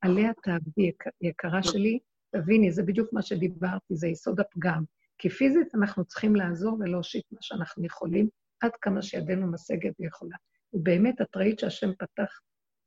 עליה 0.00 0.30
תעבדי, 0.42 0.82
יקר, 0.82 1.10
יקרה 1.20 1.62
שלי, 1.62 1.98
תביני, 2.36 2.72
זה 2.72 2.82
בדיוק 2.82 3.12
מה 3.12 3.22
שדיברתי, 3.22 3.94
זה 3.94 4.08
יסוד 4.08 4.40
הפגם. 4.40 4.84
כי 5.18 5.28
פיזית 5.28 5.74
אנחנו 5.74 6.04
צריכים 6.04 6.36
לעזור 6.36 6.76
ולהושיט 6.80 7.24
מה 7.32 7.38
שאנחנו 7.40 7.86
יכולים, 7.86 8.28
עד 8.60 8.72
כמה 8.80 9.02
שידנו 9.02 9.52
משגת 9.52 9.92
ויכולה. 10.00 10.36
ובאמת, 10.72 11.20
את 11.20 11.36
ראית 11.36 11.58
שהשם 11.58 11.90
פתח 11.98 12.40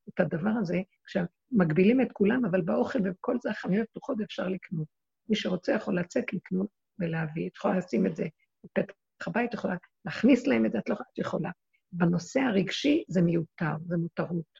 את 0.09 0.19
הדבר 0.19 0.51
הזה, 0.61 0.77
כשמגבילים 1.05 2.01
את 2.01 2.11
כולם, 2.11 2.45
אבל 2.45 2.61
באוכל 2.61 2.99
ובכל 2.99 3.37
זה 3.41 3.49
החנויות 3.49 3.89
פתוחות 3.89 4.17
אפשר 4.21 4.47
לקנות. 4.47 4.87
מי 5.29 5.35
שרוצה 5.35 5.71
יכול 5.71 5.99
לצאת 5.99 6.33
לקנות 6.33 6.67
ולהביא. 6.99 7.47
את 7.47 7.55
יכולה 7.55 7.77
לשים 7.77 8.05
את 8.05 8.15
זה 8.15 8.25
בפתח 8.63 8.93
הבית, 9.27 9.49
את 9.49 9.53
יכולה 9.53 9.75
להכניס 10.05 10.47
להם 10.47 10.65
את 10.65 10.71
זה, 10.71 10.79
את 10.79 10.89
לא 10.89 10.95
את 10.95 11.17
יכולה. 11.17 11.51
בנושא 11.91 12.39
הרגשי 12.39 13.03
זה 13.07 13.21
מיותר, 13.21 13.75
זה 13.85 13.97
מותרות. 13.97 14.59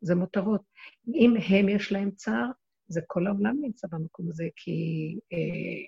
זה 0.00 0.14
מותרות. 0.14 0.62
אם 1.14 1.34
הם 1.48 1.68
יש 1.68 1.92
להם 1.92 2.10
צער, 2.10 2.50
זה 2.88 3.00
כל 3.06 3.26
העולם 3.26 3.56
נמצא 3.60 3.88
במקום 3.90 4.28
הזה, 4.28 4.44
כי, 4.56 4.72
אה, 5.32 5.86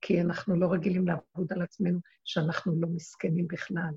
כי 0.00 0.20
אנחנו 0.20 0.60
לא 0.60 0.72
רגילים 0.72 1.06
לעבוד 1.06 1.52
על 1.52 1.62
עצמנו 1.62 1.98
שאנחנו 2.24 2.80
לא 2.80 2.88
מסכנים 2.88 3.46
בכלל. 3.48 3.94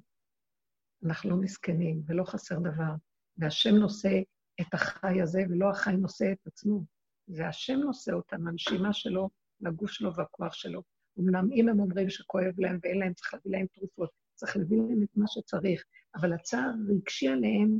אנחנו 1.06 1.30
לא 1.30 1.36
מסכנים 1.36 2.02
ולא 2.08 2.24
חסר 2.24 2.60
דבר. 2.60 2.94
והשם 3.40 3.76
נושא 3.76 4.22
את 4.61 4.74
החי 4.74 5.22
הזה, 5.22 5.44
ולא 5.49 5.70
החי 5.70 5.98
נושא 5.98 6.32
את 6.32 6.48
עצמו. 6.48 6.84
זה 7.28 7.48
השם 7.48 7.76
נושא 7.76 8.11
אותם, 8.11 8.48
הנשימה 8.48 8.94
שלו, 8.94 9.30
לגוף 9.61 9.91
שלו 9.91 10.16
והכוח 10.16 10.53
שלו. 10.53 10.84
אמנם 11.20 11.52
אם 11.52 11.70
הם 11.70 11.80
אומרים 11.80 12.10
שכואב 12.10 12.53
להם 12.60 12.80
ואין 12.84 12.99
להם, 12.99 13.14
צריך 13.14 13.34
להביא 13.34 13.52
להם 13.52 13.66
תרופות, 13.74 14.10
צריך 14.36 14.57
להביא 14.57 14.78
להם 14.78 15.03
את 15.03 15.10
מה 15.16 15.26
שצריך, 15.28 15.84
אבל 16.16 16.34
הצער 16.34 16.70
הרגשי 16.90 17.28
עליהם 17.28 17.80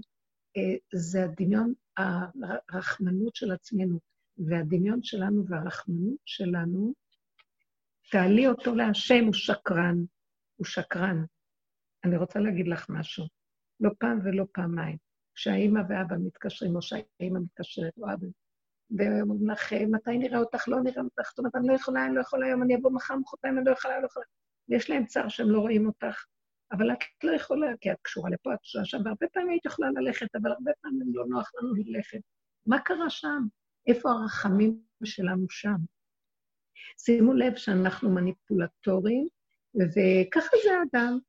אה, 0.58 1.00
זה 1.00 1.24
הדמיון, 1.24 1.74
הרחמנות 2.70 3.36
של 3.36 3.52
עצמנו, 3.52 4.00
והדמיון 4.38 5.04
שלנו 5.04 5.48
והרחמנות 5.48 6.18
שלנו, 6.26 6.94
תעלי 8.12 8.48
אותו 8.48 8.76
להשם, 8.76 9.26
הוא 9.26 9.34
שקרן, 9.34 10.04
הוא 10.56 10.66
שקרן. 10.66 11.24
אני 12.04 12.18
רוצה 12.18 12.40
להגיד 12.40 12.68
לך 12.68 12.86
משהו, 12.90 13.26
לא 13.80 13.90
פעם 14.00 14.20
ולא 14.24 14.46
פעמיים. 14.52 15.09
כשהאימא 15.40 15.82
ואבא 15.90 16.16
מתקשרים, 16.20 16.76
או 16.76 16.82
שהאימא 16.82 17.40
מתקשרת, 17.40 17.94
או 17.98 18.14
אבא, 18.14 18.28
ואומרים 18.98 19.50
לך, 19.50 19.74
מתי 19.74 20.18
נראה 20.18 20.40
אותך? 20.40 20.68
לא 20.68 20.82
נראה 20.82 21.04
אותך. 21.04 21.30
זאת 21.30 21.40
אומרת, 21.40 21.56
אני 21.56 21.68
לא 21.68 21.74
יכולה, 21.74 22.06
אני 22.06 22.16
לא 22.16 22.22
יכולה 22.22 22.48
היום, 22.48 22.64
אני 22.64 22.76
אבוא 22.76 22.92
מחר, 22.92 23.16
מחרתיים, 23.16 23.58
אני 23.58 23.66
לא 23.66 23.72
יכולה, 23.72 23.94
אני 23.94 24.02
לא 24.02 24.08
יכולה. 24.08 24.26
ויש 24.70 24.90
להם 24.90 25.06
צער 25.06 25.30
שהם 25.30 25.50
לא 25.50 25.60
רואים 25.60 25.88
אותך, 25.88 26.26
אבל 26.72 26.92
את 26.92 26.98
לא 27.24 27.32
יכולה, 27.32 27.68
כי 27.82 27.92
את 27.92 27.98
קשורה 28.02 28.30
לפה, 28.30 28.54
את 28.54 28.60
קשורה 28.60 28.86
שם, 28.86 28.98
והרבה 29.06 29.28
פעמים 29.34 29.50
היית 29.50 29.66
יכולה 29.66 29.90
ללכת, 29.92 30.36
אבל 30.36 30.52
הרבה 30.52 30.72
פעמים 30.82 31.12
לא 31.14 31.26
נוח 31.26 31.52
לנו 31.58 31.74
ללכת. 31.76 32.20
מה 32.66 32.80
קרה 32.80 33.10
שם? 33.10 33.44
איפה 33.88 34.10
הרחמים 34.10 34.82
שלנו 35.04 35.46
שם? 35.50 35.78
שימו 36.98 37.34
לב 37.34 37.56
שאנחנו 37.56 38.10
מניפולטורים, 38.10 39.28
וככה 39.76 40.58
זה 40.64 40.70
האדם. 40.80 41.20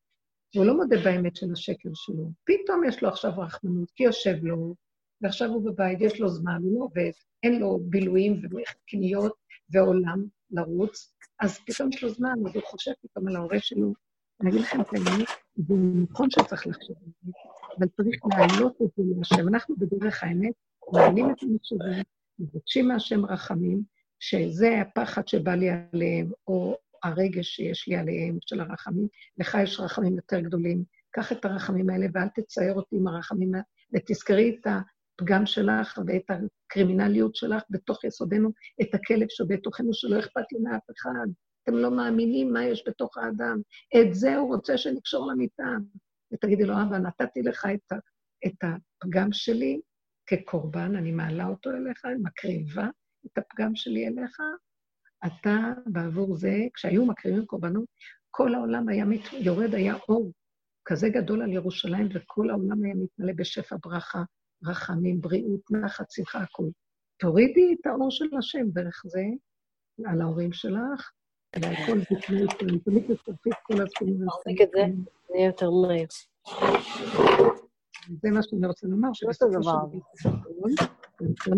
והוא 0.55 0.67
לא 0.67 0.77
מודה 0.77 0.97
באמת 1.05 1.37
של 1.37 1.53
השקר 1.53 1.91
שלו. 1.95 2.31
פתאום 2.45 2.85
יש 2.89 3.03
לו 3.03 3.09
עכשיו 3.09 3.31
רחמנות, 3.37 3.91
כי 3.91 4.05
יושב 4.05 4.37
לו, 4.43 4.75
ועכשיו 5.21 5.49
הוא 5.49 5.65
בבית, 5.65 6.01
יש 6.01 6.21
לו 6.21 6.29
זמן, 6.29 6.61
הוא 6.63 6.79
לא 6.79 6.85
עובד, 6.85 7.11
אין 7.43 7.61
לו 7.61 7.79
בילויים 7.83 8.43
וקניות 8.45 9.33
ועולם 9.71 10.25
לרוץ, 10.51 11.13
אז 11.41 11.59
פתאום 11.59 11.89
יש 11.93 12.03
לו 12.03 12.09
זמן, 12.09 12.35
אז 12.47 12.55
הוא 12.55 12.63
חושב 12.63 12.93
פתאום 13.03 13.29
על 13.29 13.37
ההורה 13.37 13.61
שלו. 13.61 13.93
אני 14.41 14.51
אגיד 14.51 14.61
לכם 14.61 14.81
את 14.81 14.87
האמת, 14.93 15.29
זה 15.57 15.75
נכון 16.11 16.31
שצריך 16.31 16.67
לחשוב 16.67 16.97
על 17.05 17.13
זה, 17.23 17.33
אבל 17.79 17.87
צריך 17.97 18.21
להעלות 18.33 18.83
את 18.83 18.89
זה 18.97 19.03
להשם. 19.17 19.49
אנחנו 19.49 19.77
בדרך 19.77 20.23
האמת 20.23 20.53
מעלים 20.93 21.31
את 21.31 21.43
המחשבים, 21.43 22.05
מבקשים 22.39 22.89
מהשם 22.89 23.27
רחמים, 23.27 23.83
שזה 24.21 24.81
הפחד 24.81 25.29
שבא 25.29 25.55
לי 25.55 25.69
עליהם, 25.93 26.31
או 26.47 26.77
הרגש 27.03 27.47
שיש 27.57 27.89
לי 27.89 27.97
עליהם, 27.97 28.39
של 28.47 28.61
הרחמים. 28.61 29.09
לך 29.39 29.59
יש 29.63 29.81
רחמים 29.81 30.17
יותר 30.17 30.41
גדולים, 30.41 30.85
קח 31.11 31.33
את 31.33 31.45
הרחמים 31.45 31.91
האלה 31.91 32.07
ואל 32.15 32.29
תצייר 32.29 32.75
אותי 32.75 32.97
עם 32.97 33.07
הרחמים 33.07 33.53
ותזכרי 33.95 34.57
את 34.61 34.67
הפגם 34.67 35.47
שלך 35.47 35.99
ואת 36.07 36.31
הקרימינליות 36.31 37.35
שלך 37.35 37.63
בתוך 37.71 38.05
יסודנו, 38.05 38.53
את 38.83 38.95
הכלב 38.95 39.27
שבתוכנו 39.31 39.95
שלא 39.95 40.19
אכפת 40.19 40.53
לי 40.53 40.59
מאף 40.59 40.83
אחד. 40.91 41.27
אתם 41.63 41.75
לא 41.75 41.91
מאמינים 41.91 42.53
מה 42.53 42.65
יש 42.65 42.85
בתוך 42.87 43.19
האדם. 43.19 43.61
את 44.01 44.15
זה 44.15 44.37
הוא 44.37 44.55
רוצה 44.55 44.79
שנקשור 44.79 45.33
למיטה. 45.33 45.77
ותגידי 46.33 46.65
לו, 46.65 46.75
אבא, 46.75 46.99
נתתי 46.99 47.43
לך 47.43 47.67
את, 47.75 47.93
את 48.47 48.65
הפגם 48.65 49.33
שלי 49.33 49.81
כקורבן, 50.27 50.97
אני 50.97 51.13
מעלה 51.13 51.47
אותו 51.47 51.71
אליך, 51.71 52.05
אני 52.05 52.15
מקריבה 52.23 52.89
את 53.27 53.39
הפגם 53.39 53.75
שלי 53.75 54.09
אליך. 54.09 54.41
אתה, 55.27 55.73
בעבור 55.87 56.37
זה, 56.37 56.55
כשהיו 56.75 57.07
מקריבים 57.07 57.47
קורבנות, 57.47 57.85
כל 58.31 58.55
העולם 58.55 58.89
היה 58.89 59.05
מת, 59.05 59.33
יורד, 59.33 59.75
היה 59.75 59.95
אור 60.09 60.33
כזה 60.85 61.09
גדול 61.09 61.43
על 61.43 61.53
ירושלים, 61.53 62.09
וכל 62.15 62.51
העולם 62.51 62.85
היה 62.85 62.95
מתמלא 62.95 63.33
בשפע 63.37 63.77
ברכה, 63.85 64.23
רחמים, 64.65 65.21
בריאות, 65.21 65.61
נחת, 65.71 66.11
שמחה, 66.11 66.39
הכול. 66.39 66.71
תורידי 67.21 67.77
את 67.81 67.87
האור 67.87 68.11
של 68.11 68.25
השם 68.39 68.71
דרך 68.71 69.03
זה 69.07 69.23
על 70.07 70.21
ההורים 70.21 70.53
שלך, 70.53 71.11
ועל 71.63 71.75
כל 71.87 71.99
זקני 72.01 72.41
ישראל. 72.41 72.79
תמיד 72.85 73.15
תצטרפי 73.15 73.51
את 73.51 73.57
כל 73.63 73.83
הזקנים. 73.83 74.19
תחזיק 74.27 74.61
את 74.61 74.69
זה, 74.73 74.81
זה 75.29 75.35
יהיה 75.35 75.47
יותר 75.47 75.71
מהר. 75.71 76.07
זה 78.23 78.31
מה 78.31 78.43
שאני 78.43 78.67
רוצה 78.67 78.87
לומר, 78.87 79.09
שבסופו 79.13 79.53
של 79.53 79.59
דבר, 79.61 81.00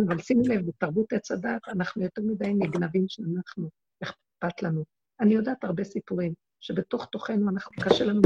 אבל 0.09 0.19
שימי 0.19 0.49
לב, 0.49 0.67
בתרבות 0.67 1.13
עץ 1.13 1.31
הדת, 1.31 1.69
אנחנו 1.69 2.03
יותר 2.03 2.23
מדי 2.23 2.55
נגנבים 2.55 3.05
שאנחנו, 3.09 3.69
אכפת 4.03 4.63
לנו. 4.63 4.85
אני 5.21 5.35
יודעת 5.35 5.65
הרבה 5.65 5.85
סיפורים, 5.85 6.33
שבתוך 6.61 7.07
תוכנו 7.13 7.51
אנחנו, 7.51 7.73
קשה 7.83 8.05
לנו 8.05 8.21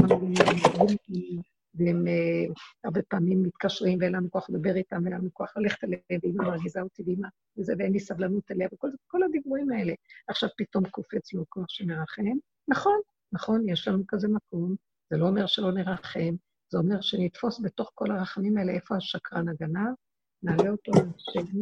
והם 1.79 2.05
uh, 2.07 2.53
הרבה 2.83 3.01
פעמים 3.01 3.43
מתקשרים 3.43 3.97
ואין 4.01 4.15
לנו 4.15 4.31
כוח 4.31 4.49
לדבר 4.49 4.75
איתם, 4.75 5.01
ואין 5.03 5.13
לנו 5.13 5.29
כוח 5.33 5.57
ללכת 5.57 5.83
אליהם, 5.83 6.01
ואמא 6.23 6.49
מרגיזה 6.49 6.81
אותי 6.81 7.03
ואמא 7.05 7.27
וזה, 7.57 7.73
ואין 7.79 7.91
לי 7.91 7.99
סבלנות 7.99 8.51
אליה, 8.51 8.67
וכל 8.73 8.89
כל 9.07 9.23
הדיבורים 9.23 9.71
האלה. 9.71 9.93
עכשיו 10.27 10.49
פתאום 10.57 10.89
קופץ 10.89 11.33
לו 11.33 11.45
כוח 11.49 11.65
שמרחם. 11.69 12.23
נכון, 12.67 12.99
נכון, 13.31 13.69
יש 13.69 13.87
לנו 13.87 14.03
כזה 14.07 14.27
מקום, 14.27 14.75
זה 15.09 15.17
לא 15.17 15.27
אומר 15.27 15.45
שלא 15.45 15.71
נרחם, 15.71 16.35
זה 16.71 16.77
אומר 16.77 17.01
שנתפוס 17.01 17.59
בתוך 17.63 17.91
כל 17.95 18.11
הרחמים 18.11 18.57
האלה 18.57 18.71
איפה 18.71 18.95
השקרן 18.95 19.49
הגנב, 19.49 19.93
נעלה 20.43 20.69
אותו 20.69 20.91
לשם 20.91 21.57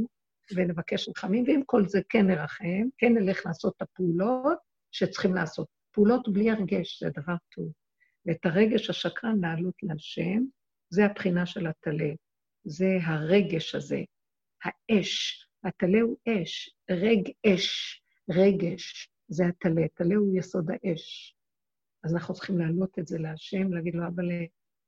ונבקש 0.56 1.10
רחמים, 1.10 1.44
ועם 1.48 1.62
כל 1.66 1.88
זה 1.88 2.02
כן 2.10 2.28
נרחם, 2.28 2.88
כן 2.98 3.14
נלך 3.14 3.46
לעשות 3.46 3.74
את 3.78 3.82
הפעולות 3.82 4.58
שצריכים 4.92 5.36
לעשות. 5.36 5.68
פעולות 5.92 6.30
בלי 6.34 6.52
הרגש 6.52 7.04
זה 7.04 7.10
דבר 7.10 7.36
טוב. 7.56 7.72
ואת 8.26 8.46
הרגש 8.46 8.90
השקרן 8.90 9.40
לעלות 9.42 9.76
להשם, 9.84 10.44
זה 10.90 11.06
הבחינה 11.06 11.46
של 11.46 11.68
הטלה. 11.68 12.14
זה 12.64 12.98
הרגש 13.04 13.76
הזה, 13.76 14.02
האש. 14.64 15.42
הטלה 15.64 16.02
הוא 16.02 16.18
אש, 16.30 16.76
רג 16.92 17.32
אש, 17.48 18.02
רגש, 18.30 19.10
זה 19.28 19.46
הטלה. 19.46 19.88
טלה 19.94 20.16
הוא 20.16 20.38
יסוד 20.38 20.70
האש. 20.72 21.36
אז 22.04 22.16
אנחנו 22.16 22.34
צריכים 22.34 22.60
להעלות 22.60 23.00
את 23.00 23.08
זה 23.08 23.18
להשם, 23.20 23.74
להגיד 23.74 23.96
לו, 23.96 24.08
אבל 24.08 24.30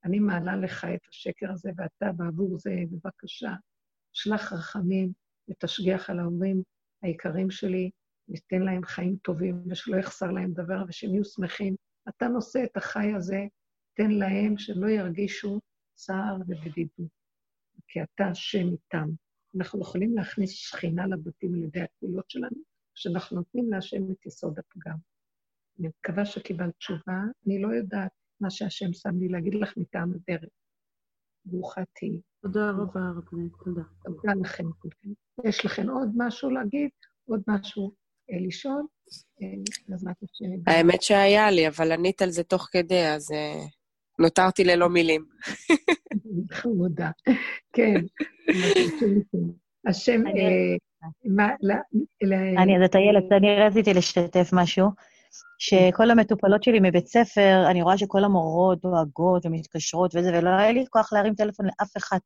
אני 0.04 0.20
מעלה 0.20 0.56
לך 0.56 0.88
את 0.96 1.08
השקר 1.10 1.52
הזה, 1.52 1.72
ואתה 1.78 2.12
בעבור 2.12 2.60
זה, 2.60 2.76
בבקשה, 2.92 3.52
שלח 4.18 4.53
רחמים 4.53 5.11
ותשגיח 5.49 6.10
על 6.10 6.19
ההורים 6.19 6.64
היקרים 7.02 7.52
שלי, 7.52 7.89
ניתן 8.27 8.61
להם 8.61 8.85
חיים 8.85 9.18
טובים, 9.18 9.64
ושלא 9.68 9.98
יחסר 9.98 10.31
להם 10.31 10.53
דבר, 10.53 10.84
ושהם 10.88 11.14
יהיו 11.14 11.26
שמחים. 11.26 11.76
אתה 12.10 12.27
נושא 12.27 12.64
את 12.64 12.77
החי 12.77 13.14
הזה, 13.15 13.39
תן 13.94 14.11
להם 14.11 14.57
שלא 14.57 14.88
ירגישו 14.88 15.60
צער 15.94 16.38
ובדידות, 16.48 17.11
כי 17.88 17.99
אתה 18.03 18.26
השם 18.26 18.68
איתם. 18.72 19.10
אנחנו 19.56 19.81
יכולים 19.81 20.15
להכניס 20.15 20.52
שכינה 20.52 21.07
לבתים 21.07 21.53
על 21.53 21.64
ידי 21.64 21.81
הקבילות 21.81 22.30
שלנו, 22.30 22.57
כשאנחנו 22.95 23.38
נותנים 23.38 23.72
להשם 23.72 24.11
את 24.11 24.26
יסוד 24.26 24.60
הפגם. 24.60 24.98
אני 25.80 25.88
מקווה 25.88 26.26
שקיבלת 26.26 26.76
תשובה. 26.77 27.22
אני 27.45 27.61
לא 27.61 27.68
יודעת 27.68 28.11
מה 28.39 28.49
שהשם 28.49 28.94
שם 28.94 29.19
לי 29.19 29.27
להגיד 29.27 29.56
לך 29.56 29.77
מטעם 29.77 30.11
הדרך. 30.14 30.49
ברוכה 31.45 31.81
תהיי. 31.94 32.22
תודה 32.42 32.70
רבה, 32.70 33.00
רבנית, 33.00 33.52
תודה. 33.64 33.82
תודה 34.04 34.34
לכם. 34.42 34.66
יש 35.46 35.66
לכם 35.66 35.90
עוד 35.90 36.10
משהו 36.16 36.50
להגיד? 36.50 36.90
עוד 37.30 37.42
משהו 37.48 37.92
אה, 38.32 38.38
לשאול? 38.48 38.86
אה, 39.42 39.48
האמת 40.68 41.02
שהיה 41.02 41.52
לי, 41.52 41.68
אבל 41.68 41.92
ענית 41.92 42.22
על 42.22 42.30
זה 42.30 42.44
תוך 42.44 42.68
כדי, 42.72 43.08
אז 43.08 43.32
אה, 43.32 43.66
נותרתי 44.20 44.64
ללא 44.64 44.90
מילים. 44.90 45.26
חמודה. 46.52 47.12
כן. 47.74 48.02
השם, 49.88 50.22
אני, 52.58 52.78
אז 52.78 52.84
את 52.86 52.96
איילת, 52.96 53.32
אני 53.32 53.60
רציתי 53.60 53.94
לשתף 53.94 54.50
משהו. 54.54 54.88
שכל 55.60 56.12
המטופלות 56.12 56.64
שלי 56.64 56.80
מבית 56.82 57.08
ספר, 57.08 57.64
אני 57.72 57.82
רואה 57.82 57.98
שכל 57.98 58.24
המורות 58.24 58.82
דואגות 58.82 59.46
ומתקשרות 59.46 60.16
וזה, 60.16 60.30
ולא 60.34 60.50
היה 60.50 60.72
לי 60.72 60.86
כוח 60.90 61.14
להרים 61.14 61.36
טלפון 61.36 61.66
לאף 61.66 61.98
אחד. 61.98 62.18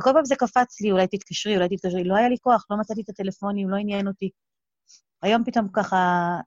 וכל 0.00 0.10
פעם 0.12 0.24
זה 0.24 0.36
קפץ 0.36 0.80
לי, 0.80 0.90
אולי 0.90 1.06
תתקשרי, 1.06 1.56
אולי 1.56 1.68
תתקשרי, 1.68 2.04
לא 2.04 2.16
היה 2.16 2.28
לי 2.28 2.36
כוח, 2.40 2.66
לא 2.70 2.76
מצאתי 2.76 3.00
את 3.00 3.08
הטלפונים, 3.08 3.70
לא 3.70 3.76
עניין 3.76 4.06
אותי. 4.08 4.30
היום 5.22 5.44
פתאום 5.44 5.68
ככה, 5.72 5.96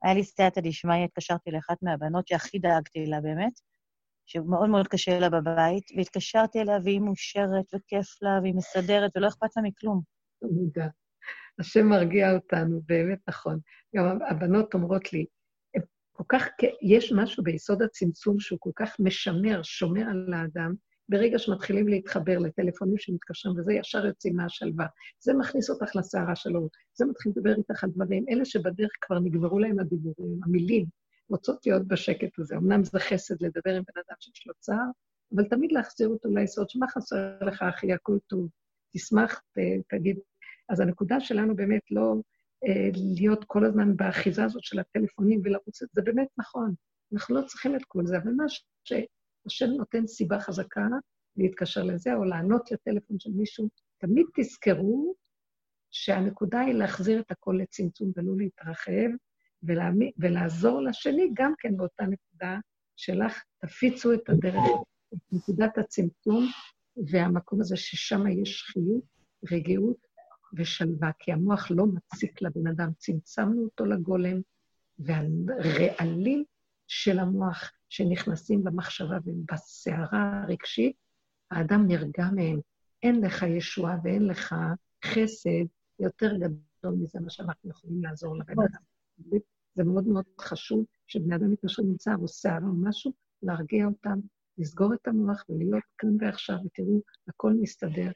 היה 0.02 0.14
לי 0.14 0.24
סייעתא 0.24 0.60
דשמיא, 0.60 1.04
התקשרתי 1.04 1.50
לאחת 1.50 1.76
מהבנות 1.82 2.28
שהכי 2.28 2.58
דאגתי 2.58 3.06
לה 3.06 3.20
באמת, 3.20 3.52
שמאוד 4.26 4.68
מאוד 4.68 4.88
קשה 4.88 5.18
לה 5.18 5.28
בבית, 5.28 5.84
והתקשרתי 5.96 6.60
אליה 6.60 6.78
והיא 6.84 7.00
מאושרת 7.00 7.64
וכיף 7.74 8.22
לה 8.22 8.38
והיא 8.42 8.54
מסדרת 8.54 9.16
ולא 9.16 9.28
אכפת 9.28 9.56
לה 9.56 9.62
מכלום. 9.62 10.00
השם 11.58 11.86
מרגיע 11.86 12.34
אותנו, 12.34 12.80
באמת 12.86 13.18
נכון. 13.28 13.58
גם 13.96 14.18
הבנות 14.30 14.74
אומרות 14.74 15.12
לי, 15.12 15.24
כל 16.26 16.38
כך, 16.38 16.48
יש 16.82 17.12
משהו 17.12 17.42
ביסוד 17.42 17.82
הצמצום 17.82 18.40
שהוא 18.40 18.58
כל 18.60 18.70
כך 18.76 18.96
משמר, 19.00 19.62
שומר 19.62 20.02
על 20.02 20.34
האדם, 20.34 20.74
ברגע 21.08 21.38
שמתחילים 21.38 21.88
להתחבר 21.88 22.38
לטלפונים 22.38 22.98
שמתקשרים 22.98 23.58
וזה, 23.58 23.72
ישר 23.72 24.06
יוצאים 24.06 24.36
מהשלווה. 24.36 24.86
זה 25.20 25.34
מכניס 25.34 25.70
אותך 25.70 25.96
לסערה 25.96 26.36
שלו, 26.36 26.68
זה 26.94 27.06
מתחיל 27.06 27.32
לדבר 27.36 27.54
איתך 27.54 27.84
על 27.84 27.90
דברים. 27.90 28.24
אלה 28.30 28.44
שבדרך 28.44 28.90
כבר 29.00 29.18
נגמרו 29.18 29.58
להם 29.58 29.78
הדיבורים, 29.78 30.40
המילים, 30.44 30.86
רוצות 31.28 31.66
להיות 31.66 31.86
בשקט 31.88 32.38
הזה. 32.38 32.56
אמנם 32.56 32.84
זה 32.84 32.98
חסד 32.98 33.34
לדבר 33.42 33.76
עם 33.76 33.82
בן 33.94 34.00
אדם 34.08 34.16
שיש 34.20 34.46
לו 34.46 34.54
צער, 34.58 34.86
אבל 35.36 35.44
תמיד 35.44 35.72
להחזיר 35.72 36.08
אותו 36.08 36.28
ליסוד, 36.28 36.70
שמה 36.70 36.88
חסר 36.88 37.38
לך, 37.40 37.62
אחי, 37.62 37.92
הכול 37.92 38.18
טוב. 38.26 38.48
תשמח, 38.92 39.42
תגיד. 39.88 40.18
אז 40.68 40.80
הנקודה 40.80 41.20
שלנו 41.20 41.56
באמת 41.56 41.82
לא 41.90 42.14
להיות 43.16 43.44
כל 43.46 43.64
הזמן 43.64 43.96
באחיזה 43.96 44.44
הזאת 44.44 44.62
של 44.64 44.78
הטלפונים 44.78 45.40
ולרוץ, 45.44 45.82
זה 45.92 46.02
באמת 46.02 46.28
נכון. 46.38 46.74
אנחנו 47.12 47.34
לא 47.34 47.42
צריכים 47.46 47.76
את 47.76 47.84
כל 47.88 48.06
זה, 48.06 48.18
אבל 48.18 48.32
מה 48.32 48.44
שהשם 48.84 49.70
נותן 49.78 50.06
סיבה 50.06 50.40
חזקה 50.40 50.86
להתקשר 51.36 51.82
לזה, 51.82 52.14
או 52.14 52.24
לענות 52.24 52.70
לטלפון 52.70 53.16
של 53.18 53.30
מישהו, 53.30 53.68
תמיד 53.98 54.26
תזכרו 54.36 55.14
שהנקודה 55.90 56.60
היא 56.60 56.74
להחזיר 56.74 57.20
את 57.20 57.30
הכל 57.30 57.58
לצמצום 57.62 58.12
ולא 58.16 58.32
להתרחב, 58.36 59.10
ולעזור 60.18 60.82
לשני 60.82 61.30
גם 61.34 61.52
כן 61.58 61.76
באותה 61.76 62.04
נקודה 62.04 62.58
שלך, 62.96 63.42
תפיצו 63.66 64.12
את 64.12 64.28
הדרך, 64.28 64.62
את 65.14 65.18
נקודת 65.32 65.78
הצמצום, 65.78 66.46
והמקום 67.10 67.60
הזה 67.60 67.76
ששם 67.76 68.26
יש 68.26 68.62
חיות, 68.62 69.04
רגיעות 69.52 69.96
ושלווה, 70.52 71.10
כי 71.18 71.32
המוח 71.32 71.70
לא 71.70 71.86
מציק 71.86 72.42
לבן 72.42 72.66
אדם. 72.66 72.90
צמצמנו 72.98 73.62
אותו 73.64 73.84
לגולם, 73.84 74.40
והרעלים 74.98 76.44
של 76.88 77.18
המוח 77.18 77.72
שנכנסים 77.88 78.64
במחשבה 78.64 79.18
ובסערה 79.24 80.42
הרגשית, 80.42 80.96
האדם 81.50 81.86
נרגע 81.86 82.24
מהם. 82.34 82.60
אין 83.02 83.20
לך 83.20 83.42
ישועה 83.42 83.96
ואין 84.04 84.26
לך 84.26 84.54
חסד 85.04 85.66
יותר 85.98 86.36
גדול 86.36 86.94
מזה 86.94 87.20
מה 87.20 87.30
שאנחנו 87.30 87.70
יכולים 87.70 88.04
לעזור 88.04 88.36
לבן 88.36 88.52
אדם. 88.52 89.38
זה 89.74 89.84
מאוד 89.84 90.06
מאוד 90.06 90.24
חשוב 90.40 90.84
שבני 91.06 91.36
אדם 91.36 91.50
מתקשרים 91.50 91.88
עם 91.88 91.96
צער 91.96 92.16
או 92.16 92.28
שערה 92.28 92.66
או 92.66 92.74
משהו, 92.74 93.12
להרגיע 93.42 93.86
אותם, 93.86 94.18
לסגור 94.58 94.94
את 94.94 95.08
המוח 95.08 95.44
ולהיות 95.48 95.82
כאן 95.98 96.16
ועכשיו, 96.20 96.56
ותראו, 96.64 97.00
הכל 97.28 97.52
מסתדר. 97.60 98.10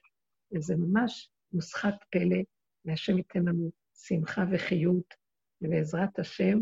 וזה 0.55 0.77
ממש 0.77 1.31
נוסחת 1.57 1.95
פלא, 2.11 2.37
והשם 2.85 3.17
ייתן 3.17 3.45
לנו 3.45 3.71
שמחה 3.95 4.45
וחיות, 4.51 5.15
ובעזרת 5.63 6.19
השם, 6.19 6.59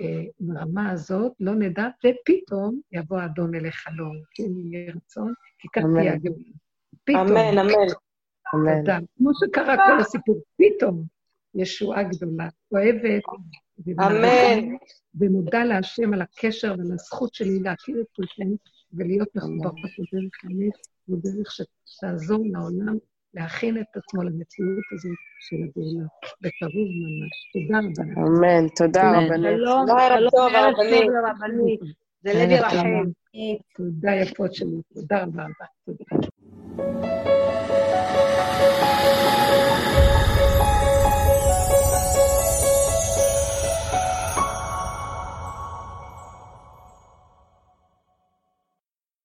אה, 0.00 0.24
ברמה 0.40 0.90
הזאת, 0.90 1.32
לא 1.40 1.54
נדע, 1.54 1.88
ופתאום 2.06 2.80
יבוא 2.92 3.18
האדון 3.18 3.54
אל 3.54 3.66
החלום, 3.66 4.16
כן 4.34 4.58
יהיה 4.58 4.92
רצון, 4.94 5.32
כי 5.58 5.68
כך. 5.72 5.82
תהיה 5.96 6.12
הגאולה. 6.12 6.42
פתאום, 7.04 7.26
אמן, 7.28 7.58
אמן. 7.58 7.72
אמן. 8.54 9.04
כמו 9.16 9.30
שקרה 9.34 9.76
כל 9.76 10.00
הסיפור, 10.00 10.40
פתאום 10.56 11.04
ישועה 11.54 12.02
גדולה, 12.02 12.48
אוהבת, 12.72 13.22
אמן. 13.88 14.76
ומודה 15.14 15.64
להשם 15.64 16.14
על 16.14 16.22
הקשר 16.22 16.74
ועל 16.78 16.92
הזכות 16.92 17.34
שלי 17.34 17.58
להכיר 17.58 18.00
את 18.00 18.06
כולכם 18.16 18.48
ולהיות 18.92 19.28
מחוברות 19.36 19.74
בדרך 19.74 20.44
האמת, 20.44 20.72
בדרך 21.08 21.52
שתעזור 21.86 22.44
לעולם 22.52 22.96
להכין 23.34 23.78
את 23.80 23.96
עצמו 23.96 24.22
למציאות 24.22 24.86
הזאת 24.92 25.18
של 25.40 25.56
הגאולה, 25.56 26.06
בקרוב 26.40 26.88
ממש. 27.02 27.34
תודה 27.52 27.78
רבה. 27.78 28.22
אמן. 28.22 28.68
תודה 28.76 29.02
אמן. 29.10 29.24
רבנית. 29.24 29.56
שלום, 29.56 29.86
שלום, 29.86 30.54
ערב 30.54 30.54
הרבנית. 30.54 31.00
טוב 31.04 31.14
לרבנית. 31.14 31.80
זה 32.22 32.30
ערב 32.30 32.64
רחל. 32.64 33.10
תודה 33.76 34.14
יפות 34.14 34.54
שלי, 34.54 34.80
תודה 34.94 35.22
רבה 35.22 35.42
רבה. 35.42 35.66
תודה. 35.84 37.37